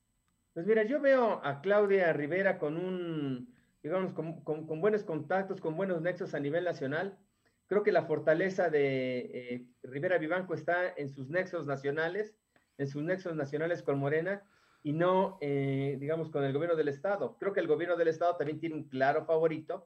Pues 0.55 0.67
mira, 0.67 0.83
yo 0.83 1.01
veo 1.01 1.41
a 1.45 1.61
Claudia 1.61 2.13
Rivera 2.13 2.59
con 2.59 2.77
un 2.77 3.55
digamos, 3.83 4.13
con, 4.13 4.45
con, 4.45 4.81
buenos 4.81 5.05
contactos, 5.05 5.61
con 5.61 5.77
buenos 5.77 6.03
nexos 6.03 6.35
a 6.35 6.41
nivel 6.41 6.65
nacional. 6.65 7.19
Creo 7.67 7.83
que 7.83 7.93
la 7.93 8.05
fortaleza 8.05 8.69
de 8.69 9.19
eh, 9.19 9.67
Rivera 9.83 10.19
Vivanco 10.19 10.55
está 10.55 10.89
en 10.97 11.09
sus 11.09 11.29
nexos 11.29 11.67
nacionales, 11.67 12.35
en 12.79 12.89
sus 12.89 13.03
nexos 13.03 13.37
nacionales 13.37 13.83
con 13.83 13.99
Morena 13.99 14.43
y 14.83 14.93
no, 14.93 15.39
eh, 15.41 15.97
digamos, 16.01 16.31
con 16.31 16.45
el 16.45 16.53
gobierno 16.53 16.77
del 16.77 16.89
Estado. 16.89 17.37
Creo 17.39 17.53
que 17.53 17.61
el 17.61 17.67
gobierno 17.67 17.97
del 17.97 18.09
Estado 18.09 18.37
también 18.37 18.61
tiene 18.61 18.77
un 18.77 18.89
claro 18.89 19.25
favorito 19.25 19.85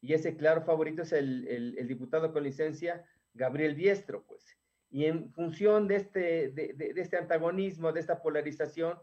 y 0.00 0.12
ese 0.12 0.36
claro 0.36 0.62
favorito 0.62 1.02
es 1.02 1.12
el, 1.12 1.46
el, 1.48 1.88
diputado 1.88 2.32
con 2.32 2.44
licencia 2.44 3.04
Gabriel 3.34 3.74
Diestro, 3.74 4.24
pues. 4.26 4.56
Y 4.90 5.06
en 5.06 5.32
función 5.32 5.88
de 5.88 5.96
este, 5.96 6.48
de, 6.50 6.72
de, 6.74 6.94
de 6.94 7.00
este 7.00 7.16
antagonismo, 7.16 7.92
de 7.92 8.00
esta 8.00 8.22
polarización, 8.22 8.98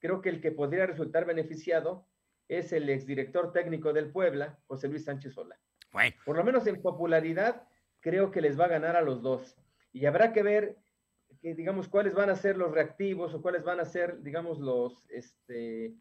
creo 0.00 0.20
que 0.20 0.28
el 0.28 0.40
que 0.40 0.50
podría 0.50 0.86
resultar 0.86 1.24
beneficiado 1.24 2.06
es 2.48 2.72
el 2.72 2.88
exdirector 2.90 3.52
técnico 3.52 3.92
del 3.92 4.10
Puebla, 4.10 4.58
José 4.66 4.88
Luis 4.88 5.04
Sánchez 5.04 5.34
Sola. 5.34 5.56
Por 6.24 6.36
lo 6.36 6.44
menos 6.44 6.66
en 6.66 6.82
popularidad, 6.82 7.62
creo 8.00 8.30
que 8.30 8.40
les 8.40 8.58
va 8.58 8.64
a 8.64 8.68
ganar 8.68 8.96
a 8.96 9.02
los 9.02 9.22
dos. 9.22 9.56
Y 9.92 10.06
habrá 10.06 10.32
que 10.32 10.42
ver, 10.42 10.76
que, 11.40 11.54
digamos, 11.54 11.88
cuáles 11.88 12.14
van 12.14 12.30
a 12.30 12.36
ser 12.36 12.56
los 12.56 12.70
reactivos 12.70 13.34
o 13.34 13.42
cuáles 13.42 13.64
van 13.64 13.80
a 13.80 13.84
ser, 13.84 14.22
digamos, 14.22 14.58
los, 14.58 15.06
este, 15.10 15.94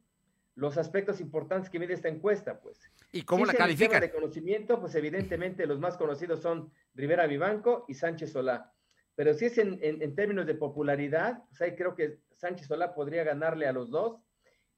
los 0.55 0.77
aspectos 0.77 1.21
importantes 1.21 1.69
que 1.69 1.79
mide 1.79 1.93
esta 1.93 2.09
encuesta, 2.09 2.59
pues. 2.59 2.91
¿Y 3.11 3.23
cómo 3.23 3.45
la 3.45 3.53
califican? 3.53 4.01
de 4.01 4.11
conocimiento, 4.11 4.79
pues 4.79 4.95
evidentemente 4.95 5.65
los 5.65 5.79
más 5.79 5.97
conocidos 5.97 6.41
son 6.41 6.71
Rivera 6.93 7.27
Vivanco 7.27 7.85
y 7.87 7.93
Sánchez 7.93 8.31
Solá. 8.31 8.73
Pero 9.15 9.33
si 9.33 9.45
es 9.45 9.57
en, 9.57 9.79
en 9.81 10.15
términos 10.15 10.45
de 10.45 10.55
popularidad, 10.55 11.43
pues 11.49 11.61
ahí 11.61 11.75
creo 11.75 11.93
que 11.95 12.19
Sánchez 12.35 12.67
Solá 12.67 12.93
podría 12.93 13.23
ganarle 13.23 13.67
a 13.67 13.73
los 13.73 13.89
dos 13.89 14.21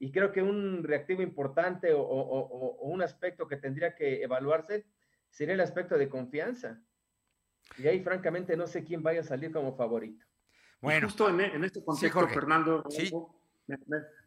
y 0.02 0.10
creo 0.10 0.32
que 0.32 0.42
un 0.42 0.82
reactivo 0.82 1.22
importante 1.22 1.92
o, 1.94 2.76
un 2.80 3.02
aspecto 3.02 3.46
que 3.46 3.56
tendría 3.56 3.94
que 3.94 4.20
evaluarse 4.24 4.84
sería 5.30 5.54
el 5.54 5.60
aspecto 5.60 5.96
de 5.96 6.08
confianza. 6.08 6.82
Y 7.78 7.86
ahí, 7.86 8.00
francamente, 8.00 8.56
no 8.56 8.66
sé 8.66 8.82
quién 8.82 9.04
vaya 9.04 9.20
a 9.20 9.22
salir 9.22 9.52
como 9.52 9.76
favorito. 9.76 10.26
Bueno, 10.82 11.06
justo 11.06 11.28
en, 11.28 11.64
este 11.64 11.84
contexto, 11.84 12.28
Fernando, 12.28 12.84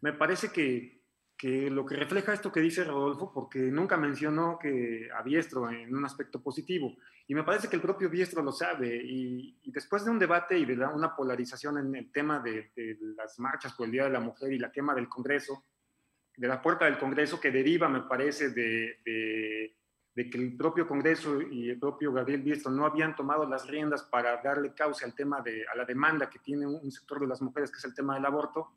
me, 0.00 0.12
parece 0.14 0.50
que, 0.50 1.02
que, 1.36 1.70
lo 1.70 1.84
que 1.84 1.96
refleja 1.96 2.32
esto 2.32 2.50
que 2.50 2.60
dice 2.60 2.82
Rodolfo, 2.82 3.30
porque 3.32 3.58
nunca 3.58 3.98
mencionó 3.98 4.58
que 4.58 5.10
a 5.14 5.22
Diestro 5.22 5.70
en 5.70 5.94
un 5.94 6.04
aspecto 6.06 6.42
positivo, 6.42 6.96
y 7.28 7.34
me 7.34 7.44
parece 7.44 7.68
que 7.68 7.76
el 7.76 7.82
propio 7.82 8.08
Diestro 8.08 8.42
lo 8.42 8.52
sabe, 8.52 9.02
y, 9.04 9.60
después 9.66 10.06
de 10.06 10.10
un 10.10 10.18
debate 10.18 10.58
y 10.58 10.64
de 10.64 10.82
una 10.86 11.14
polarización 11.14 11.76
en 11.76 11.94
el 11.94 12.10
tema 12.10 12.40
de, 12.40 12.72
de, 12.74 12.96
las 13.14 13.38
marchas 13.38 13.74
por 13.74 13.84
el 13.84 13.92
Día 13.92 14.04
de 14.04 14.10
la 14.10 14.20
Mujer 14.20 14.50
y 14.50 14.58
la 14.58 14.72
quema 14.72 14.94
del 14.94 15.08
Congreso, 15.08 15.62
de 16.34 16.48
la 16.48 16.62
puerta 16.62 16.86
del 16.86 16.98
Congreso 16.98 17.38
que 17.38 17.50
deriva, 17.50 17.86
me 17.86 18.02
parece, 18.02 18.48
de, 18.48 19.00
de, 19.04 19.76
que 20.16 20.38
el 20.38 20.56
propio 20.56 20.86
Congreso 20.86 21.42
y 21.42 21.70
el 21.70 21.78
propio 21.78 22.12
Gabriel 22.12 22.42
Biestro 22.42 22.70
no 22.70 22.86
habían 22.86 23.14
tomado 23.14 23.46
las 23.46 23.66
riendas 23.66 24.02
para 24.02 24.40
darle 24.42 24.72
causa 24.72 25.04
al 25.04 25.14
tema 25.14 25.42
de, 25.42 25.66
a 25.70 25.76
la 25.76 25.84
demanda 25.84 26.30
que 26.30 26.38
tiene 26.38 26.66
un 26.66 26.90
sector 26.90 27.20
de 27.20 27.26
las 27.26 27.42
mujeres, 27.42 27.70
que 27.70 27.78
es 27.78 27.84
el 27.84 27.94
tema 27.94 28.14
del 28.14 28.24
aborto, 28.24 28.72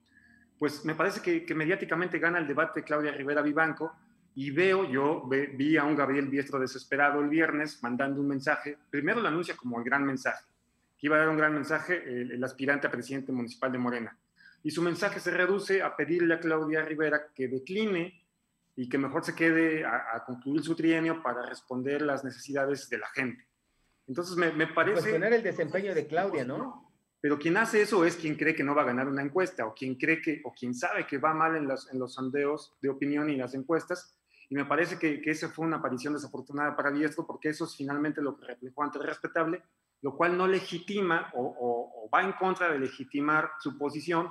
pues 0.57 0.83
me 0.83 0.95
parece 0.95 1.21
que, 1.21 1.45
que 1.45 1.55
mediáticamente 1.55 2.19
gana 2.19 2.39
el 2.39 2.47
debate 2.47 2.83
Claudia 2.83 3.11
Rivera 3.11 3.41
Vivanco 3.41 3.93
y 4.35 4.51
veo, 4.51 4.89
yo 4.89 5.27
vi 5.27 5.77
a 5.77 5.85
un 5.85 5.95
Gabriel 5.95 6.27
Biestro 6.27 6.59
desesperado 6.59 7.21
el 7.21 7.29
viernes 7.29 7.81
mandando 7.81 8.19
un 8.19 8.27
mensaje, 8.27 8.77
primero 8.89 9.21
lo 9.21 9.27
anuncia 9.29 9.55
como 9.55 9.77
el 9.77 9.85
gran 9.85 10.05
mensaje, 10.05 10.43
que 10.97 11.07
iba 11.07 11.15
a 11.15 11.19
dar 11.19 11.29
un 11.29 11.37
gran 11.37 11.53
mensaje 11.53 12.03
el 12.05 12.43
aspirante 12.43 12.87
a 12.87 12.91
presidente 12.91 13.31
municipal 13.31 13.71
de 13.71 13.77
Morena 13.77 14.17
y 14.63 14.71
su 14.71 14.81
mensaje 14.81 15.19
se 15.19 15.31
reduce 15.31 15.81
a 15.81 15.95
pedirle 15.95 16.33
a 16.33 16.39
Claudia 16.39 16.83
Rivera 16.83 17.27
que 17.33 17.47
decline 17.47 18.21
y 18.79 18.87
que 18.87 18.97
mejor 18.97 19.25
se 19.25 19.35
quede 19.35 19.83
a, 19.85 20.23
concluir 20.25 20.63
su 20.63 20.73
trienio 20.73 21.21
para 21.21 21.45
responder 21.45 22.01
las 22.01 22.23
necesidades 22.23 22.89
de 22.89 22.97
la 22.97 23.09
gente. 23.09 23.45
Entonces 24.07 24.37
me, 24.37 24.53
me 24.53 24.67
parece... 24.67 25.01
Cuestionar 25.01 25.33
el 25.33 25.43
desempeño 25.43 25.93
de 25.93 26.07
Claudia, 26.07 26.45
¿no? 26.45 26.89
Pero 27.19 27.37
quien 27.37 27.57
hace 27.57 27.81
eso 27.81 28.05
es 28.05 28.15
quien 28.15 28.37
cree 28.37 28.55
que 28.55 28.63
no 28.63 28.73
va 28.73 28.83
a 28.83 28.85
ganar 28.85 29.09
una 29.09 29.21
encuesta 29.21 29.65
o 29.65 29.73
quien 29.73 29.95
cree 29.95 30.21
que, 30.21 30.39
o 30.45 30.53
quien 30.53 30.73
sabe 30.73 31.05
que 31.05 31.17
va 31.17 31.33
mal 31.33 31.57
en 31.57 31.67
los, 31.67 31.91
en 31.91 31.99
los 31.99 32.13
sondeos 32.13 32.77
de 32.81 32.87
opinión 32.87 33.29
y 33.29 33.35
las 33.35 33.53
encuestas. 33.53 34.17
Y 34.47 34.55
me 34.55 34.63
parece 34.63 34.97
que, 34.97 35.21
que 35.21 35.31
esa 35.31 35.49
fue 35.49 35.65
una 35.65 35.75
aparición 35.75 36.13
desafortunada 36.13 36.77
para 36.77 36.89
Diestro 36.89 37.27
porque 37.27 37.49
eso 37.49 37.65
es 37.65 37.75
finalmente 37.75 38.21
lo 38.21 38.37
que 38.37 38.45
reflejó 38.45 38.83
ante 38.83 38.97
el 38.97 39.03
respetable, 39.03 39.61
lo 40.01 40.15
cual 40.15 40.37
no 40.37 40.47
legitima 40.47 41.29
o, 41.33 41.53
o 41.59 42.09
va 42.09 42.23
en 42.23 42.31
contra 42.31 42.71
de 42.71 42.79
legitimar 42.79 43.51
su 43.59 43.77
posición 43.77 44.29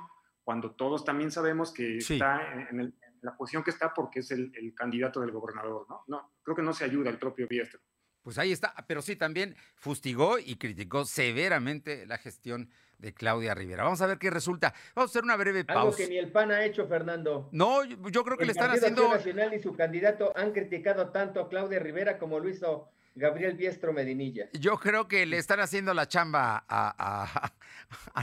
cuando 0.49 0.71
todos 0.71 1.05
también 1.05 1.29
sabemos 1.29 1.71
que 1.71 1.97
está 1.97 2.41
en, 2.71 2.91
la 3.21 3.35
posición 3.35 3.63
que 3.63 3.71
está 3.71 3.93
porque 3.93 4.19
es 4.19 4.31
el, 4.31 4.51
candidato 4.75 5.21
del 5.21 5.31
gobernador, 5.31 5.85
¿no? 5.89 6.03
No, 6.07 6.31
creo 6.43 6.55
que 6.55 6.61
no 6.61 6.73
se 6.73 6.85
ayuda 6.85 7.09
el 7.09 7.17
propio 7.17 7.47
Biestro. 7.47 7.79
Pues 8.21 8.37
ahí 8.37 8.51
está, 8.51 8.73
pero 8.87 9.01
sí 9.01 9.15
también 9.15 9.55
fustigó 9.75 10.39
y 10.39 10.57
criticó 10.57 11.05
severamente 11.05 12.05
la 12.05 12.17
gestión 12.17 12.69
de 12.97 13.13
Claudia 13.13 13.55
Rivera. 13.55 13.83
Vamos 13.83 14.01
a 14.01 14.07
ver 14.07 14.17
qué 14.17 14.29
resulta. 14.29 14.73
Vamos 14.93 15.09
a 15.09 15.11
hacer 15.11 15.23
una 15.23 15.37
breve 15.37 15.63
pausa. 15.63 15.81
Algo 15.81 15.95
que 15.95 16.07
ni 16.07 16.17
el 16.17 16.31
PAN 16.31 16.51
ha 16.51 16.65
hecho, 16.65 16.85
Fernando. 16.87 17.49
No, 17.53 17.83
yo, 17.85 18.23
creo 18.23 18.37
que 18.37 18.45
le 18.45 18.51
están 18.51 18.71
haciendo. 18.71 19.05
El 19.05 19.11
Nacional 19.11 19.53
y 19.53 19.59
su 19.61 19.73
candidato 19.73 20.33
han 20.35 20.51
criticado 20.51 21.09
tanto 21.09 21.39
a 21.39 21.49
Claudia 21.49 21.79
Rivera 21.79 22.19
como 22.19 22.39
lo 22.39 22.49
hizo 22.49 22.89
Gabriel 23.19 23.55
Biestro 23.55 23.93
Medinilla. 23.93 24.49
Yo 24.53 24.77
creo 24.77 25.07
que 25.07 25.25
le 25.25 25.37
están 25.37 25.59
haciendo 25.59 25.93
la 25.93 26.07
chamba 26.07 26.65
a, 26.67 27.51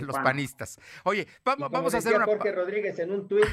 los 0.00 0.16
panistas. 0.16 0.80
Oye, 1.04 1.28
vamos, 1.44 1.94
a 1.94 1.98
hacer 1.98 2.16
una... 2.16 2.24
Jorge 2.24 2.52
Rodríguez 2.52 2.98
en 2.98 3.12
un 3.12 3.28
tuit, 3.28 3.46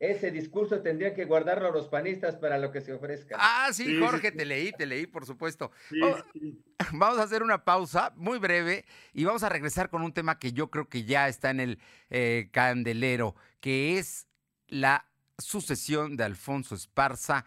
ese 0.00 0.30
discurso 0.30 0.82
tendría 0.82 1.14
que 1.14 1.24
guardarlo 1.24 1.68
a 1.68 1.70
los 1.70 1.88
panistas 1.88 2.36
para 2.36 2.58
lo 2.58 2.72
que 2.72 2.80
se 2.80 2.92
ofrezca. 2.92 3.36
Ah, 3.38 3.70
sí, 3.72 3.98
Jorge, 3.98 4.32
te 4.32 4.44
leí, 4.44 4.72
te 4.72 4.84
leí, 4.84 5.06
por 5.06 5.24
supuesto. 5.24 5.70
Vamos, 6.92 7.18
a 7.18 7.22
hacer 7.22 7.42
una 7.42 7.64
pausa 7.64 8.12
muy 8.16 8.38
breve 8.38 8.84
y 9.12 9.24
vamos 9.24 9.44
a 9.44 9.48
regresar 9.48 9.88
con 9.88 10.02
un 10.02 10.12
tema 10.12 10.38
que 10.38 10.52
yo 10.52 10.68
creo 10.68 10.88
que 10.88 11.04
ya 11.04 11.28
está 11.28 11.50
en 11.50 11.60
el 11.60 11.78
eh, 12.10 12.48
candelero, 12.50 13.36
que 13.60 13.98
es 13.98 14.26
la 14.66 15.06
sucesión 15.38 16.16
de 16.16 16.24
Alfonso 16.24 16.74
Esparza 16.74 17.44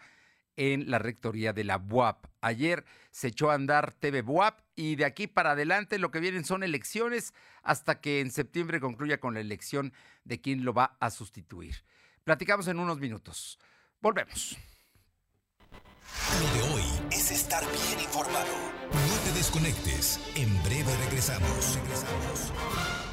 en 0.56 0.90
la 0.90 0.98
rectoría 0.98 1.52
de 1.52 1.64
la 1.64 1.78
BUAP. 1.78 2.26
Ayer 2.40 2.84
se 3.10 3.28
echó 3.28 3.50
a 3.50 3.54
andar 3.54 3.92
TV 3.92 4.22
BUAP 4.22 4.60
y 4.74 4.96
de 4.96 5.04
aquí 5.04 5.26
para 5.26 5.52
adelante 5.52 5.98
lo 5.98 6.10
que 6.10 6.20
vienen 6.20 6.44
son 6.44 6.62
elecciones 6.62 7.34
hasta 7.62 8.00
que 8.00 8.20
en 8.20 8.30
septiembre 8.30 8.80
concluya 8.80 9.20
con 9.20 9.34
la 9.34 9.40
elección 9.40 9.92
de 10.24 10.40
quién 10.40 10.64
lo 10.64 10.72
va 10.72 10.96
a 11.00 11.10
sustituir. 11.10 11.84
Platicamos 12.24 12.68
en 12.68 12.78
unos 12.78 12.98
minutos. 12.98 13.58
Volvemos. 14.00 14.56
Lo 16.40 16.54
de 16.54 16.74
hoy 16.74 16.84
es 17.10 17.30
estar 17.30 17.62
bien 17.64 18.00
informado. 18.00 18.52
No 18.92 19.16
te 19.24 19.32
desconectes. 19.32 20.20
En 20.34 20.62
breve 20.62 20.94
regresamos. 21.04 21.76
Regresamos. 21.76 23.05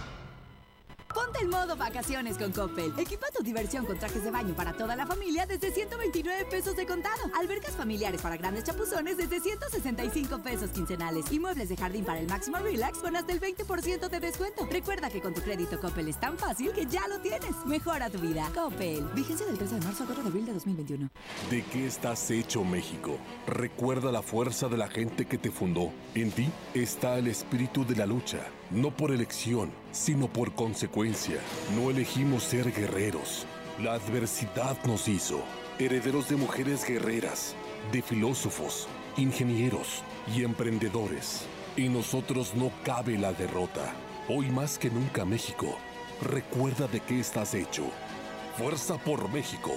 Ponte 1.13 1.39
en 1.41 1.49
modo 1.49 1.75
vacaciones 1.75 2.37
con 2.37 2.51
Coppel. 2.51 2.93
Equipa 2.97 3.27
tu 3.35 3.43
diversión 3.43 3.85
con 3.85 3.99
trajes 3.99 4.23
de 4.23 4.31
baño 4.31 4.55
para 4.55 4.73
toda 4.73 4.95
la 4.95 5.05
familia 5.05 5.45
desde 5.45 5.71
129 5.71 6.45
pesos 6.45 6.75
de 6.75 6.85
contado. 6.87 7.29
Albercas 7.39 7.75
familiares 7.75 8.21
para 8.21 8.35
grandes 8.37 8.63
chapuzones 8.63 9.17
desde 9.17 9.39
165 9.39 10.39
pesos 10.39 10.71
quincenales. 10.71 11.31
Y 11.31 11.39
muebles 11.39 11.69
de 11.69 11.77
jardín 11.77 12.03
para 12.03 12.19
el 12.19 12.27
máximo 12.27 12.57
relax 12.57 12.97
con 12.97 13.15
hasta 13.15 13.31
el 13.31 13.39
20% 13.39 14.09
de 14.09 14.19
descuento. 14.19 14.65
Recuerda 14.65 15.09
que 15.09 15.21
con 15.21 15.33
tu 15.33 15.41
crédito 15.41 15.79
Coppel 15.79 16.07
es 16.07 16.19
tan 16.19 16.37
fácil 16.37 16.71
que 16.73 16.85
ya 16.85 17.07
lo 17.07 17.19
tienes. 17.19 17.53
Mejora 17.65 18.09
tu 18.09 18.19
vida. 18.19 18.49
Coppel. 18.55 19.03
Vigencia 19.13 19.45
del 19.45 19.57
13 19.57 19.75
de 19.75 19.81
marzo 19.81 20.03
a 20.03 20.07
4 20.07 20.23
de 20.23 20.29
abril 20.29 20.45
de 20.45 20.53
2021. 20.53 21.09
¿De 21.49 21.63
qué 21.65 21.85
estás 21.85 22.31
hecho 22.31 22.63
México? 22.63 23.17
Recuerda 23.45 24.11
la 24.11 24.23
fuerza 24.23 24.67
de 24.67 24.77
la 24.77 24.87
gente 24.87 25.25
que 25.25 25.37
te 25.37 25.51
fundó. 25.51 25.91
En 26.15 26.31
ti 26.31 26.49
está 26.73 27.19
el 27.19 27.27
espíritu 27.27 27.85
de 27.85 27.95
la 27.95 28.05
lucha 28.07 28.39
no 28.71 28.91
por 28.91 29.11
elección, 29.11 29.71
sino 29.91 30.27
por 30.27 30.53
consecuencia. 30.53 31.39
No 31.75 31.89
elegimos 31.89 32.43
ser 32.43 32.71
guerreros. 32.71 33.45
La 33.79 33.93
adversidad 33.93 34.77
nos 34.85 35.07
hizo 35.07 35.43
herederos 35.79 36.29
de 36.29 36.35
mujeres 36.35 36.85
guerreras, 36.85 37.55
de 37.91 38.01
filósofos, 38.01 38.87
ingenieros 39.17 40.03
y 40.35 40.43
emprendedores. 40.43 41.45
En 41.75 41.93
nosotros 41.93 42.53
no 42.55 42.71
cabe 42.83 43.17
la 43.17 43.33
derrota. 43.33 43.93
Hoy 44.27 44.49
más 44.49 44.77
que 44.77 44.89
nunca 44.89 45.25
México, 45.25 45.77
recuerda 46.21 46.87
de 46.87 46.99
qué 46.99 47.19
estás 47.19 47.53
hecho. 47.55 47.83
Fuerza 48.57 48.97
por 48.97 49.29
México. 49.29 49.71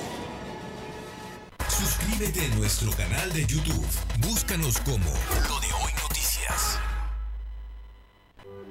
Suscríbete 1.68 2.44
a 2.44 2.54
nuestro 2.56 2.90
canal 2.92 3.32
de 3.32 3.44
YouTube. 3.46 3.86
Búscanos 4.18 4.78
como 4.80 5.10
Lo 5.48 5.60
de 5.60 5.72
Hoy 5.72 5.92
Noticias. 6.02 6.78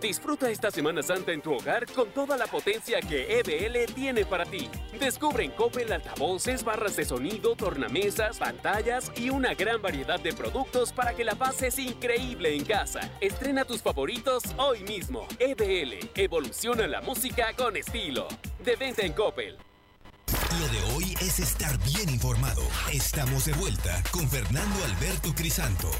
Disfruta 0.00 0.50
esta 0.50 0.70
Semana 0.70 1.02
Santa 1.02 1.32
en 1.32 1.40
tu 1.40 1.54
hogar 1.54 1.86
con 1.86 2.10
toda 2.10 2.36
la 2.36 2.46
potencia 2.46 3.00
que 3.00 3.40
EBL 3.40 3.92
tiene 3.94 4.26
para 4.26 4.44
ti. 4.44 4.68
Descubre 5.00 5.42
en 5.44 5.52
Coppel 5.52 5.90
altavoces, 5.92 6.62
barras 6.64 6.96
de 6.96 7.04
sonido, 7.04 7.56
tornamesas, 7.56 8.38
pantallas 8.38 9.10
y 9.16 9.30
una 9.30 9.54
gran 9.54 9.80
variedad 9.80 10.20
de 10.20 10.34
productos 10.34 10.92
para 10.92 11.14
que 11.14 11.24
la 11.24 11.34
pases 11.34 11.78
increíble 11.78 12.54
en 12.54 12.64
casa. 12.64 13.10
Estrena 13.20 13.64
tus 13.64 13.82
favoritos 13.82 14.42
hoy 14.58 14.82
mismo. 14.84 15.26
EBL, 15.38 16.10
evoluciona 16.14 16.86
la 16.86 17.00
música 17.00 17.54
con 17.56 17.76
estilo. 17.76 18.28
De 18.62 18.76
venta 18.76 19.02
en 19.02 19.14
Coppel. 19.14 19.56
Lo 20.60 20.68
de 20.68 20.94
hoy 20.94 21.14
es 21.20 21.38
estar 21.40 21.76
bien 21.84 22.08
informado. 22.10 22.62
Estamos 22.92 23.46
de 23.46 23.52
vuelta 23.54 24.02
con 24.10 24.28
Fernando 24.28 24.84
Alberto 24.84 25.34
Crisanto. 25.34 25.90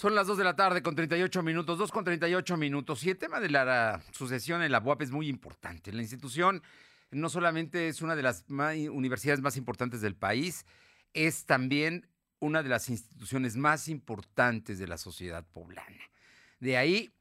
Son 0.00 0.14
las 0.14 0.26
2 0.26 0.38
de 0.38 0.44
la 0.44 0.56
tarde 0.56 0.82
con 0.82 0.94
38 0.94 1.42
minutos, 1.42 1.76
2 1.76 1.92
con 1.92 2.04
38 2.04 2.56
minutos. 2.56 3.04
Y 3.04 3.10
el 3.10 3.18
tema 3.18 3.38
de 3.38 3.50
la 3.50 4.00
sucesión 4.12 4.62
en 4.62 4.72
la 4.72 4.78
UAP 4.78 5.02
es 5.02 5.10
muy 5.10 5.28
importante. 5.28 5.92
La 5.92 6.00
institución 6.00 6.62
no 7.10 7.28
solamente 7.28 7.86
es 7.86 8.00
una 8.00 8.16
de 8.16 8.22
las 8.22 8.46
universidades 8.48 9.42
más 9.42 9.58
importantes 9.58 10.00
del 10.00 10.16
país, 10.16 10.64
es 11.12 11.44
también 11.44 12.08
una 12.38 12.62
de 12.62 12.70
las 12.70 12.88
instituciones 12.88 13.56
más 13.56 13.88
importantes 13.88 14.78
de 14.78 14.86
la 14.86 14.96
sociedad 14.96 15.44
poblana. 15.52 16.00
De 16.60 16.78
ahí 16.78 17.12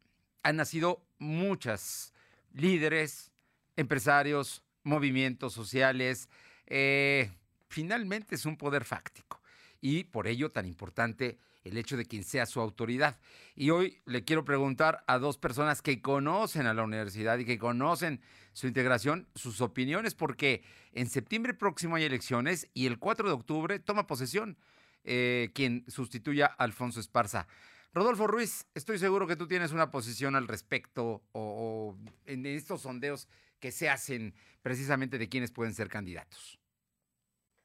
han 0.42 0.56
nacido 0.56 1.06
muchas 1.18 2.14
líderes, 2.54 3.34
empresarios, 3.76 4.64
movimientos 4.84 5.52
sociales. 5.52 6.30
Eh, 6.66 7.30
finalmente 7.68 8.36
es 8.36 8.46
un 8.46 8.56
poder 8.56 8.86
fáctico 8.86 9.42
y 9.82 10.06
por 10.06 10.28
ello 10.28 10.50
tan 10.50 10.66
importante 10.66 11.40
el 11.64 11.78
hecho 11.78 11.98
de 11.98 12.06
quien 12.06 12.24
sea 12.24 12.46
su 12.46 12.60
autoridad. 12.60 13.20
Y 13.56 13.70
hoy 13.70 14.02
le 14.06 14.24
quiero 14.24 14.46
preguntar 14.46 15.04
a 15.08 15.18
dos 15.20 15.38
personas 15.38 15.82
que 15.82 16.02
conocen 16.02 16.66
a 16.66 16.74
la 16.74 16.84
universidad 16.84 17.38
y 17.38 17.46
que 17.46 17.58
conocen 17.58 18.22
su 18.54 18.68
integración, 18.68 19.28
sus 19.36 19.62
opiniones, 19.62 20.16
porque 20.16 20.64
en 20.94 21.10
septiembre 21.10 21.54
próximo 21.54 21.96
hay 21.96 22.04
elecciones 22.04 22.70
y 22.74 22.88
el 22.88 23.00
4 23.00 23.28
de 23.28 23.34
octubre 23.34 23.80
toma 23.80 24.08
posesión 24.08 24.58
eh, 25.04 25.52
quien 25.54 25.86
sustituya 25.88 26.48
a 26.58 26.64
Alfonso 26.64 27.00
Esparza. 27.00 27.48
Rodolfo 27.94 28.28
Ruiz, 28.28 28.68
estoy 28.76 29.00
seguro 29.00 29.26
que 29.26 29.36
tú 29.36 29.48
tienes 29.48 29.72
una 29.72 29.90
posición 29.90 30.36
al 30.36 30.48
respecto 30.48 31.24
o, 31.32 31.98
en 32.26 32.46
estos 32.46 32.82
sondeos 32.82 33.28
que 33.60 33.72
se 33.72 33.90
hacen 33.90 34.36
precisamente 34.62 35.18
de 35.18 35.28
quienes 35.28 35.52
pueden 35.52 35.74
ser 35.74 35.90
candidatos. 35.90 36.60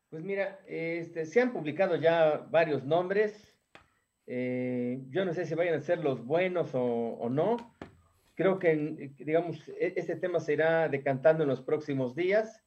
Pues 0.08 0.24
mira, 0.24 0.60
este, 0.66 1.26
se 1.26 1.40
han 1.40 1.52
publicado 1.52 1.96
ya 1.96 2.46
varios 2.50 2.84
nombres. 2.84 3.53
Eh, 4.26 5.02
yo 5.10 5.24
no 5.24 5.34
sé 5.34 5.46
si 5.46 5.54
vayan 5.54 5.74
a 5.74 5.80
ser 5.80 5.98
los 5.98 6.24
buenos 6.24 6.70
o, 6.72 7.28
no. 7.30 7.56
Creo 8.34 8.58
que, 8.58 9.12
digamos, 9.18 9.68
e, 9.68 9.94
este 9.96 10.16
tema 10.16 10.40
se 10.40 10.54
irá 10.54 10.88
decantando 10.88 11.42
en 11.42 11.48
los 11.48 11.62
próximos 11.62 12.14
días. 12.14 12.62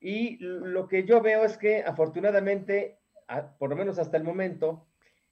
Y 0.00 0.38
lo 0.40 0.88
que 0.88 1.04
yo 1.04 1.20
veo 1.20 1.44
es 1.44 1.56
que 1.56 1.82
afortunadamente, 1.82 2.98
por 3.58 3.70
lo 3.70 3.76
menos 3.76 3.98
hasta 3.98 4.16
el 4.16 4.24
momento, 4.24 4.86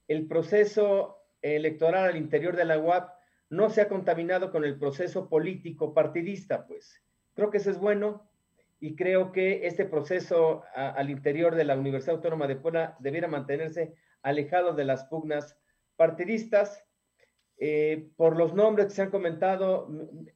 el 0.07 0.27
proceso 0.27 1.17
electoral 1.41 2.05
al 2.05 2.17
interior 2.17 2.55
de 2.55 2.65
la 2.65 2.79
UAP 2.79 3.11
no 3.49 3.69
se 3.69 3.81
ha 3.81 3.87
contaminado 3.87 4.51
con 4.51 4.65
el 4.65 4.79
proceso 4.79 5.29
político 5.29 5.93
partidista, 5.93 6.65
pues. 6.65 7.03
Creo 7.35 7.51
que 7.51 7.57
eso 7.57 7.69
es 7.69 7.77
bueno 7.77 8.27
y 8.79 8.95
creo 8.95 9.31
que 9.31 9.67
este 9.67 9.85
proceso 9.85 10.63
al 10.75 11.09
interior 11.09 11.55
de 11.55 11.63
la 11.63 11.77
Universidad 11.77 12.15
Autónoma 12.15 12.47
de 12.47 12.55
Puebla 12.55 12.97
debiera 12.99 13.27
mantenerse 13.27 13.93
alejado 14.23 14.73
de 14.73 14.85
las 14.85 15.05
pugnas 15.05 15.57
partidistas. 15.95 16.83
Eh, 17.57 18.09
por 18.17 18.35
los 18.35 18.55
nombres 18.55 18.87
que 18.87 18.93
se 18.93 19.01
han 19.03 19.11
comentado, 19.11 19.87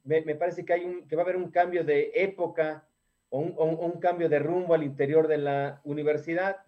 me, 0.04 0.22
parece 0.36 0.64
que, 0.64 0.72
hay 0.72 0.84
un, 0.84 1.08
que 1.08 1.16
va 1.16 1.22
a 1.22 1.24
haber 1.24 1.36
un 1.36 1.50
cambio 1.50 1.84
de 1.84 2.12
época 2.14 2.88
o 3.30 3.40
un, 3.40 4.00
cambio 4.00 4.28
de 4.28 4.38
rumbo 4.38 4.72
al 4.72 4.84
interior 4.84 5.26
de 5.26 5.38
la 5.38 5.80
universidad. 5.84 6.58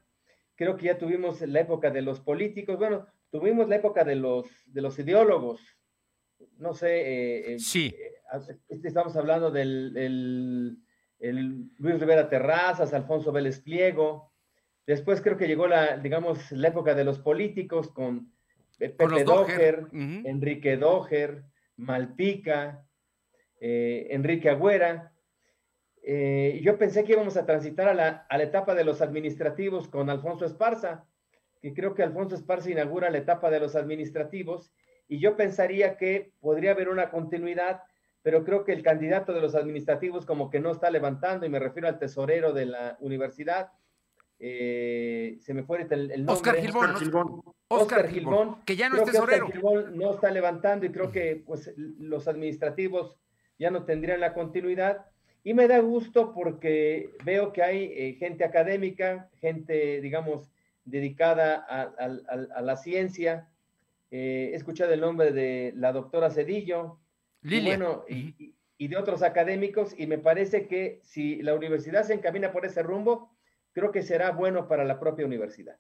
Creo 0.57 0.77
que 0.77 0.87
ya 0.87 0.99
tuvimos 0.99 1.41
la 1.41 1.61
época 1.61 1.91
de 1.91 2.03
los 2.03 2.21
políticos, 2.21 2.77
bueno, 2.77 3.07
tuvimos 3.31 3.69
la 3.69 3.77
época 3.77 4.05
de 4.05 4.17
los, 4.17 4.47
de 4.67 4.83
los 4.83 4.99
ideólogos. 4.99 5.63
No 6.59 6.75
sé, 6.75 7.01
eh, 7.01 7.55
eh, 7.55 7.59
sí. 7.59 7.95
estamos 8.83 9.17
hablando 9.17 9.51
del 9.51 10.77
el 11.21 11.71
Luis 11.77 12.01
Rivera 12.01 12.29
Terrazas, 12.29 12.93
Alfonso 12.93 13.31
Vélez 13.31 13.61
Pliego. 13.61 14.30
Después 14.91 15.21
creo 15.21 15.37
que 15.37 15.47
llegó 15.47 15.69
la, 15.69 15.99
digamos, 15.99 16.51
la 16.51 16.67
época 16.67 16.97
de 16.97 17.05
los 17.05 17.21
políticos 17.21 17.93
con 17.93 18.33
Pepe 18.77 19.23
Doher, 19.23 19.87
Enrique 19.93 20.77
Doher, 20.77 21.45
Malpica, 21.77 22.85
eh, 23.61 24.09
Enrique 24.11 24.51
Agüera. 24.51 25.13
Eh, 26.03 26.61
yo 26.65 26.77
pensé 26.77 27.05
que 27.05 27.13
íbamos 27.13 27.37
a 27.37 27.47
transitar 27.47 27.87
a 27.87 27.95
la, 27.95 28.27
a 28.29 28.37
la, 28.37 28.43
etapa 28.43 28.75
de 28.75 28.83
los 28.83 29.01
administrativos 29.01 29.87
con 29.87 30.11
Alfonso 30.11 30.45
Esparza, 30.45 31.07
que 31.63 31.73
creo 31.73 31.95
que 31.95 32.03
Alfonso 32.03 32.35
Esparza 32.35 32.69
inaugura 32.69 33.11
la 33.11 33.19
etapa 33.19 33.49
de 33.49 33.61
los 33.61 33.77
administrativos, 33.77 34.73
y 35.07 35.21
yo 35.21 35.37
pensaría 35.37 35.97
que 35.99 36.33
podría 36.41 36.73
haber 36.73 36.89
una 36.89 37.11
continuidad 37.11 37.83
pero 38.23 38.45
creo 38.45 38.65
que 38.65 38.73
el 38.73 38.83
candidato 38.83 39.33
de 39.33 39.41
los 39.41 39.55
administrativos 39.55 40.27
como 40.27 40.51
que 40.51 40.61
no 40.61 40.73
está 40.73 40.91
levantando, 40.91 41.47
y 41.47 41.49
me 41.49 41.59
refiero 41.59 41.89
al 41.89 41.99
tesorero 41.99 42.53
de 42.53 42.67
la 42.67 42.97
universidad, 43.01 43.71
eh, 44.43 45.37
se 45.41 45.53
me 45.53 45.63
fue 45.63 45.83
el, 45.83 46.25
nombre. 46.25 46.33
Oscar 46.33 46.57
Gilbón. 46.57 47.43
Oscar 47.69 48.09
Gilbón. 48.09 48.65
Que 48.65 48.75
ya 48.75 48.89
no 48.89 48.97
es 48.97 49.05
tesorero. 49.05 49.47
Oscar 49.47 49.61
Gilbón 49.61 49.99
no 49.99 50.15
está 50.15 50.31
levantando 50.31 50.87
y 50.87 50.91
creo 50.91 51.13
que 51.13 51.43
pues, 51.47 51.73
los 51.77 52.27
administrativos 52.27 53.19
ya 53.59 53.71
no 53.71 53.85
tendrían 53.85 54.21
la 54.21 54.33
continuidad. 54.33 55.07
Y 55.45 55.55
me 55.55 55.69
da 55.69 55.79
gusto 55.81 56.33
porque 56.33 57.11
veo 57.25 57.53
que 57.53 57.63
hay 57.63 57.93
eh, 57.95 58.17
gente 58.19 58.45
académica, 58.45 59.29
gente, 59.41 60.01
digamos, 60.01 60.51
dedicada 60.85 61.57
a, 61.57 62.63
la 62.63 62.77
ciencia. 62.77 63.49
Eh, 64.11 64.51
he 64.53 64.57
escuchado 64.57 64.93
el 64.93 65.01
nombre 65.01 65.33
de 65.33 65.73
la 65.77 65.93
doctora 65.93 66.31
Cedillo, 66.31 66.99
y 67.43 67.65
bueno, 67.65 68.05
y, 68.09 68.89
de 68.89 68.97
otros 68.97 69.23
académicos, 69.23 69.95
y 69.99 70.07
me 70.07 70.19
parece 70.19 70.67
que 70.67 71.01
si 71.03 71.43
la 71.43 71.55
universidad 71.55 72.05
se 72.05 72.15
encamina 72.15 72.53
por 72.53 72.67
ese 72.67 72.83
rumbo, 72.83 73.31
creo 73.73 73.91
que 73.91 74.03
será 74.03 74.33
bueno 74.33 74.69
para 74.69 74.85
la 74.85 74.99
propia 74.99 75.27
universidad. 75.27 75.77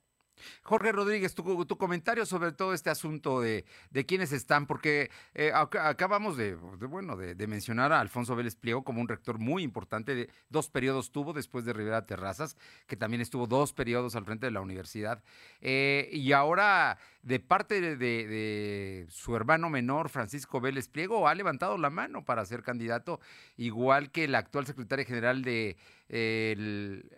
Jorge 0.63 0.93
Rodríguez, 0.93 1.35
tu, 1.35 1.67
comentario 1.77 2.27
sobre 2.27 2.53
todo 2.53 2.75
este 2.75 2.91
asunto 2.91 3.41
de, 3.41 3.65
de 3.91 4.07
quiénes 4.07 4.33
están, 4.33 4.67
porque 4.67 5.11
eh, 5.35 5.53
acabamos 5.55 6.37
de, 6.37 6.55
bueno, 6.55 7.17
de, 7.17 7.47
mencionar 7.47 7.93
a 7.93 8.01
Alfonso 8.01 8.37
Vélez 8.37 8.57
Pliego 8.57 8.85
como 8.85 9.01
un 9.01 9.09
rector 9.09 9.39
muy 9.39 9.63
importante, 9.63 10.15
de, 10.15 10.31
dos 10.49 10.71
periodos 10.71 11.11
tuvo 11.11 11.33
después 11.33 11.65
de 11.65 11.73
Rivera 11.73 12.07
Terrazas, 12.07 12.57
que 12.87 12.97
también 12.97 13.21
estuvo 13.21 13.47
dos 13.47 13.73
periodos 13.73 14.17
al 14.17 14.25
frente 14.25 14.47
de 14.47 14.53
la 14.53 14.61
universidad, 14.61 15.23
eh, 15.61 16.09
y 16.13 16.33
ahora 16.33 16.99
de 17.23 17.39
parte 17.39 17.97
de, 17.97 19.07
su 19.11 19.37
hermano 19.37 19.69
menor, 19.69 20.09
Francisco 20.09 20.61
Vélez 20.61 20.89
Pliego, 20.89 21.29
ha 21.29 21.35
levantado 21.35 21.77
la 21.77 21.91
mano 21.91 22.25
para 22.25 22.45
ser 22.47 22.63
candidato, 22.63 23.21
igual 23.57 24.11
que 24.11 24.27
la 24.27 24.39
actual 24.39 24.67
secretaria 24.67 25.05
general 25.05 25.43
de 25.43 25.77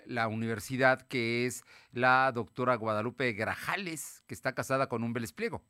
la 0.06 0.28
universidad, 0.28 1.02
que 1.02 1.46
es 1.46 1.64
la 1.92 2.32
doctora 2.32 2.74
Guadalupe 2.74 3.32
Grajales, 3.32 4.22
que 4.26 4.34
está 4.34 4.54
casada 4.54 4.88
con 4.88 5.04
un 5.04 5.12
Vélez 5.12 5.32
Pliego. 5.32 5.62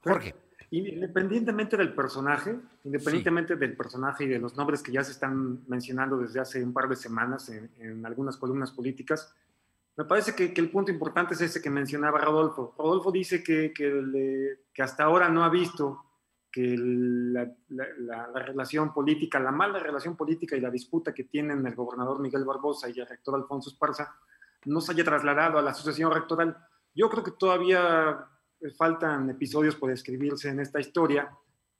Jorge. 0.00 0.34
Independientemente 0.70 1.78
del 1.78 1.94
personaje, 1.94 2.58
independientemente 2.84 3.56
del 3.56 3.74
personaje 3.74 4.24
y 4.24 4.28
de 4.28 4.38
los 4.38 4.54
nombres 4.54 4.82
que 4.82 4.92
ya 4.92 5.02
se 5.02 5.12
están 5.12 5.66
mencionando 5.66 6.18
desde 6.18 6.40
hace 6.40 6.62
un 6.62 6.74
par 6.74 6.88
de 6.88 6.96
semanas 6.96 7.48
en 7.48 8.04
algunas 8.04 8.36
columnas 8.36 8.70
políticas, 8.70 9.34
me 9.98 10.04
parece 10.04 10.32
que, 10.32 10.52
el 10.54 10.70
punto 10.70 10.92
importante 10.92 11.34
es 11.34 11.40
ese 11.40 11.60
que 11.60 11.70
mencionaba 11.70 12.20
Rodolfo. 12.20 12.72
Rodolfo 12.78 13.10
dice 13.10 13.42
que, 13.42 13.72
que, 13.74 14.80
hasta 14.80 15.02
ahora 15.02 15.28
no 15.28 15.42
ha 15.42 15.48
visto 15.48 16.04
que 16.52 16.76
la, 16.78 17.52
relación 18.32 18.94
política, 18.94 19.40
la 19.40 19.50
mala 19.50 19.80
relación 19.80 20.16
política 20.16 20.54
y 20.54 20.60
la 20.60 20.70
disputa 20.70 21.12
que 21.12 21.24
tienen 21.24 21.66
el 21.66 21.74
gobernador 21.74 22.20
Miguel 22.20 22.44
Barbosa 22.44 22.88
y 22.88 23.00
el 23.00 23.08
rector 23.08 23.34
Alfonso 23.34 23.70
Esparza 23.70 24.14
no 24.66 24.80
se 24.80 24.92
haya 24.92 25.02
trasladado 25.02 25.58
a 25.58 25.62
la 25.62 25.72
asociación 25.72 26.12
rectoral. 26.12 26.56
Yo 26.94 27.10
creo 27.10 27.24
que 27.24 27.32
todavía 27.32 28.24
faltan 28.76 29.28
episodios 29.30 29.74
por 29.74 29.90
escribirse 29.90 30.48
en 30.48 30.60
esta 30.60 30.78
historia 30.78 31.28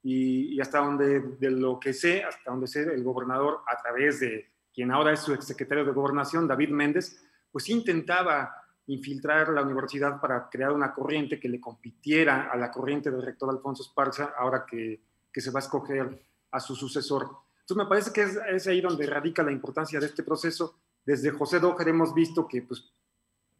y, 0.03 0.59
hasta 0.59 0.79
donde, 0.79 1.21
de 1.39 1.51
lo 1.51 1.79
que 1.79 1.93
sé, 1.93 2.25
hasta 2.25 2.51
donde 2.51 2.67
sé, 2.67 2.83
el 2.83 3.01
gobernador, 3.01 3.61
a 3.65 3.81
través 3.81 4.19
de 4.19 4.45
quien 4.73 4.91
ahora 4.91 5.13
es 5.13 5.21
su 5.21 5.33
exsecretario 5.33 5.85
de 5.85 5.93
gobernación, 5.93 6.49
David 6.49 6.71
Méndez, 6.71 7.23
pues 7.51 7.69
intentaba 7.69 8.55
infiltrar 8.87 9.49
la 9.49 9.61
universidad 9.61 10.19
para 10.19 10.49
crear 10.49 10.71
una 10.71 10.93
corriente 10.93 11.39
que 11.39 11.49
le 11.49 11.59
compitiera 11.59 12.49
a 12.51 12.57
la 12.57 12.71
corriente 12.71 13.11
del 13.11 13.21
rector 13.21 13.49
Alfonso 13.49 13.83
Esparza, 13.83 14.33
ahora 14.37 14.65
que, 14.65 14.99
que 15.31 15.41
se 15.41 15.51
va 15.51 15.59
a 15.59 15.63
escoger 15.63 16.23
a 16.51 16.59
su 16.59 16.75
sucesor. 16.75 17.29
Entonces 17.69 17.77
me 17.77 17.89
parece 17.89 18.11
que 18.11 18.23
es, 18.23 18.67
ahí 18.67 18.81
donde 18.81 19.05
radica 19.05 19.43
la 19.43 19.51
importancia 19.51 19.99
de 19.99 20.07
este 20.07 20.23
proceso. 20.23 20.79
Desde 21.05 21.29
José 21.29 21.59
Dojer 21.59 21.87
hemos 21.87 22.15
visto 22.15 22.47
que 22.47 22.63
pues, 22.63 22.91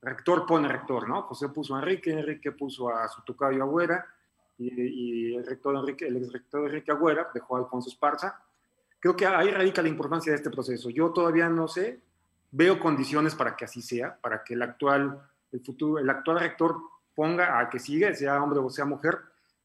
rector 0.01 0.47
pone 0.47 0.67
rector, 0.67 1.07
¿no? 1.07 1.21
José 1.23 1.49
puso 1.49 1.75
a 1.75 1.79
Enrique, 1.79 2.11
Enrique 2.11 2.51
puso 2.51 2.89
a 2.89 3.07
su 3.07 3.21
tocayo 3.21 3.61
Agüera, 3.63 4.05
y, 4.57 5.35
el, 5.35 5.45
rector 5.45 5.75
Enrique, 5.75 6.07
el 6.07 6.17
ex 6.17 6.33
rector 6.33 6.65
Enrique 6.65 6.91
Agüera 6.91 7.29
dejó 7.33 7.55
a 7.55 7.59
Alfonso 7.59 7.89
Esparza. 7.89 8.43
Creo 8.99 9.15
que 9.15 9.25
ahí 9.25 9.51
radica 9.51 9.81
la 9.81 9.87
importancia 9.87 10.31
de 10.31 10.37
este 10.37 10.49
proceso. 10.49 10.89
Yo 10.89 11.11
todavía 11.11 11.47
no 11.47 11.67
sé 11.67 12.01
Veo 12.51 12.79
condiciones 12.79 13.35
para 13.35 13.55
que 13.55 13.65
así 13.65 13.81
sea, 13.81 14.17
para 14.21 14.43
que 14.43 14.53
el 14.53 14.61
actual, 14.61 15.21
el 15.51 15.61
futuro, 15.61 15.99
el 15.99 16.09
actual 16.09 16.39
rector 16.39 16.77
ponga 17.15 17.59
a 17.59 17.69
que 17.69 17.79
siga, 17.79 18.13
sea 18.13 18.41
hombre 18.41 18.59
o 18.59 18.69
sea 18.69 18.85
mujer, 18.85 19.19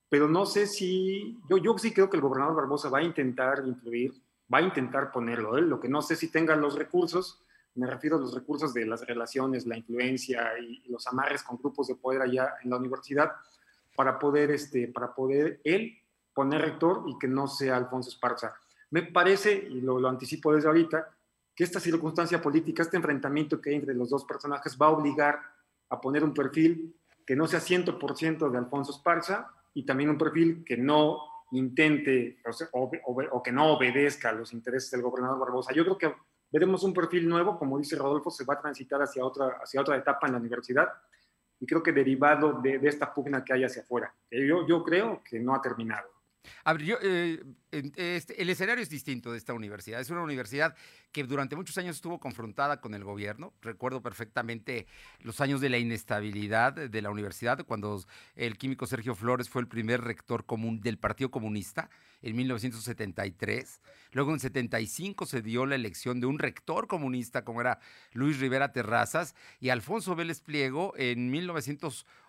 pero 0.09 0.29
no 0.29 0.47
sé 0.47 0.67
si, 0.67 1.41
yo, 1.49 1.57
yo 1.57 1.77
sí 1.79 1.93
creo 1.93 2.11
que 2.11 2.17
el 2.17 2.23
gobernador 2.23 2.57
Barbosa 2.57 2.89
va 2.89 2.99
a 2.99 3.03
intentar 3.03 3.63
influir, 3.67 4.13
va 4.53 4.59
a 4.59 4.63
intentar 4.63 5.11
ponerlo, 5.11 5.57
él, 5.57 5.69
lo 5.69 5.81
que 5.81 5.89
no 5.89 6.03
sé 6.03 6.17
si 6.17 6.31
tengan 6.31 6.61
los 6.61 6.77
recursos, 6.77 7.43
me 7.75 7.87
refiero 7.87 8.17
a 8.17 8.21
los 8.21 8.35
recursos 8.35 8.73
de 8.73 8.87
las 8.87 9.05
relaciones, 9.07 9.67
la 9.67 9.77
influencia 9.77 10.59
y 10.59 10.87
los 10.89 11.07
amarres 11.07 11.43
con 11.43 11.59
grupos 11.59 11.89
de 11.89 11.97
poder 11.97 12.23
allá 12.23 12.55
en 12.63 12.71
la 12.71 12.77
universidad, 12.77 13.33
para 13.97 14.19
poder, 14.19 14.51
este, 14.51 14.89
para 14.89 15.15
poder 15.15 15.61
él 15.65 15.99
poner 16.33 16.61
rector 16.61 17.05
y 17.07 17.19
que 17.19 17.29
no 17.29 17.47
sea 17.47 17.77
Alfonso 17.77 18.11
Esparza. 18.11 18.55
Me 18.91 19.03
parece, 19.03 19.53
y 19.53 19.81
lo, 19.81 19.99
lo 19.99 20.09
anticipo 20.09 20.53
desde 20.53 20.69
ahorita, 20.69 21.09
que 21.55 21.65
esta 21.65 21.81
circunstancia 21.81 22.43
política, 22.43 22.83
este 22.83 22.97
enfrentamiento 22.97 23.61
que 23.61 23.71
hay 23.71 23.77
entre 23.77 23.95
los 23.95 24.11
dos 24.11 24.25
personajes 24.25 24.77
va 24.81 24.87
a 24.87 24.91
obligar 24.91 25.41
a 25.89 26.01
poner 26.01 26.25
un 26.25 26.35
perfil 26.35 26.97
que 27.25 27.37
no 27.37 27.47
sea 27.47 27.61
100% 27.61 28.51
de 28.51 28.59
Alfonso 28.59 28.93
Esparza 28.93 29.51
y 29.73 29.85
también 29.85 30.11
un 30.11 30.19
perfil 30.19 30.65
que 30.65 30.77
no 30.77 31.21
intente 31.53 32.39
o, 32.73 33.43
que 33.43 33.53
no 33.53 33.73
obedezca 33.73 34.31
a 34.31 34.33
los 34.33 34.53
intereses 34.53 34.91
del 34.91 35.03
gobernador 35.03 35.39
Barbosa. 35.39 35.73
Yo 35.73 35.85
creo 35.85 35.99
que 35.99 36.15
veremos 36.51 36.83
un 36.83 36.93
perfil 36.93 37.29
nuevo, 37.29 37.59
como 37.59 37.79
dice 37.79 37.97
Rodolfo, 37.97 38.31
se 38.31 38.45
va 38.45 38.55
a 38.55 38.61
transitar 38.61 39.01
hacia 39.01 39.25
otra, 39.25 39.59
hacia 39.63 39.81
otra 39.81 39.97
etapa 39.97 40.27
en 40.27 40.33
la 40.33 40.39
universidad 40.39 40.89
y 41.61 41.67
creo 41.67 41.83
que 41.83 41.93
derivado 41.93 42.61
de, 42.61 42.81
esta 42.83 43.15
pugna 43.15 43.45
que 43.45 43.53
hay 43.53 43.65
hacia 43.65 43.83
afuera. 43.83 44.13
Yo, 44.31 44.67
yo 44.67 44.83
creo 44.83 45.23
que 45.23 45.39
no 45.39 45.55
ha 45.55 45.63
terminado. 45.63 46.14
A 46.65 46.73
ver, 46.73 46.83
yo, 46.83 46.97
eh, 47.03 47.43
este, 47.71 48.41
el 48.41 48.51
escenario 48.51 48.83
es 48.83 48.91
distinto 48.91 49.33
de 49.33 49.39
esta 49.39 49.55
universidad. 49.55 50.01
Es 50.01 50.11
una 50.11 50.23
universidad 50.23 50.75
que 51.13 51.25
durante 51.25 51.57
muchos 51.57 51.79
años 51.79 51.97
estuvo 51.97 52.19
confrontada 52.19 52.81
con 52.81 52.95
el 52.95 53.05
gobierno. 53.05 53.53
Recuerdo 53.63 54.03
perfectamente 54.03 54.87
los 55.21 55.41
años 55.41 55.61
de 55.61 55.69
la 55.69 55.79
inestabilidad 55.79 56.73
de 56.73 57.03
la 57.03 57.11
universidad, 57.11 57.65
cuando 57.67 58.03
el 58.35 58.59
químico 58.59 58.87
Sergio 58.87 59.15
Flores 59.15 59.49
fue 59.49 59.63
el 59.63 59.69
primer 59.69 60.01
rector 60.03 60.45
común 60.45 60.81
del 60.81 60.99
Partido 60.99 61.31
Comunista 61.31 61.91
en 62.23 62.37
1973. 62.37 63.81
Luego 64.13 64.33
en 64.33 64.41
75 64.41 65.27
se 65.27 65.43
dio 65.43 65.67
la 65.67 65.75
elección 65.75 66.21
de 66.21 66.27
un 66.27 66.39
rector 66.39 66.87
comunista 66.87 67.45
como 67.45 67.61
era 67.61 67.79
Luis 68.13 68.39
Rivera 68.39 68.73
Terrazas 68.73 69.35
y 69.61 69.69
Alfonso 69.69 70.15
Vélez 70.15 70.41
Pliego 70.41 70.95
en 70.97 71.31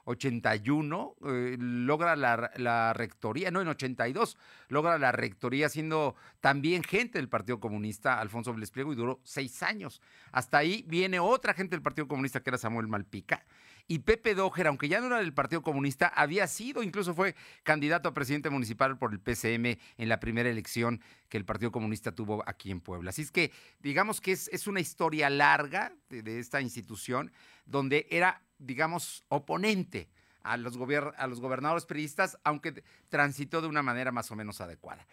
1981 0.05 1.15
eh, 1.25 1.55
logra 1.59 2.15
la, 2.15 2.93
rectoría, 2.93 3.51
no, 3.51 3.61
en 3.61 3.67
82 3.67 4.37
logra 4.69 4.97
la 4.97 5.11
rectoría 5.11 5.67
siendo 5.69 6.15
también 6.41 6.83
gente 6.83 7.17
del 7.17 7.29
Partido 7.29 7.59
Comunista, 7.59 8.19
Alfonso 8.19 8.53
Vélez 8.53 8.71
Pliego, 8.71 8.93
y 8.93 8.95
duró 8.95 9.19
seis 9.23 9.63
años. 9.63 10.01
Hasta 10.31 10.59
ahí 10.59 10.83
viene 10.87 11.19
otra 11.19 11.53
gente 11.53 11.75
del 11.75 11.81
Partido 11.81 12.07
Comunista 12.07 12.41
que 12.41 12.51
era 12.51 12.57
Samuel 12.57 12.87
Malpica 12.87 13.43
y 13.87 13.99
Pepe 13.99 14.33
Dojer, 14.33 14.67
aunque 14.67 14.87
ya 14.87 14.99
no 14.99 15.07
era 15.07 15.19
del 15.19 15.33
Partido 15.33 15.61
Comunista, 15.61 16.07
había 16.07 16.47
sido, 16.47 16.81
incluso 16.81 17.13
fue 17.13 17.35
candidato 17.63 18.09
a 18.09 18.13
presidente 18.13 18.49
municipal 18.49 18.97
por 18.97 19.13
el 19.13 19.19
PCM 19.19 19.77
en 19.97 20.09
la 20.09 20.19
primera 20.19 20.49
elección 20.49 21.01
que 21.29 21.37
el 21.37 21.45
Partido 21.45 21.71
Comunista 21.71 22.11
tuvo 22.11 22.43
aquí 22.47 22.71
en 22.71 22.81
Puebla. 22.81 23.11
Así 23.11 23.21
es 23.21 23.31
que 23.31 23.51
digamos 23.79 24.21
que 24.21 24.31
es, 24.31 24.47
es 24.47 24.65
una 24.67 24.79
historia 24.79 25.29
larga 25.29 25.93
de, 26.09 26.39
esta 26.39 26.61
institución 26.61 27.31
donde 27.65 28.07
era, 28.09 28.41
digamos, 28.57 29.23
oponente 29.29 30.09
a 30.41 30.57
los, 30.57 30.77
a 31.17 31.27
los 31.27 31.39
gobernadores 31.41 31.85
periodistas, 31.85 32.37
aunque 32.43 32.83
transitó 33.09 33.61
de 33.61 33.67
una 33.67 33.81
manera 33.83 34.11
más 34.11 34.31
o 34.31 34.35
menos 34.35 34.61
adecuada 34.61 35.05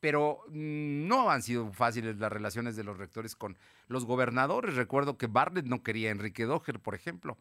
pero 0.00 0.44
mm, 0.50 1.08
no 1.08 1.28
han 1.28 1.42
sido 1.42 1.72
fáciles 1.72 2.18
las 2.18 2.30
relaciones 2.30 2.76
de 2.76 2.84
los 2.84 2.98
rectores 2.98 3.34
con 3.34 3.58
los 3.88 4.04
gobernadores. 4.04 4.76
Recuerdo 4.76 5.18
que 5.18 5.26
Bartlett 5.26 5.66
no 5.66 5.82
quería 5.82 6.08
a 6.08 6.12
Enrique 6.12 6.44
Dojer, 6.44 6.78
por 6.78 6.94
ejemplo 6.94 7.36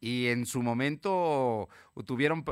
y 0.00 0.26
en 0.26 0.46
su 0.46 0.62
momento 0.62 1.68
tuvieron, 2.06 2.44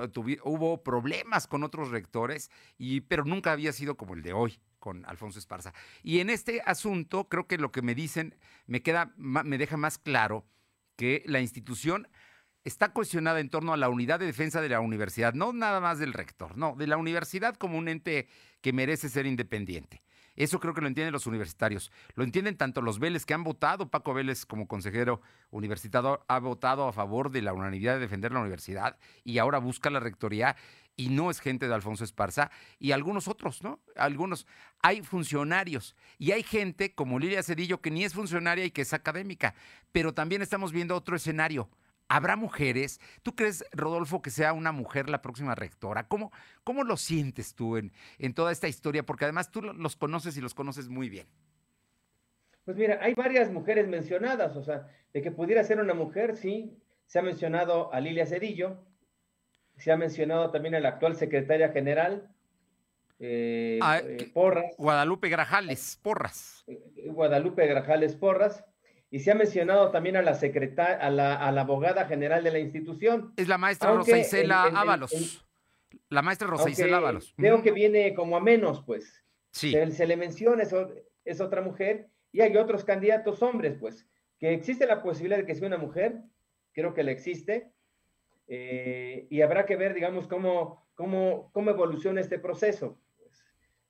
hubo 0.42 0.82
problemas 0.82 1.46
con 1.46 1.62
otros 1.62 1.90
rectores, 1.90 2.50
y, 2.76 3.02
pero 3.02 3.24
nunca 3.24 3.52
había 3.52 3.72
sido 3.72 3.96
como 3.96 4.14
el 4.14 4.22
de 4.22 4.32
hoy 4.32 4.58
con 4.78 5.04
Alfonso 5.06 5.38
Esparza. 5.38 5.72
Y 6.02 6.20
en 6.20 6.30
este 6.30 6.60
asunto 6.64 7.28
creo 7.28 7.46
que 7.46 7.58
lo 7.58 7.72
que 7.72 7.82
me 7.82 7.94
dicen 7.94 8.36
me, 8.66 8.82
queda, 8.82 9.12
me 9.16 9.58
deja 9.58 9.76
más 9.76 9.98
claro 9.98 10.44
que 10.96 11.22
la 11.26 11.40
institución 11.40 12.08
está 12.66 12.88
cuestionada 12.88 13.38
en 13.38 13.48
torno 13.48 13.72
a 13.72 13.76
la 13.76 13.88
unidad 13.88 14.18
de 14.18 14.26
defensa 14.26 14.60
de 14.60 14.68
la 14.68 14.80
universidad, 14.80 15.34
no 15.34 15.52
nada 15.52 15.80
más 15.80 16.00
del 16.00 16.12
rector, 16.12 16.58
no, 16.58 16.74
de 16.74 16.88
la 16.88 16.96
universidad 16.96 17.54
como 17.54 17.78
un 17.78 17.86
ente 17.86 18.28
que 18.60 18.72
merece 18.72 19.08
ser 19.08 19.24
independiente. 19.24 20.02
Eso 20.34 20.58
creo 20.58 20.74
que 20.74 20.80
lo 20.80 20.88
entienden 20.88 21.12
los 21.12 21.28
universitarios. 21.28 21.92
Lo 22.14 22.24
entienden 22.24 22.56
tanto 22.56 22.82
los 22.82 22.98
Vélez 22.98 23.24
que 23.24 23.34
han 23.34 23.44
votado, 23.44 23.88
Paco 23.88 24.12
Vélez 24.12 24.44
como 24.44 24.66
consejero 24.66 25.22
universitario 25.50 26.24
ha 26.26 26.38
votado 26.40 26.88
a 26.88 26.92
favor 26.92 27.30
de 27.30 27.40
la 27.40 27.52
unanimidad 27.52 27.94
de 27.94 28.00
defender 28.00 28.32
la 28.32 28.40
universidad 28.40 28.98
y 29.22 29.38
ahora 29.38 29.58
busca 29.58 29.88
la 29.88 30.00
rectoría 30.00 30.56
y 30.96 31.10
no 31.10 31.30
es 31.30 31.38
gente 31.38 31.68
de 31.68 31.74
Alfonso 31.74 32.02
Esparza 32.02 32.50
y 32.80 32.90
algunos 32.90 33.28
otros, 33.28 33.62
¿no? 33.62 33.80
Algunos. 33.94 34.44
Hay 34.82 35.02
funcionarios 35.02 35.94
y 36.18 36.32
hay 36.32 36.42
gente 36.42 36.94
como 36.94 37.20
Lilia 37.20 37.44
Cedillo 37.44 37.80
que 37.80 37.92
ni 37.92 38.04
es 38.04 38.12
funcionaria 38.12 38.64
y 38.64 38.72
que 38.72 38.82
es 38.82 38.92
académica, 38.92 39.54
pero 39.92 40.12
también 40.12 40.42
estamos 40.42 40.72
viendo 40.72 40.96
otro 40.96 41.14
escenario 41.14 41.70
¿Habrá 42.08 42.36
mujeres? 42.36 43.00
¿Tú 43.22 43.34
crees, 43.34 43.64
Rodolfo, 43.72 44.22
que 44.22 44.30
sea 44.30 44.52
una 44.52 44.72
mujer 44.72 45.10
la 45.10 45.22
próxima 45.22 45.54
rectora? 45.54 46.06
¿Cómo, 46.06 46.32
cómo 46.62 46.84
lo 46.84 46.96
sientes 46.96 47.54
tú 47.54 47.76
en, 47.76 47.92
en 48.18 48.34
toda 48.34 48.52
esta 48.52 48.68
historia? 48.68 49.04
Porque 49.04 49.24
además 49.24 49.50
tú 49.50 49.62
los 49.62 49.96
conoces 49.96 50.36
y 50.36 50.40
los 50.40 50.54
conoces 50.54 50.88
muy 50.88 51.08
bien. 51.08 51.26
Pues 52.64 52.76
mira, 52.76 52.98
hay 53.00 53.14
varias 53.14 53.50
mujeres 53.50 53.88
mencionadas, 53.88 54.56
o 54.56 54.62
sea, 54.62 54.88
de 55.12 55.22
que 55.22 55.30
pudiera 55.30 55.62
ser 55.64 55.80
una 55.80 55.94
mujer, 55.94 56.36
sí. 56.36 56.76
Se 57.06 57.20
ha 57.20 57.22
mencionado 57.22 57.92
a 57.92 58.00
Lilia 58.00 58.26
Cedillo, 58.26 58.84
se 59.76 59.92
ha 59.92 59.96
mencionado 59.96 60.50
también 60.50 60.74
a 60.74 60.80
la 60.80 60.88
actual 60.90 61.14
secretaria 61.14 61.68
general, 61.70 62.28
eh, 63.18 63.78
ah, 63.82 64.00
eh, 64.02 64.30
Porras. 64.34 64.74
Guadalupe 64.76 65.28
Grajales, 65.28 65.98
Porras. 66.02 66.64
Eh, 66.66 67.06
Guadalupe 67.06 67.66
Grajales 67.66 68.14
Porras 68.14 68.64
y 69.10 69.20
se 69.20 69.30
ha 69.30 69.34
mencionado 69.34 69.90
también 69.90 70.16
a 70.16 70.22
la 70.22 70.34
secretaria, 70.34 70.96
a 70.96 71.10
la, 71.10 71.60
abogada 71.60 72.06
general 72.06 72.42
de 72.42 72.50
la 72.50 72.58
institución. 72.58 73.32
Es 73.36 73.48
la 73.48 73.58
maestra 73.58 73.92
Rosa 73.92 74.18
Isela 74.18 74.64
Ábalos. 74.64 75.46
la 76.08 76.22
maestra 76.22 76.48
Rosa 76.48 76.68
Isela 76.68 76.98
Ábalos. 76.98 77.32
Creo 77.36 77.62
que 77.62 77.70
viene 77.70 78.14
como 78.14 78.36
a 78.36 78.40
menos, 78.40 78.82
pues. 78.84 79.22
Sí. 79.50 79.72
Se, 79.72 80.06
le 80.06 80.16
menciona, 80.16 80.62
es, 80.62 80.74
es 81.24 81.40
otra 81.40 81.62
mujer, 81.62 82.08
y 82.32 82.40
hay 82.42 82.56
otros 82.56 82.84
candidatos 82.84 83.42
hombres, 83.42 83.76
pues. 83.80 84.06
Que 84.38 84.52
existe 84.52 84.86
la 84.86 85.02
posibilidad 85.02 85.38
de 85.38 85.46
que 85.46 85.54
sea 85.54 85.66
una 85.66 85.78
mujer, 85.78 86.20
creo 86.72 86.92
que 86.92 87.02
la 87.02 87.12
existe, 87.12 87.72
eh, 88.48 89.26
y 89.30 89.40
habrá 89.40 89.66
que 89.66 89.76
ver, 89.76 89.94
digamos, 89.94 90.26
cómo, 90.28 90.86
cómo, 90.94 91.50
cómo 91.52 91.70
evoluciona 91.70 92.20
este 92.20 92.38
proceso. 92.38 93.00
Pues. 93.16 93.44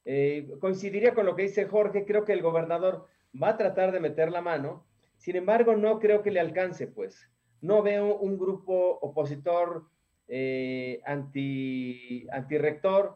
Eh, 0.05 0.49
coincidiría 0.61 1.15
con 1.15 1.27
lo 1.27 1.35
que 1.35 1.43
dice 1.43 1.67
Jorge, 1.67 2.05
creo 2.07 2.25
que 2.25 2.33
el 2.33 2.43
gobernador 2.43 3.07
va 3.41 3.51
a 3.51 3.57
tratar 3.57 3.93
de 3.93 4.01
meter 4.01 4.31
la 4.31 4.41
mano, 4.41 4.87
sin 5.27 5.35
embargo, 5.35 5.75
no 5.75 5.99
creo 5.99 6.23
que 6.23 6.31
le 6.31 6.39
alcance, 6.39 6.87
pues. 6.87 7.29
No 7.61 7.83
veo 7.83 8.17
un 8.17 8.39
grupo 8.39 8.97
opositor 9.03 9.89
eh, 10.29 11.01
anti, 11.05 12.25
anti-rector 12.31 13.13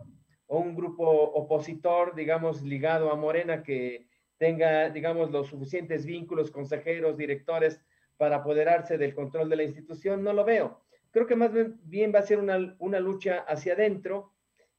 o 0.49 0.59
un 0.59 0.75
grupo 0.75 1.09
opositor, 1.09 2.17
digamos, 2.17 2.63
ligado 2.63 3.13
a 3.13 3.15
Morena 3.15 3.63
que 3.63 4.09
tenga, 4.39 4.91
digamos, 4.91 5.31
los 5.31 5.47
suficientes 5.47 6.05
vínculos, 6.05 6.51
consejeros, 6.51 7.17
directores 7.17 7.81
para 8.17 8.39
apoderarse 8.39 8.99
del 8.99 9.15
control 9.15 9.49
de 9.49 9.55
la 9.59 9.63
institución, 9.63 10.25
no 10.25 10.33
lo 10.33 10.45
veo. 10.45 10.81
Creo 11.13 11.29
que 11.29 11.37
más 11.37 11.53
bien 11.85 12.13
va 12.13 12.19
a 12.19 12.23
ser 12.23 12.41
una, 12.41 12.99
lucha 12.99 13.45
hacia 13.47 13.75
adentro 13.75 14.33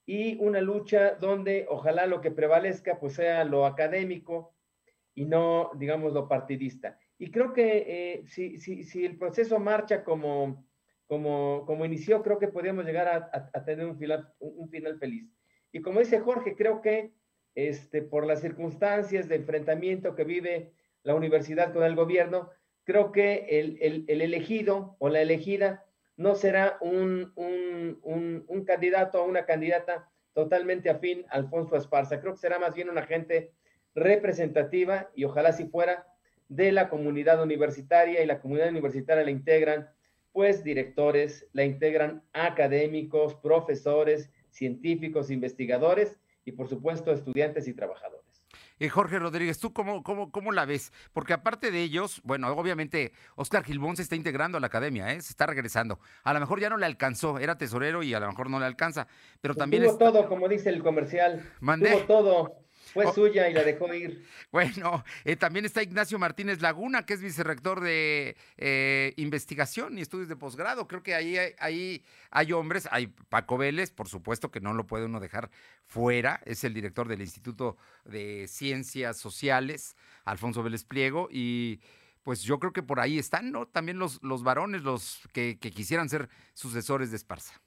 y 0.06 0.36
una 0.44 0.60
lucha 0.60 1.16
donde 1.16 1.66
ojalá 1.70 2.08
lo 2.08 2.20
que 2.20 2.32
prevalezca 2.32 3.00
pues 3.00 3.14
sea 3.14 3.46
lo 3.46 3.66
académico 3.66 4.54
y 5.16 5.24
no, 5.24 5.72
digamos, 5.76 6.12
lo 6.12 6.28
partidista. 6.28 7.00
Y 7.22 7.30
creo 7.30 7.54
que 7.54 7.86
eh, 7.86 8.24
si, 8.26 8.58
si, 8.58 8.84
si, 8.84 9.06
el 9.06 9.16
proceso 9.16 9.60
marcha 9.60 10.04
como, 10.04 10.66
como, 11.06 11.64
como 11.68 11.86
inició, 11.86 12.24
creo 12.24 12.40
que 12.40 12.48
podríamos 12.48 12.84
llegar 12.84 13.08
a, 13.08 13.52
a, 13.54 13.64
tener 13.64 13.86
un 13.86 13.96
final, 14.00 14.34
un 14.40 14.68
final 14.72 14.98
feliz. 14.98 15.30
Y 15.72 15.82
como 15.82 16.00
dice 16.00 16.20
Jorge, 16.20 16.56
creo 16.56 16.82
que 16.82 17.12
este, 17.54 18.02
por 18.02 18.26
las 18.26 18.42
circunstancias 18.42 19.30
de 19.30 19.36
enfrentamiento 19.36 20.16
que 20.16 20.24
vive 20.24 20.74
la 21.04 21.14
universidad 21.14 21.72
con 21.74 21.84
el 21.84 21.96
gobierno, 21.96 22.50
creo 22.86 23.12
que 23.12 23.46
el, 23.52 23.78
el, 23.82 24.06
el 24.08 24.22
elegido 24.24 24.96
o 24.98 25.10
la 25.10 25.22
elegida 25.22 25.86
no 26.18 26.34
será 26.34 26.80
un, 26.82 27.34
un, 27.36 28.00
un, 28.02 28.46
un, 28.48 28.66
candidato 28.66 29.22
o 29.22 29.28
una 29.28 29.46
candidata 29.46 30.10
totalmente 30.34 30.90
afín 30.90 31.24
a 31.30 31.36
Alfonso 31.36 31.76
Esparza. 31.76 32.20
Creo 32.20 32.34
que 32.34 32.40
será 32.40 32.58
más 32.58 32.74
bien 32.74 32.90
una 32.90 33.04
gente 33.04 33.54
representativa 33.94 35.12
y 35.14 35.26
ojalá 35.26 35.52
si 35.52 35.66
fuera 35.68 36.08
de 36.52 36.74
la 36.74 36.90
comunidad 36.90 37.42
universitaria 37.42 38.22
y 38.22 38.26
la 38.26 38.42
comunidad 38.42 38.70
universitaria 38.70 39.24
la 39.24 39.32
integran 39.32 39.90
pues 40.34 40.66
directores, 40.66 41.48
la 41.54 41.64
integran 41.64 42.24
académicos, 42.34 43.36
profesores, 43.36 44.30
científicos, 44.50 45.32
investigadores 45.32 46.20
y 46.44 46.52
por 46.52 46.68
supuesto 46.68 47.14
estudiantes 47.14 47.70
y 47.70 47.74
trabajadores. 47.74 48.46
Eh, 48.80 48.90
Jorge 48.90 49.18
Rodríguez, 49.18 49.60
¿tú 49.60 49.72
cómo, 49.72 50.04
cómo, 50.04 50.30
cómo, 50.30 50.52
la 50.52 50.66
ves? 50.66 50.92
Porque 51.14 51.32
aparte 51.32 51.72
de 51.72 51.82
ellos, 51.84 52.20
bueno, 52.26 52.50
obviamente 52.50 53.14
Oscar 53.36 53.64
Gilbón 53.64 53.96
se 53.96 54.02
está 54.02 54.18
integrando 54.18 54.58
a 54.58 54.62
la 54.62 54.68
academia, 54.68 55.14
¿eh? 55.14 55.22
se 55.22 55.30
está 55.30 55.46
regresando. 55.46 56.00
A 56.24 56.34
lo 56.34 56.40
mejor 56.42 56.60
ya 56.60 56.70
no 56.70 56.76
le 56.76 56.86
alcanzó, 56.86 57.40
era 57.40 57.58
tesorero 57.58 58.04
y 58.04 58.14
a 58.14 58.20
lo 58.20 58.28
mejor 58.28 58.50
no 58.50 58.60
le 58.60 58.66
alcanza, 58.66 59.08
pero 59.40 59.56
también... 59.56 59.84
Tuvo 59.84 59.98
todo, 59.98 60.28
como 60.28 60.50
dice 60.50 60.70
el 60.70 60.84
comercial. 60.84 61.50
Mandé. 61.62 61.92
Tuvo 61.92 62.02
todo. 62.02 62.62
Fue 62.94 63.06
oh. 63.06 63.14
suya 63.14 63.50
y 63.50 63.54
la 63.54 63.64
dejó 63.64 63.94
ir. 63.94 64.26
Bueno, 64.52 65.04
eh, 65.24 65.36
también 65.36 65.66
está 65.66 65.82
Ignacio 65.82 66.20
Martínez 66.20 66.62
Laguna, 66.62 67.06
que 67.06 67.14
es 67.14 67.22
vicerrector 67.22 67.80
de 67.80 68.36
eh, 68.58 69.14
investigación 69.18 69.98
y 69.98 70.02
estudios 70.02 70.28
de 70.28 70.36
posgrado. 70.36 70.88
Creo 70.88 71.04
que 71.04 71.16
ahí, 71.16 71.38
ahí 71.60 72.04
hay 72.30 72.52
hombres, 72.52 72.88
hay 72.92 73.08
Paco 73.08 73.58
Vélez, 73.58 73.92
por 73.92 74.10
supuesto 74.10 74.52
que 74.52 74.60
no 74.60 74.74
lo 74.74 74.88
puede 74.88 75.06
uno 75.06 75.20
dejar 75.20 75.50
fuera, 75.86 76.42
es 76.46 76.64
el 76.64 76.74
director 76.74 77.08
del 77.08 77.22
Instituto 77.22 77.78
de 78.06 78.48
Ciencias 78.48 79.18
Sociales, 79.18 79.96
Alfonso 80.26 80.64
Vélez 80.64 80.84
Pliego, 80.84 81.28
y 81.32 81.82
pues 82.24 82.44
yo 82.44 82.60
creo 82.60 82.74
que 82.74 82.84
por 82.84 83.00
ahí 83.00 83.18
están, 83.20 83.52
¿no? 83.52 83.68
También 83.68 83.98
los, 83.98 84.22
los 84.24 84.44
varones, 84.44 84.84
los 84.84 85.22
que, 85.34 85.58
quisieran 85.60 86.10
ser 86.10 86.30
sucesores 86.54 87.12
de 87.12 87.18
Esparza. 87.18 87.62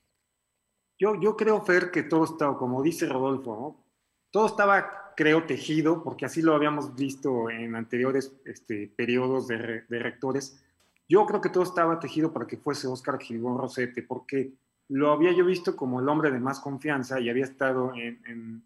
Yo, 0.98 1.20
yo 1.20 1.36
creo, 1.36 1.60
Fer, 1.64 1.90
que 1.90 2.04
todo 2.04 2.24
está, 2.24 2.54
como 2.54 2.82
dice 2.82 3.06
Rodolfo, 3.06 3.56
¿no? 3.56 3.83
Todo 4.34 4.46
estaba 4.46 5.12
creo, 5.16 5.44
tejido, 5.44 6.02
porque 6.02 6.26
así 6.26 6.42
lo 6.42 6.56
habíamos 6.56 6.96
visto 6.96 7.48
en 7.50 7.76
anteriores 7.76 8.34
este, 8.44 8.92
periodos 8.96 9.46
de, 9.46 9.84
rectores. 9.88 10.60
Yo 11.08 11.24
creo 11.24 11.40
que 11.40 11.50
todo 11.50 11.62
estaba 11.62 12.00
tejido 12.00 12.32
para 12.32 12.44
que 12.44 12.56
fuese 12.56 12.88
Oscar 12.88 13.20
Gilbón 13.20 13.58
Rosete, 13.58 14.02
porque 14.02 14.54
lo 14.88 15.12
había 15.12 15.30
yo 15.30 15.44
visto 15.44 15.76
como 15.76 16.00
el 16.00 16.08
hombre 16.08 16.32
de 16.32 16.40
más 16.40 16.58
confianza 16.58 17.20
y 17.20 17.30
había 17.30 17.44
estado 17.44 17.94
en, 17.94 18.64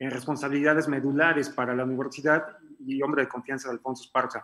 en 0.00 0.10
responsabilidades 0.10 0.88
medulares 0.88 1.48
para 1.48 1.76
la 1.76 1.84
universidad 1.84 2.58
y 2.84 3.00
hombre 3.00 3.22
de 3.22 3.28
confianza 3.28 3.68
de 3.68 3.74
Alfonso 3.74 4.02
Esparza. 4.02 4.42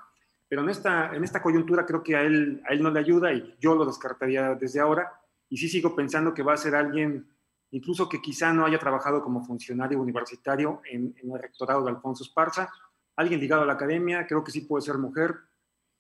Pero 0.49 0.63
en 0.63 0.69
esta, 0.69 1.13
en 1.13 1.25
esta 1.25 1.43
coyuntura 1.43 1.85
creo 1.85 2.05
que 2.05 2.15
a 2.15 2.23
él, 2.23 2.63
a 2.65 2.73
él 2.73 2.81
no 2.81 2.93
le 2.93 3.01
ayuda 3.01 3.33
y 3.33 3.57
yo 3.59 3.75
lo 3.75 3.85
descartaría 3.85 4.55
desde 4.55 4.79
ahora. 4.79 5.21
Y 5.49 5.57
sí 5.57 5.69
sigo 5.69 5.97
pensando 5.97 6.33
que 6.33 6.45
va 6.45 6.53
a 6.53 6.59
ser 6.59 6.77
alguien, 6.77 7.27
incluso 7.73 8.09
que 8.09 8.21
quizá 8.21 8.53
no 8.53 8.67
haya 8.67 8.79
trabajado 8.79 9.23
como 9.23 9.45
funcionario 9.45 10.01
universitario 10.01 10.81
en, 10.91 11.15
el 11.23 11.39
rectorado 11.39 11.85
de 11.85 11.91
Alfonso 11.91 12.25
Esparza, 12.25 12.71
alguien 13.17 13.41
ligado 13.41 13.63
a 13.63 13.67
la 13.67 13.75
academia, 13.75 14.27
creo 14.27 14.43
que 14.43 14.53
sí 14.53 14.63
puede 14.63 14.83
ser 14.83 14.99
mujer. 14.99 15.37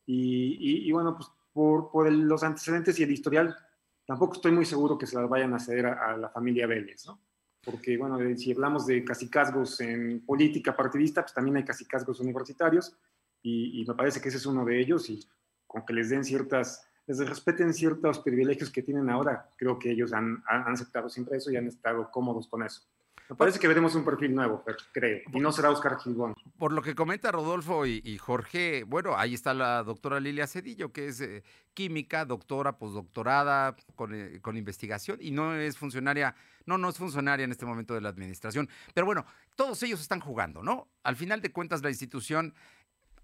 Y, 0.06 0.90
bueno, 0.90 1.16
pues 1.16 1.30
por, 1.52 2.10
los 2.10 2.42
antecedentes 2.42 2.98
y 2.98 3.04
el 3.04 3.12
historial, 3.12 3.56
tampoco 4.04 4.34
estoy 4.34 4.50
muy 4.50 4.64
seguro 4.64 4.98
que 4.98 5.06
se 5.06 5.16
las 5.16 5.28
vayan 5.28 5.54
a 5.54 5.60
ceder 5.60 5.86
a, 5.86 6.16
la 6.16 6.30
familia 6.30 6.66
Vélez, 6.66 7.06
¿no? 7.06 7.20
porque, 7.62 7.96
bueno, 7.98 8.18
si 8.36 8.52
hablamos 8.52 8.86
de 8.86 9.04
casicazgos 9.04 9.80
en 9.82 10.24
política 10.24 10.74
partidista, 10.74 11.22
pues 11.22 11.34
también 11.34 11.58
hay 11.58 11.64
casicazgos 11.64 12.18
universitarios, 12.18 12.96
y, 13.42 13.80
y, 13.80 13.84
me 13.86 13.94
parece 13.94 14.20
que 14.20 14.28
ese 14.28 14.38
es 14.38 14.46
uno 14.46 14.64
de 14.64 14.80
ellos, 14.80 15.08
y 15.10 15.28
con 15.66 15.84
que 15.84 15.92
les 15.92 16.08
den 16.08 16.24
ciertas, 16.24 16.89
les 17.18 17.28
respeten 17.28 17.74
ciertos 17.74 18.20
privilegios 18.20 18.70
que 18.70 18.82
tienen 18.82 19.10
ahora, 19.10 19.48
creo 19.56 19.78
que 19.78 19.90
ellos 19.90 20.12
han, 20.12 20.42
han 20.46 20.72
aceptado 20.72 21.08
siempre 21.08 21.38
eso 21.38 21.50
y 21.50 21.56
han 21.56 21.66
estado 21.66 22.10
cómodos 22.10 22.46
con 22.46 22.62
eso. 22.62 22.82
Me 23.28 23.36
parece 23.36 23.60
que 23.60 23.68
veremos 23.68 23.94
un 23.94 24.04
perfil 24.04 24.34
nuevo, 24.34 24.64
creo, 24.92 25.20
y 25.32 25.38
no 25.38 25.52
será 25.52 25.70
Oscar 25.70 25.98
Gilbón. 26.00 26.34
Por 26.58 26.72
lo 26.72 26.82
que 26.82 26.96
comenta 26.96 27.30
Rodolfo 27.30 27.86
y, 27.86 28.02
y, 28.04 28.18
Jorge, 28.18 28.82
bueno, 28.82 29.16
ahí 29.16 29.34
está 29.34 29.54
la 29.54 29.84
doctora 29.84 30.18
Lilia 30.18 30.48
Cedillo, 30.48 30.92
que 30.92 31.06
es 31.06 31.20
eh, 31.20 31.44
química, 31.72 32.24
doctora, 32.24 32.76
postdoctorada, 32.76 33.76
con, 33.94 34.14
eh, 34.14 34.40
con, 34.42 34.56
investigación, 34.56 35.18
y 35.20 35.30
no 35.30 35.54
es 35.54 35.78
funcionaria, 35.78 36.34
no, 36.66 36.76
no 36.76 36.88
es 36.88 36.98
funcionaria 36.98 37.44
en 37.44 37.52
este 37.52 37.66
momento 37.66 37.94
de 37.94 38.00
la 38.00 38.08
administración. 38.08 38.68
Pero 38.94 39.06
bueno, 39.06 39.24
todos 39.54 39.80
ellos 39.84 40.00
están 40.00 40.18
jugando, 40.18 40.64
¿no? 40.64 40.88
Al 41.04 41.14
final 41.14 41.40
de 41.40 41.52
cuentas, 41.52 41.82
la 41.82 41.90
institución 41.90 42.52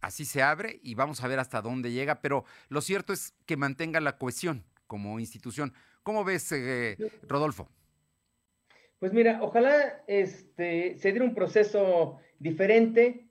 así 0.00 0.24
se 0.24 0.42
abre 0.42 0.80
y 0.82 0.94
vamos 0.94 1.22
a 1.22 1.28
ver 1.28 1.38
hasta 1.38 1.62
dónde 1.62 1.92
llega, 1.92 2.20
pero 2.20 2.44
lo 2.68 2.80
cierto 2.80 3.12
es 3.12 3.34
que 3.46 3.56
mantenga 3.56 4.00
la 4.00 4.18
cohesión 4.18 4.64
como 4.86 5.18
institución. 5.18 5.72
¿Cómo 6.02 6.24
ves, 6.24 6.52
eh, 6.52 6.96
Rodolfo? 7.28 7.68
Pues 8.98 9.12
mira, 9.12 9.40
ojalá 9.42 10.02
este, 10.06 10.96
se 10.98 11.10
diera 11.10 11.24
un 11.24 11.34
proceso 11.34 12.18
diferente, 12.38 13.26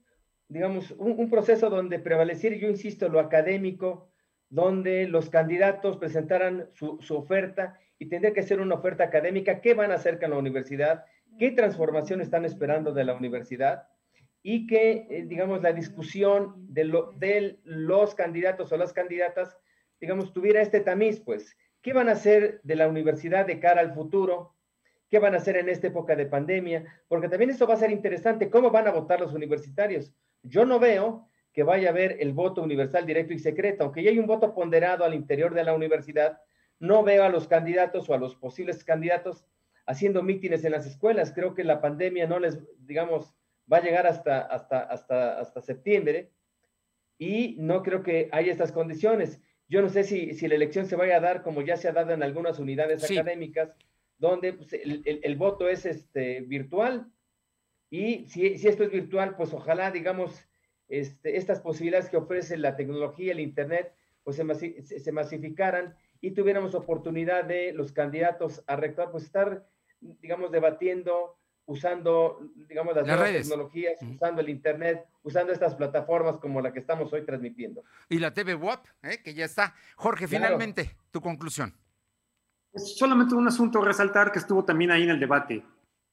digamos, 0.47 0.91
un, 0.91 1.13
un, 1.17 1.29
proceso 1.29 1.69
donde 1.69 1.99
prevaleciera, 1.99 2.55
yo 2.55 2.67
insisto, 2.67 3.09
lo 3.09 3.19
académico, 3.19 4.11
donde 4.49 5.07
los 5.07 5.29
candidatos 5.29 5.97
presentaran 5.97 6.69
su, 6.73 6.99
su, 7.01 7.15
oferta 7.15 7.79
y 7.97 8.09
tendría 8.09 8.33
que 8.33 8.43
ser 8.43 8.59
una 8.59 8.75
oferta 8.75 9.05
académica, 9.05 9.61
qué 9.61 9.73
van 9.73 9.91
a 9.91 9.95
hacer 9.95 10.19
con 10.19 10.31
la 10.31 10.37
universidad, 10.37 11.05
qué 11.39 11.51
transformación 11.51 12.21
están 12.21 12.45
esperando 12.45 12.93
de 12.93 13.05
la 13.05 13.15
universidad 13.15 13.87
y 14.47 14.67
que, 14.67 15.07
eh, 15.09 15.25
digamos, 15.25 15.63
la 15.63 15.73
discusión 15.73 16.53
de, 16.71 16.83
de 17.17 17.59
los 17.63 18.13
candidatos 18.13 18.71
o 18.71 18.77
las 18.77 18.93
candidatas, 18.93 19.57
digamos, 19.99 20.33
tuviera 20.33 20.61
este 20.61 20.81
tamiz, 20.81 21.19
pues, 21.19 21.57
¿qué 21.81 21.93
van 21.93 22.09
a 22.09 22.11
hacer 22.11 22.61
de 22.61 22.75
la 22.75 22.87
universidad 22.87 23.47
de 23.47 23.59
cara 23.59 23.81
al 23.81 23.95
futuro? 23.95 24.53
qué 25.09 25.19
van 25.19 25.33
a 25.35 25.37
hacer 25.37 25.55
en 25.57 25.69
esta 25.69 25.87
época 25.87 26.15
de 26.15 26.25
pandemia, 26.25 26.83
porque 27.07 27.29
también 27.29 27.51
esto 27.51 27.67
va 27.67 27.75
a 27.75 27.77
ser 27.77 27.91
interesante, 27.91 28.49
cómo 28.49 28.71
van 28.71 28.87
a 28.87 28.91
votar 28.91 29.19
los 29.19 29.33
universitarios. 29.33 30.11
Yo 30.41 30.65
no 30.65 30.79
veo 30.79 31.29
que 31.53 31.63
vaya 31.63 31.89
a 31.89 31.91
haber 31.91 32.17
el 32.19 32.33
voto 32.33 32.61
universal 32.63 33.05
directo 33.05 33.33
y 33.33 33.39
secreto, 33.39 33.83
aunque 33.83 34.03
ya 34.03 34.09
hay 34.09 34.19
un 34.19 34.25
voto 34.25 34.53
ponderado 34.53 35.05
al 35.05 35.13
interior 35.13 35.53
de 35.53 35.63
la 35.63 35.73
universidad, 35.73 36.41
no 36.79 37.03
veo 37.03 37.23
a 37.23 37.29
los 37.29 37.47
candidatos 37.47 38.09
o 38.09 38.13
a 38.13 38.17
los 38.17 38.35
posibles 38.35 38.83
candidatos 38.83 39.45
haciendo 39.85 40.23
mítines 40.23 40.65
en 40.65 40.71
las 40.71 40.85
escuelas. 40.85 41.31
Creo 41.33 41.53
que 41.53 41.63
la 41.63 41.81
pandemia 41.81 42.27
no 42.27 42.39
les, 42.39 42.59
digamos, 42.79 43.35
va 43.71 43.77
a 43.77 43.81
llegar 43.81 44.07
hasta, 44.07 44.41
hasta, 44.41 44.79
hasta, 44.81 45.39
hasta 45.39 45.61
septiembre 45.61 46.31
y 47.17 47.55
no 47.59 47.83
creo 47.83 48.03
que 48.03 48.29
haya 48.31 48.51
estas 48.51 48.71
condiciones. 48.71 49.41
Yo 49.67 49.81
no 49.81 49.89
sé 49.89 50.03
si, 50.03 50.33
si 50.33 50.47
la 50.47 50.55
elección 50.55 50.85
se 50.85 50.95
vaya 50.95 51.17
a 51.17 51.21
dar 51.21 51.41
como 51.41 51.61
ya 51.61 51.77
se 51.77 51.87
ha 51.87 51.93
dado 51.93 52.13
en 52.13 52.23
algunas 52.23 52.59
unidades 52.59 53.01
sí. 53.01 53.17
académicas, 53.17 53.73
donde 54.17 54.53
pues, 54.53 54.73
el, 54.73 55.01
el, 55.05 55.19
el, 55.23 55.35
voto 55.35 55.67
es 55.67 55.85
este, 55.85 56.41
virtual. 56.41 57.11
Y 57.89 58.27
si, 58.27 58.57
si, 58.57 58.67
esto 58.67 58.83
es 58.83 58.91
virtual, 58.91 59.35
pues 59.35 59.53
ojalá, 59.53 59.91
digamos, 59.91 60.47
este, 60.87 61.37
estas 61.37 61.61
posibilidades 61.61 62.09
que 62.09 62.17
ofrece 62.17 62.57
la 62.57 62.75
tecnología, 62.75 63.31
el 63.31 63.39
Internet, 63.39 63.93
pues 64.23 64.35
se, 64.35 64.43
masi 64.43 64.81
se, 64.81 65.11
masificaran 65.11 65.95
y 66.21 66.31
tuviéramos 66.31 66.75
oportunidad 66.75 67.45
de 67.45 67.73
los 67.73 67.91
candidatos 67.91 68.63
a 68.67 68.75
rector, 68.75 69.11
pues 69.11 69.23
estar, 69.23 69.67
digamos, 69.99 70.51
debatiendo, 70.51 71.37
usando, 71.67 72.39
digamos, 72.67 72.95
las, 72.95 73.07
las 73.07 73.15
nuevas 73.15 73.31
redes. 73.31 73.47
tecnologías, 73.47 73.99
-huh. 74.01 74.15
usando 74.15 74.41
el 74.41 74.49
Internet, 74.49 75.05
usando 75.23 75.51
estas 75.51 75.75
plataformas 75.75 76.37
como 76.37 76.61
la 76.61 76.71
que 76.71 76.79
estamos 76.79 77.11
hoy 77.13 77.25
transmitiendo. 77.25 77.83
Y 78.09 78.19
la 78.19 78.33
TV 78.33 78.55
WAP, 78.55 78.85
¿eh? 79.03 79.21
que 79.23 79.33
ya 79.33 79.45
está. 79.45 79.73
Jorge, 79.95 80.27
claro. 80.27 80.45
finalmente, 80.45 80.95
tu 81.11 81.21
conclusión. 81.21 81.73
Es 82.73 82.97
solamente 82.97 83.35
un 83.35 83.47
asunto 83.47 83.81
resaltar 83.81 84.31
que 84.31 84.39
estuvo 84.39 84.63
también 84.65 84.91
ahí 84.91 85.03
en 85.03 85.09
el 85.11 85.19
debate, 85.19 85.63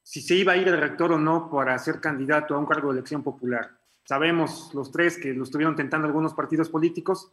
si 0.01 0.21
se 0.21 0.35
iba 0.35 0.53
a 0.53 0.57
ir 0.57 0.67
el 0.67 0.79
rector 0.79 1.11
o 1.11 1.17
no 1.17 1.49
para 1.49 1.77
ser 1.77 1.99
candidato 1.99 2.55
a 2.55 2.59
un 2.59 2.65
cargo 2.65 2.91
de 2.91 2.99
elección 2.99 3.21
popular. 3.23 3.77
Sabemos 4.05 4.73
los 4.73 4.91
tres 4.91 5.17
que 5.17 5.33
lo 5.33 5.43
estuvieron 5.43 5.75
tentando 5.75 6.07
algunos 6.07 6.33
partidos 6.33 6.69
políticos. 6.69 7.31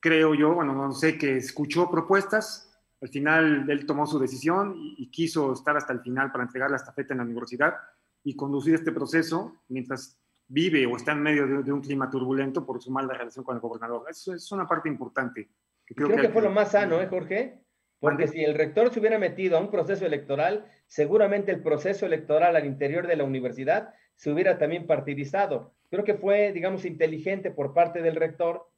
Creo 0.00 0.34
yo, 0.34 0.54
bueno, 0.54 0.74
no 0.74 0.92
sé, 0.92 1.18
que 1.18 1.36
escuchó 1.36 1.90
propuestas, 1.90 2.69
al 3.00 3.08
final 3.08 3.68
él 3.68 3.86
tomó 3.86 4.06
su 4.06 4.18
decisión 4.18 4.74
y, 4.76 4.94
y 4.98 5.10
quiso 5.10 5.52
estar 5.52 5.76
hasta 5.76 5.92
el 5.92 6.00
final 6.00 6.30
para 6.30 6.44
entregar 6.44 6.70
la 6.70 6.76
estafeta 6.76 7.14
en 7.14 7.18
la 7.18 7.24
universidad 7.24 7.74
y 8.22 8.36
conducir 8.36 8.74
este 8.74 8.92
proceso 8.92 9.62
mientras 9.68 10.18
vive 10.46 10.84
o 10.86 10.96
está 10.96 11.12
en 11.12 11.22
medio 11.22 11.46
de, 11.46 11.62
de 11.62 11.72
un 11.72 11.80
clima 11.80 12.10
turbulento 12.10 12.66
por 12.66 12.82
su 12.82 12.90
mala 12.90 13.14
relación 13.14 13.44
con 13.44 13.54
el 13.54 13.60
gobernador. 13.60 14.04
Eso 14.10 14.34
es 14.34 14.50
una 14.52 14.66
parte 14.66 14.88
importante. 14.88 15.48
Que 15.86 15.94
creo, 15.94 16.08
creo 16.08 16.20
que, 16.20 16.26
que, 16.26 16.32
fue 16.32 16.42
lo 16.42 16.50
más 16.50 16.72
sano, 16.72 17.00
¿eh, 17.00 17.06
Jorge? 17.06 17.60
Porque 18.00 18.28
si 18.28 18.42
el 18.42 18.54
rector 18.54 18.92
se 18.92 18.98
hubiera 18.98 19.18
metido 19.18 19.56
a 19.56 19.60
un 19.60 19.70
proceso 19.70 20.06
electoral, 20.06 20.66
seguramente 20.86 21.52
el 21.52 21.62
proceso 21.62 22.06
electoral 22.06 22.56
al 22.56 22.66
interior 22.66 23.06
de 23.06 23.16
la 23.16 23.24
universidad 23.24 23.94
se 24.16 24.30
hubiera 24.32 24.58
también 24.58 24.86
partidizado. 24.86 25.74
Creo 25.90 26.04
que 26.04 26.14
fue, 26.14 26.52
digamos, 26.52 26.84
inteligente 26.84 27.50
por 27.50 27.74
parte 27.74 28.02
del 28.02 28.16
rector 28.16 28.68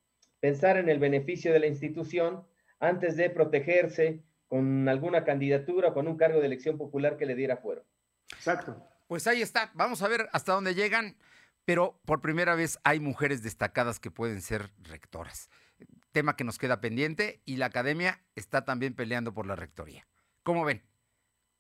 pensar 0.40 0.76
en 0.76 0.88
el 0.88 0.98
beneficio 0.98 1.52
de 1.52 1.60
la 1.60 1.68
institución 1.68 2.44
antes 2.82 3.16
de 3.16 3.30
protegerse 3.30 4.20
con 4.48 4.86
alguna 4.88 5.24
candidatura, 5.24 5.94
con 5.94 6.06
un 6.06 6.18
cargo 6.18 6.40
de 6.40 6.46
elección 6.46 6.76
popular 6.76 7.16
que 7.16 7.24
le 7.24 7.34
diera 7.34 7.56
fuero. 7.56 7.84
Exacto. 8.34 8.76
Pues 9.08 9.26
ahí 9.26 9.40
está. 9.40 9.70
Vamos 9.74 10.02
a 10.02 10.08
ver 10.08 10.28
hasta 10.32 10.52
dónde 10.52 10.74
llegan, 10.74 11.16
pero 11.64 11.98
por 12.04 12.20
primera 12.20 12.54
vez 12.54 12.78
hay 12.84 13.00
mujeres 13.00 13.42
destacadas 13.42 13.98
que 13.98 14.10
pueden 14.10 14.42
ser 14.42 14.70
rectoras 14.82 15.48
tema 16.12 16.36
que 16.36 16.44
nos 16.44 16.58
queda 16.58 16.80
pendiente 16.80 17.40
y 17.44 17.56
la 17.56 17.66
academia 17.66 18.20
está 18.36 18.64
también 18.64 18.94
peleando 18.94 19.34
por 19.34 19.46
la 19.46 19.56
rectoría. 19.56 20.06
¿Cómo 20.42 20.64
ven? 20.64 20.82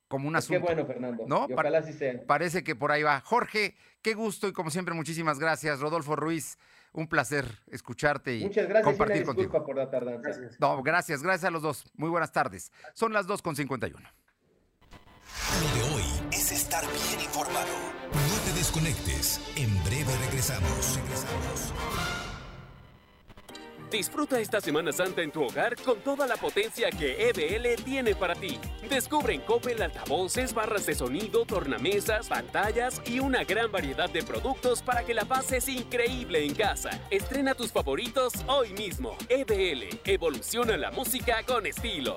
Como 0.08 0.28
un 0.28 0.36
asunto. 0.36 0.60
Qué 0.60 0.74
bueno, 0.74 0.86
Fernando. 0.86 1.24
¿No? 1.26 1.46
Y 1.48 1.54
ojalá 1.54 1.78
así 1.78 1.92
sea. 1.92 2.22
Parece 2.26 2.62
que 2.62 2.76
por 2.76 2.92
ahí 2.92 3.02
va. 3.02 3.20
Jorge, 3.20 3.74
qué 4.02 4.14
gusto 4.14 4.46
y 4.46 4.52
como 4.52 4.70
siempre, 4.70 4.94
muchísimas 4.94 5.38
gracias. 5.38 5.80
Rodolfo 5.80 6.14
Ruiz, 6.14 6.58
un 6.92 7.08
placer 7.08 7.46
escucharte 7.68 8.36
y 8.36 8.44
Muchas 8.44 8.68
gracias 8.68 8.84
compartir 8.84 9.22
y 9.22 9.24
contigo. 9.24 9.64
por 9.64 9.76
la 9.76 9.90
tardanza. 9.90 10.20
Gracias. 10.28 10.60
No, 10.60 10.82
gracias, 10.82 11.22
gracias 11.22 11.44
a 11.48 11.50
los 11.50 11.62
dos. 11.62 11.84
Muy 11.94 12.10
buenas 12.10 12.32
tardes. 12.32 12.70
Son 12.94 13.12
las 13.12 13.26
2.51. 13.26 13.92
Lo 15.60 15.74
de 15.74 15.94
hoy 15.94 16.04
es 16.32 16.52
estar 16.52 16.84
bien 16.84 17.20
informado. 17.24 17.66
No 18.12 18.44
te 18.44 18.58
desconectes. 18.58 19.40
En 19.56 19.82
breve 19.84 20.14
regresamos. 20.26 20.96
Regresamos. 20.96 22.21
Disfruta 23.92 24.40
esta 24.40 24.58
Semana 24.58 24.90
Santa 24.90 25.20
en 25.20 25.30
tu 25.30 25.44
hogar 25.44 25.76
con 25.76 26.00
toda 26.00 26.26
la 26.26 26.38
potencia 26.38 26.90
que 26.90 27.28
EBL 27.28 27.82
tiene 27.84 28.14
para 28.14 28.34
ti. 28.34 28.58
Descubre 28.88 29.34
en 29.34 29.42
Coppel 29.42 29.82
altavoces, 29.82 30.54
barras 30.54 30.86
de 30.86 30.94
sonido, 30.94 31.44
tornamesas, 31.44 32.26
pantallas 32.26 33.02
y 33.04 33.20
una 33.20 33.44
gran 33.44 33.70
variedad 33.70 34.08
de 34.08 34.22
productos 34.22 34.80
para 34.80 35.04
que 35.04 35.12
la 35.12 35.26
pases 35.26 35.68
increíble 35.68 36.42
en 36.42 36.54
casa. 36.54 37.02
Estrena 37.10 37.54
tus 37.54 37.70
favoritos 37.70 38.32
hoy 38.46 38.72
mismo. 38.72 39.14
EBL, 39.28 40.00
evoluciona 40.06 40.78
la 40.78 40.90
música 40.90 41.42
con 41.46 41.66
estilo. 41.66 42.16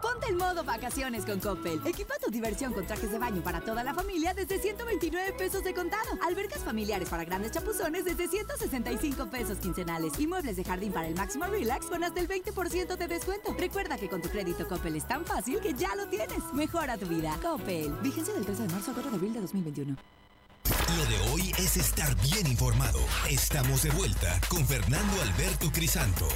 Ponte 0.00 0.28
en 0.28 0.36
modo 0.36 0.64
vacaciones 0.64 1.24
con 1.24 1.40
Coppel. 1.40 1.80
Equipa 1.86 2.14
tu 2.24 2.30
diversión 2.30 2.72
con 2.72 2.86
trajes 2.86 3.10
de 3.10 3.18
baño 3.18 3.42
para 3.42 3.60
toda 3.60 3.84
la 3.84 3.94
familia 3.94 4.34
desde 4.34 4.58
129 4.58 5.32
pesos 5.34 5.64
de 5.64 5.74
contado. 5.74 6.10
Albercas 6.26 6.60
familiares 6.60 7.08
para 7.08 7.24
grandes 7.24 7.52
chapuzones 7.52 8.04
desde 8.04 8.28
165 8.28 9.26
pesos 9.26 9.58
quincenales. 9.58 10.12
Y 10.18 10.26
muebles 10.26 10.56
de 10.56 10.64
jardín 10.64 10.92
para 10.92 11.08
el 11.08 11.14
máximo 11.14 11.46
relax 11.46 11.86
con 11.86 12.04
hasta 12.04 12.20
el 12.20 12.28
20% 12.28 12.96
de 12.96 13.08
descuento. 13.08 13.54
Recuerda 13.58 13.96
que 13.98 14.08
con 14.08 14.22
tu 14.22 14.28
crédito 14.28 14.66
Coppel 14.66 14.96
es 14.96 15.06
tan 15.06 15.24
fácil 15.24 15.60
que 15.60 15.74
ya 15.74 15.94
lo 15.96 16.06
tienes. 16.06 16.52
Mejora 16.52 16.96
tu 16.96 17.06
vida. 17.06 17.36
Coppel. 17.42 17.92
Vigencia 18.02 18.34
del 18.34 18.44
13 18.44 18.62
de 18.62 18.68
marzo 18.68 18.90
a 18.90 18.94
4 18.94 19.10
de 19.10 19.16
abril 19.16 19.32
de 19.34 19.40
2021. 19.40 19.96
Lo 20.96 21.04
de 21.06 21.30
hoy 21.30 21.52
es 21.58 21.76
estar 21.76 22.14
bien 22.22 22.46
informado. 22.46 22.98
Estamos 23.28 23.82
de 23.82 23.90
vuelta 23.90 24.40
con 24.48 24.66
Fernando 24.66 25.22
Alberto 25.22 25.70
Crisanto. 25.72 26.28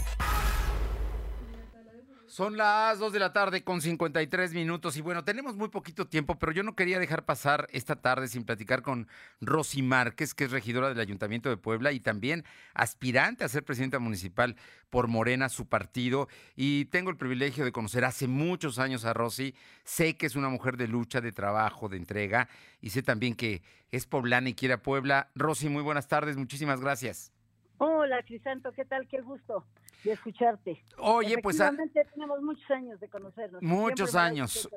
Son 2.36 2.58
las 2.58 2.98
2 2.98 3.14
de 3.14 3.18
la 3.18 3.32
tarde 3.32 3.64
con 3.64 3.80
53 3.80 4.52
minutos 4.52 4.98
y 4.98 5.00
bueno, 5.00 5.24
tenemos 5.24 5.56
muy 5.56 5.70
poquito 5.70 6.06
tiempo, 6.06 6.38
pero 6.38 6.52
yo 6.52 6.62
no 6.62 6.76
quería 6.76 6.98
dejar 6.98 7.24
pasar 7.24 7.66
esta 7.72 7.96
tarde 7.96 8.28
sin 8.28 8.44
platicar 8.44 8.82
con 8.82 9.08
Rosy 9.40 9.80
Márquez, 9.80 10.34
que 10.34 10.44
es 10.44 10.50
regidora 10.50 10.90
del 10.90 11.00
Ayuntamiento 11.00 11.48
de 11.48 11.56
Puebla 11.56 11.92
y 11.92 12.00
también 12.00 12.44
aspirante 12.74 13.42
a 13.42 13.48
ser 13.48 13.64
presidenta 13.64 14.00
municipal 14.00 14.54
por 14.90 15.08
Morena, 15.08 15.48
su 15.48 15.66
partido. 15.66 16.28
Y 16.54 16.84
tengo 16.84 17.08
el 17.08 17.16
privilegio 17.16 17.64
de 17.64 17.72
conocer 17.72 18.04
hace 18.04 18.28
muchos 18.28 18.78
años 18.78 19.06
a 19.06 19.14
Rosy. 19.14 19.54
Sé 19.84 20.18
que 20.18 20.26
es 20.26 20.36
una 20.36 20.50
mujer 20.50 20.76
de 20.76 20.88
lucha, 20.88 21.22
de 21.22 21.32
trabajo, 21.32 21.88
de 21.88 21.96
entrega 21.96 22.50
y 22.82 22.90
sé 22.90 23.02
también 23.02 23.34
que 23.34 23.62
es 23.90 24.04
poblana 24.04 24.50
y 24.50 24.54
quiere 24.54 24.74
a 24.74 24.82
Puebla. 24.82 25.30
Rosy, 25.34 25.70
muy 25.70 25.82
buenas 25.82 26.06
tardes, 26.06 26.36
muchísimas 26.36 26.82
gracias. 26.82 27.32
Hola, 27.78 28.22
Crisanto, 28.22 28.72
¿qué 28.72 28.84
tal? 28.84 29.06
Qué 29.08 29.20
gusto 29.20 29.66
de 30.04 30.12
escucharte. 30.12 30.82
Oye, 30.98 31.38
pues... 31.42 31.56
Efectivamente, 31.56 32.06
tenemos 32.12 32.40
muchos 32.42 32.70
años 32.70 33.00
de 33.00 33.08
conocernos. 33.08 33.62
Muchos 33.62 34.14
años. 34.14 34.68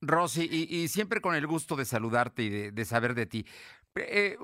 Rosy, 0.00 0.48
y, 0.50 0.76
y 0.76 0.88
siempre 0.88 1.20
con 1.20 1.34
el 1.34 1.46
gusto 1.46 1.74
de 1.74 1.84
saludarte 1.84 2.44
y 2.44 2.48
de, 2.50 2.72
de 2.72 2.84
saber 2.84 3.14
de 3.14 3.26
ti. 3.26 3.46
Eh, 3.96 4.36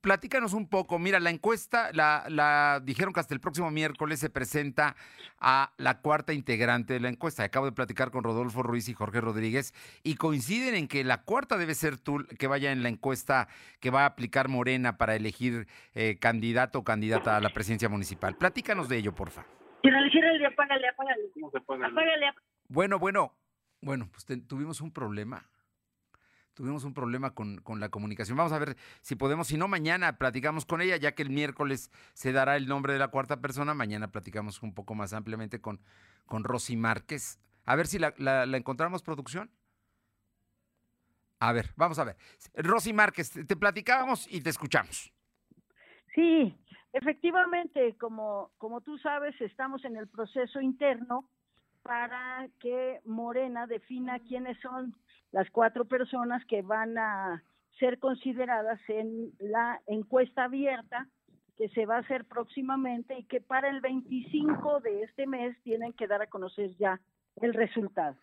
platícanos 0.00 0.54
un 0.54 0.68
poco. 0.68 0.98
Mira, 0.98 1.20
la 1.20 1.28
encuesta, 1.30 1.90
la, 1.92 2.24
la 2.28 2.80
dijeron 2.82 3.12
que 3.12 3.20
hasta 3.20 3.34
el 3.34 3.40
próximo 3.40 3.70
miércoles 3.70 4.20
se 4.20 4.30
presenta 4.30 4.96
a 5.38 5.72
la 5.76 6.00
cuarta 6.00 6.32
integrante 6.32 6.94
de 6.94 7.00
la 7.00 7.08
encuesta. 7.10 7.42
Acabo 7.44 7.66
de 7.66 7.72
platicar 7.72 8.10
con 8.10 8.24
Rodolfo 8.24 8.62
Ruiz 8.62 8.88
y 8.88 8.94
Jorge 8.94 9.20
Rodríguez 9.20 9.74
y 10.02 10.14
coinciden 10.14 10.74
en 10.74 10.88
que 10.88 11.04
la 11.04 11.22
cuarta 11.24 11.58
debe 11.58 11.74
ser 11.74 11.98
tú 11.98 12.24
que 12.38 12.46
vaya 12.46 12.72
en 12.72 12.82
la 12.82 12.88
encuesta 12.88 13.48
que 13.80 13.90
va 13.90 14.02
a 14.02 14.06
aplicar 14.06 14.48
Morena 14.48 14.96
para 14.96 15.14
elegir 15.14 15.66
eh, 15.94 16.16
candidato 16.18 16.78
o 16.78 16.84
candidata 16.84 17.36
a 17.36 17.40
la 17.40 17.50
presidencia 17.50 17.88
municipal. 17.90 18.36
Platícanos 18.36 18.88
de 18.88 18.96
ello, 18.98 19.14
porfa. 19.14 19.44
Apágale, 20.46 20.88
apágale. 20.88 21.22
Apágale, 21.48 21.86
apágale. 21.86 22.32
Bueno, 22.68 22.98
bueno, 22.98 23.34
bueno, 23.82 24.08
pues 24.10 24.24
te- 24.24 24.36
tuvimos 24.38 24.80
un 24.80 24.92
problema. 24.92 25.44
Tuvimos 26.54 26.84
un 26.84 26.92
problema 26.92 27.30
con, 27.34 27.58
con 27.62 27.80
la 27.80 27.88
comunicación. 27.88 28.36
Vamos 28.36 28.52
a 28.52 28.58
ver 28.58 28.76
si 29.00 29.16
podemos, 29.16 29.46
si 29.46 29.56
no, 29.56 29.68
mañana 29.68 30.18
platicamos 30.18 30.66
con 30.66 30.80
ella, 30.82 30.96
ya 30.96 31.12
que 31.14 31.22
el 31.22 31.30
miércoles 31.30 31.90
se 32.12 32.32
dará 32.32 32.56
el 32.56 32.66
nombre 32.68 32.92
de 32.92 32.98
la 32.98 33.08
cuarta 33.08 33.40
persona. 33.40 33.72
Mañana 33.74 34.10
platicamos 34.10 34.62
un 34.62 34.74
poco 34.74 34.94
más 34.94 35.12
ampliamente 35.14 35.60
con, 35.60 35.80
con 36.26 36.44
Rosy 36.44 36.76
Márquez. 36.76 37.40
A 37.64 37.74
ver 37.76 37.86
si 37.86 37.98
la, 37.98 38.12
la- 38.18 38.44
la 38.44 38.56
encontramos, 38.56 39.02
producción. 39.02 39.50
A 41.40 41.52
ver, 41.52 41.70
vamos 41.76 41.98
a 41.98 42.04
ver. 42.04 42.16
Rosy 42.54 42.92
Márquez, 42.92 43.32
te, 43.32 43.56
platicábamos 43.56 44.32
y 44.32 44.42
te 44.42 44.50
escuchamos. 44.50 45.12
Sí, 46.14 46.54
efectivamente, 46.92 47.96
como, 47.98 48.52
como 48.58 48.80
tú 48.80 48.98
sabes, 48.98 49.34
estamos 49.40 49.84
en 49.84 49.96
el 49.96 50.06
proceso 50.06 50.60
interno 50.60 51.28
para 51.82 52.48
que 52.60 53.00
Morena 53.06 53.66
defina 53.66 54.20
quiénes 54.20 54.56
son 54.60 54.94
las 55.32 55.50
cuatro 55.50 55.86
personas 55.86 56.44
que 56.46 56.62
van 56.62 56.96
a 56.98 57.42
ser 57.78 57.98
consideradas 57.98 58.80
en 58.88 59.32
la 59.38 59.80
encuesta 59.86 60.44
abierta 60.44 61.08
que 61.56 61.68
se 61.70 61.86
va 61.86 61.96
a 61.96 62.00
hacer 62.00 62.24
próximamente 62.26 63.18
y 63.18 63.24
que 63.24 63.40
para 63.40 63.68
el 63.68 63.80
25 63.80 64.80
de 64.80 65.02
este 65.02 65.26
mes 65.26 65.56
tienen 65.62 65.92
que 65.92 66.06
dar 66.06 66.22
a 66.22 66.26
conocer 66.28 66.76
ya 66.76 67.00
el 67.36 67.54
resultado. 67.54 68.16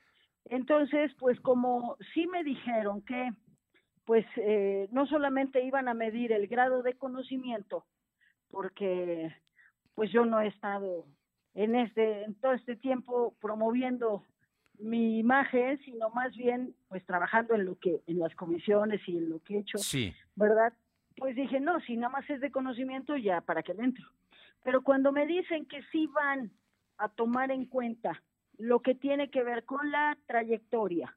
Entonces, 0.45 1.12
pues 1.20 1.39
como 1.41 1.97
sí 2.14 2.28
me 2.28 2.43
dijeron 2.43 3.01
que 3.01 3.32
pues 4.05 4.26
eh, 4.38 4.88
no 4.91 5.05
solamente 5.05 5.64
iban 5.64 5.88
a 5.88 5.93
medir 5.93 6.32
el 6.32 6.47
grado 6.47 6.82
de 6.82 6.97
conocimiento, 6.97 7.86
porque 8.49 9.36
pues 9.93 10.12
yo 10.12 10.26
no 10.26 10.41
he 10.41 10.47
estado 10.47 11.05
en 11.53 11.76
este 11.76 12.24
en 12.24 12.34
todo 12.36 12.53
este 12.53 12.76
tiempo 12.76 13.36
promoviendo 13.39 14.24
mi 14.80 15.19
imagen, 15.19 15.77
sino 15.80 16.09
más 16.09 16.36
bien 16.36 16.73
pues 16.88 17.05
trabajando 17.05 17.53
en 17.55 17.65
lo 17.65 17.77
que 17.77 18.01
en 18.07 18.19
las 18.19 18.34
comisiones 18.36 19.01
y 19.07 19.17
en 19.17 19.30
lo 19.30 19.39
que 19.43 19.55
he 19.55 19.59
hecho, 19.59 19.77
Sí. 19.77 20.13
¿verdad? 20.36 20.73
Pues 21.17 21.36
dije, 21.36 21.59
no, 21.59 21.80
si 21.82 21.97
nada 21.97 22.09
más 22.13 22.30
es 22.30 22.39
de 22.39 22.49
conocimiento 22.51 23.17
ya 23.17 23.41
para 23.41 23.61
que 23.61 23.73
le 23.73 23.84
entro. 23.84 24.05
Pero 24.63 24.82
cuando 24.82 25.11
me 25.11 25.25
dicen 25.25 25.65
que 25.65 25.82
sí 25.91 26.07
van 26.07 26.51
a 26.97 27.09
tomar 27.09 27.51
en 27.51 27.65
cuenta 27.65 28.21
lo 28.57 28.82
que 28.82 28.95
tiene 28.95 29.30
que 29.30 29.43
ver 29.43 29.65
con 29.65 29.91
la 29.91 30.17
trayectoria, 30.27 31.15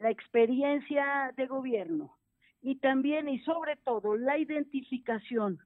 la 0.00 0.10
experiencia 0.10 1.32
de 1.36 1.46
gobierno 1.46 2.16
y 2.60 2.76
también 2.76 3.28
y 3.28 3.38
sobre 3.40 3.76
todo 3.76 4.16
la 4.16 4.38
identificación 4.38 5.58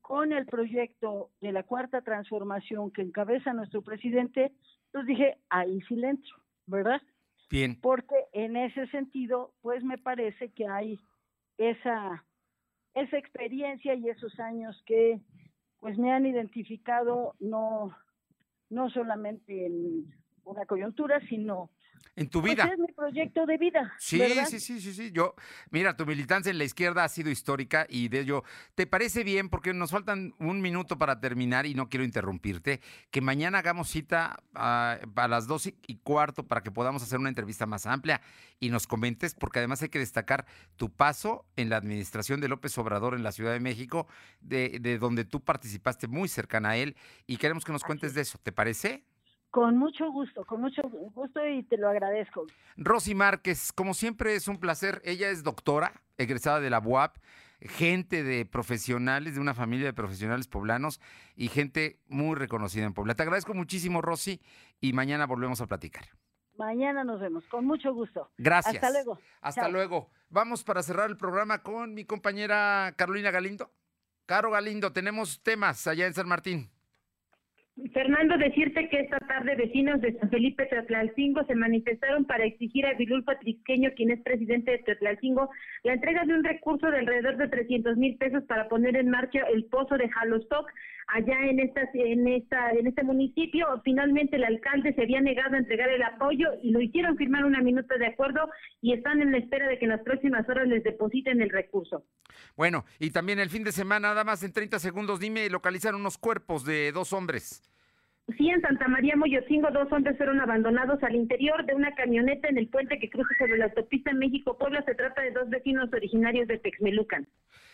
con 0.00 0.32
el 0.32 0.46
proyecto 0.46 1.30
de 1.40 1.52
la 1.52 1.62
cuarta 1.62 2.00
transformación 2.02 2.90
que 2.90 3.02
encabeza 3.02 3.52
nuestro 3.52 3.82
presidente, 3.82 4.52
pues 4.92 5.06
dije, 5.06 5.38
ahí 5.50 5.80
sí 5.88 5.94
le 5.96 6.08
entro, 6.10 6.36
¿verdad? 6.70 7.02
Bien. 7.50 7.78
Porque 7.80 8.14
en 8.32 8.56
ese 8.56 8.86
sentido, 8.88 9.52
pues 9.60 9.82
me 9.82 9.98
parece 9.98 10.50
que 10.52 10.66
hay 10.66 11.00
esa, 11.58 12.24
esa 12.94 13.18
experiencia 13.18 13.94
y 13.94 14.08
esos 14.08 14.38
años 14.40 14.80
que 14.86 15.20
pues 15.80 15.98
me 15.98 16.12
han 16.12 16.26
identificado 16.26 17.34
no, 17.40 17.96
no 18.68 18.90
solamente 18.90 19.66
en 19.66 20.14
una 20.44 20.66
coyuntura, 20.66 21.20
sino 21.28 21.70
En 22.20 22.28
tu 22.28 22.42
pues, 22.42 22.52
vida. 22.52 22.64
es 22.70 22.78
mi 22.78 22.86
proyecto 22.92 23.46
de 23.46 23.56
vida. 23.56 23.94
Sí, 23.98 24.18
¿verdad? 24.18 24.44
sí, 24.46 24.60
sí, 24.60 24.78
sí, 24.78 24.92
sí. 24.92 25.10
Yo, 25.10 25.34
mira, 25.70 25.96
tu 25.96 26.04
militancia 26.04 26.50
en 26.50 26.58
la 26.58 26.64
izquierda 26.64 27.02
ha 27.02 27.08
sido 27.08 27.30
histórica 27.30 27.86
y 27.88 28.08
de 28.08 28.20
ello, 28.20 28.44
¿te 28.74 28.86
parece 28.86 29.24
bien? 29.24 29.48
Porque 29.48 29.72
nos 29.72 29.90
faltan 29.90 30.34
un 30.38 30.60
minuto 30.60 30.98
para 30.98 31.18
terminar 31.18 31.64
y 31.64 31.74
no 31.74 31.88
quiero 31.88 32.04
interrumpirte, 32.04 32.82
que 33.10 33.22
mañana 33.22 33.58
hagamos 33.60 33.88
cita 33.88 34.42
a, 34.54 34.98
a 35.16 35.28
las 35.28 35.46
dos 35.46 35.66
y- 35.66 35.78
y 35.86 35.96
cuarto 35.96 36.46
para 36.46 36.62
que 36.62 36.70
podamos 36.70 37.02
hacer 37.02 37.18
una 37.18 37.30
entrevista 37.30 37.64
más 37.64 37.86
amplia 37.86 38.20
y 38.58 38.68
nos 38.68 38.86
comentes, 38.86 39.34
porque 39.34 39.60
además 39.60 39.80
hay 39.80 39.88
que 39.88 39.98
destacar 39.98 40.44
tu 40.76 40.92
paso 40.92 41.46
en 41.56 41.70
la 41.70 41.78
administración 41.78 42.42
de 42.42 42.48
López 42.48 42.76
Obrador 42.76 43.14
en 43.14 43.22
la 43.22 43.32
Ciudad 43.32 43.52
de 43.54 43.60
México, 43.60 44.06
de, 44.42 44.78
de 44.78 44.98
donde 44.98 45.24
tú 45.24 45.42
participaste 45.42 46.06
muy 46.06 46.28
cercana 46.28 46.70
a 46.70 46.76
él 46.76 46.96
y 47.26 47.38
queremos 47.38 47.64
que 47.64 47.72
nos 47.72 47.82
cuentes 47.82 48.12
de 48.12 48.20
eso. 48.20 48.38
¿Te 48.42 48.52
parece? 48.52 49.04
Con 49.50 49.76
mucho 49.78 50.10
gusto, 50.12 50.44
con 50.44 50.60
mucho 50.60 50.82
gusto 50.82 51.44
y 51.44 51.64
te 51.64 51.76
lo 51.76 51.88
agradezco. 51.88 52.46
Rosy 52.76 53.14
Márquez, 53.16 53.72
como 53.72 53.94
siempre 53.94 54.36
es 54.36 54.46
un 54.46 54.58
placer. 54.58 55.02
Ella 55.04 55.28
es 55.30 55.42
doctora, 55.42 56.02
egresada 56.18 56.60
de 56.60 56.70
la 56.70 56.78
UAP, 56.78 57.16
gente 57.60 58.22
de 58.22 58.46
profesionales, 58.46 59.34
de 59.34 59.40
una 59.40 59.54
familia 59.54 59.86
de 59.86 59.92
profesionales 59.92 60.46
poblanos 60.46 61.00
y 61.34 61.48
gente 61.48 61.98
muy 62.06 62.36
reconocida 62.36 62.84
en 62.84 62.94
Puebla. 62.94 63.14
Te 63.14 63.24
agradezco 63.24 63.52
muchísimo, 63.52 64.00
Rosy, 64.00 64.40
y 64.80 64.92
mañana 64.92 65.26
volvemos 65.26 65.60
a 65.60 65.66
platicar. 65.66 66.04
Mañana 66.56 67.02
nos 67.02 67.20
vemos, 67.20 67.42
con 67.50 67.64
mucho 67.64 67.92
gusto. 67.92 68.30
Gracias. 68.38 68.76
Hasta 68.76 68.90
luego. 68.90 69.18
Hasta 69.40 69.62
Chao. 69.62 69.72
luego. 69.72 70.10
Vamos 70.28 70.62
para 70.62 70.82
cerrar 70.82 71.10
el 71.10 71.16
programa 71.16 71.62
con 71.62 71.94
mi 71.94 72.04
compañera 72.04 72.94
Carolina 72.96 73.32
Galindo. 73.32 73.72
Caro 74.26 74.52
Galindo, 74.52 74.92
tenemos 74.92 75.42
temas 75.42 75.88
allá 75.88 76.06
en 76.06 76.14
San 76.14 76.28
Martín. 76.28 76.70
Fernando, 77.92 78.36
decirte 78.36 78.88
que 78.88 79.00
esta 79.00 79.18
tarde 79.20 79.54
vecinos 79.56 80.00
de 80.00 80.12
San 80.18 80.28
Felipe 80.28 80.66
Tlatlalcingo 80.66 81.44
se 81.44 81.54
manifestaron 81.54 82.24
para 82.24 82.44
exigir 82.44 82.84
a 82.84 82.94
Vilulfo 82.94 83.32
Trisqueño, 83.40 83.90
quien 83.96 84.10
es 84.10 84.20
presidente 84.22 84.72
de 84.72 84.78
Tlatlalcingo, 84.78 85.48
la 85.84 85.94
entrega 85.94 86.24
de 86.24 86.34
un 86.34 86.44
recurso 86.44 86.90
de 86.90 86.98
alrededor 86.98 87.36
de 87.36 87.48
300 87.48 87.96
mil 87.96 88.16
pesos 88.18 88.44
para 88.44 88.68
poner 88.68 88.96
en 88.96 89.08
marcha 89.08 89.40
el 89.52 89.64
pozo 89.64 89.96
de 89.96 90.08
Jalostoc 90.08 90.70
allá 91.12 91.46
en 91.48 91.60
esta, 91.60 91.82
en 91.94 92.26
esta, 92.28 92.70
en 92.72 92.86
este 92.86 93.02
municipio. 93.02 93.66
Finalmente 93.84 94.36
el 94.36 94.44
alcalde 94.44 94.92
se 94.94 95.02
había 95.02 95.20
negado 95.20 95.54
a 95.54 95.58
entregar 95.58 95.88
el 95.88 96.02
apoyo 96.02 96.48
y 96.62 96.70
lo 96.70 96.80
hicieron 96.80 97.16
firmar 97.16 97.44
una 97.44 97.60
minuta 97.60 97.96
de 97.96 98.06
acuerdo 98.06 98.48
y 98.80 98.92
están 98.92 99.20
en 99.20 99.32
la 99.32 99.38
espera 99.38 99.68
de 99.68 99.78
que 99.78 99.84
en 99.84 99.92
las 99.92 100.02
próximas 100.02 100.48
horas 100.48 100.68
les 100.68 100.84
depositen 100.84 101.40
el 101.42 101.50
recurso. 101.50 102.04
Bueno, 102.56 102.84
y 102.98 103.10
también 103.10 103.38
el 103.38 103.50
fin 103.50 103.64
de 103.64 103.72
semana, 103.72 104.08
nada 104.08 104.24
más 104.24 104.42
en 104.42 104.52
30 104.52 104.78
segundos, 104.78 105.20
dime, 105.20 105.48
localizaron 105.50 106.00
unos 106.00 106.18
cuerpos 106.18 106.64
de 106.64 106.92
dos 106.92 107.12
hombres. 107.12 107.62
Sí, 108.36 108.48
en 108.48 108.60
Santa 108.60 108.86
María 108.86 109.16
Moyotzingo, 109.16 109.70
dos 109.72 109.90
hombres 109.90 110.16
fueron 110.16 110.40
abandonados 110.40 111.02
al 111.02 111.16
interior 111.16 111.64
de 111.66 111.74
una 111.74 111.92
camioneta 111.94 112.48
en 112.48 112.58
el 112.58 112.68
puente 112.68 112.98
que 112.98 113.10
cruza 113.10 113.30
sobre 113.38 113.58
la 113.58 113.64
autopista 113.66 114.12
México-Puebla. 114.12 114.84
Se 114.84 114.94
trata 114.94 115.22
de 115.22 115.32
dos 115.32 115.48
vecinos 115.50 115.92
originarios 115.92 116.46
de 116.46 116.58
Texmelucan. 116.58 117.26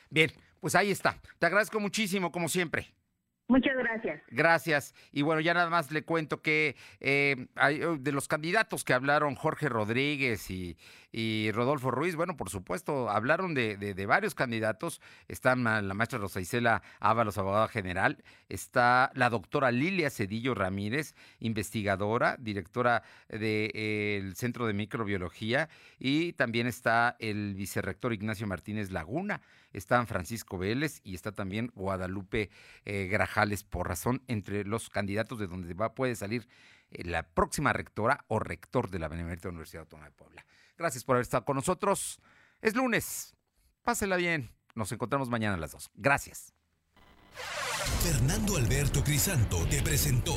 Bien, 0.08 0.30
pues 0.60 0.74
ahí 0.74 0.90
está. 0.90 1.16
Te 1.38 1.46
agradezco 1.46 1.78
muchísimo, 1.78 2.32
como 2.32 2.48
siempre. 2.48 2.86
Muchas 3.48 3.76
gracias. 3.76 4.20
Gracias. 4.28 4.94
Y 5.12 5.22
bueno, 5.22 5.40
ya 5.40 5.54
nada 5.54 5.70
más 5.70 5.92
le 5.92 6.02
cuento 6.02 6.42
que 6.42 6.74
eh, 6.98 7.46
hay, 7.54 7.80
oh, 7.82 7.96
de 7.96 8.10
los 8.10 8.26
candidatos 8.26 8.82
que 8.82 8.92
hablaron 8.92 9.36
Jorge 9.36 9.68
Rodríguez 9.68 10.50
y, 10.50 10.76
Rodolfo 11.52 11.90
Ruiz, 11.90 12.14
bueno, 12.14 12.36
por 12.36 12.50
supuesto, 12.50 13.08
hablaron 13.08 13.54
de, 13.54 13.78
de, 13.78 14.06
varios 14.06 14.34
candidatos. 14.34 15.00
Están 15.28 15.64
la 15.64 15.94
maestra 15.94 16.18
Rosa 16.18 16.40
Isela 16.40 16.82
Ábalos, 17.00 17.38
abogada 17.38 17.68
general. 17.68 18.22
Está 18.50 19.10
la 19.14 19.30
doctora 19.30 19.70
Lilia 19.70 20.10
Cedillo 20.10 20.54
Ramírez, 20.54 21.14
investigadora, 21.38 22.36
directora 22.38 23.02
del 23.30 24.36
Centro 24.36 24.66
de 24.66 24.74
Microbiología. 24.74 25.70
Y 25.98 26.34
también 26.34 26.66
está 26.66 27.16
el 27.18 27.54
vicerrector 27.54 28.12
Ignacio 28.12 28.46
Martínez 28.46 28.90
Laguna 28.90 29.40
están 29.76 30.06
Francisco 30.06 30.58
Vélez 30.58 31.00
y 31.04 31.14
está 31.14 31.32
también 31.32 31.70
Guadalupe 31.74 32.50
eh, 32.84 33.06
Grajales 33.06 33.64
por 33.64 33.88
razón 33.88 34.22
entre 34.26 34.64
los 34.64 34.90
candidatos 34.90 35.38
de 35.38 35.46
donde 35.46 35.74
va, 35.74 35.94
puede 35.94 36.16
salir 36.16 36.48
eh, 36.90 37.04
la 37.04 37.22
próxima 37.22 37.72
rectora 37.72 38.24
o 38.28 38.38
rector 38.38 38.90
de 38.90 38.98
la 38.98 39.08
Benemérita 39.08 39.48
Universidad 39.48 39.82
Autónoma 39.82 40.08
de 40.08 40.16
Puebla. 40.16 40.46
Gracias 40.76 41.04
por 41.04 41.16
haber 41.16 41.22
estado 41.22 41.44
con 41.44 41.56
nosotros. 41.56 42.20
Es 42.60 42.74
lunes. 42.74 43.34
Pásela 43.82 44.16
bien. 44.16 44.50
Nos 44.74 44.92
encontramos 44.92 45.28
mañana 45.28 45.54
a 45.54 45.58
las 45.58 45.72
dos. 45.72 45.90
Gracias. 45.94 46.52
Fernando 48.02 48.56
Alberto 48.56 49.04
Crisanto 49.04 49.66
te 49.68 49.82
presentó 49.82 50.36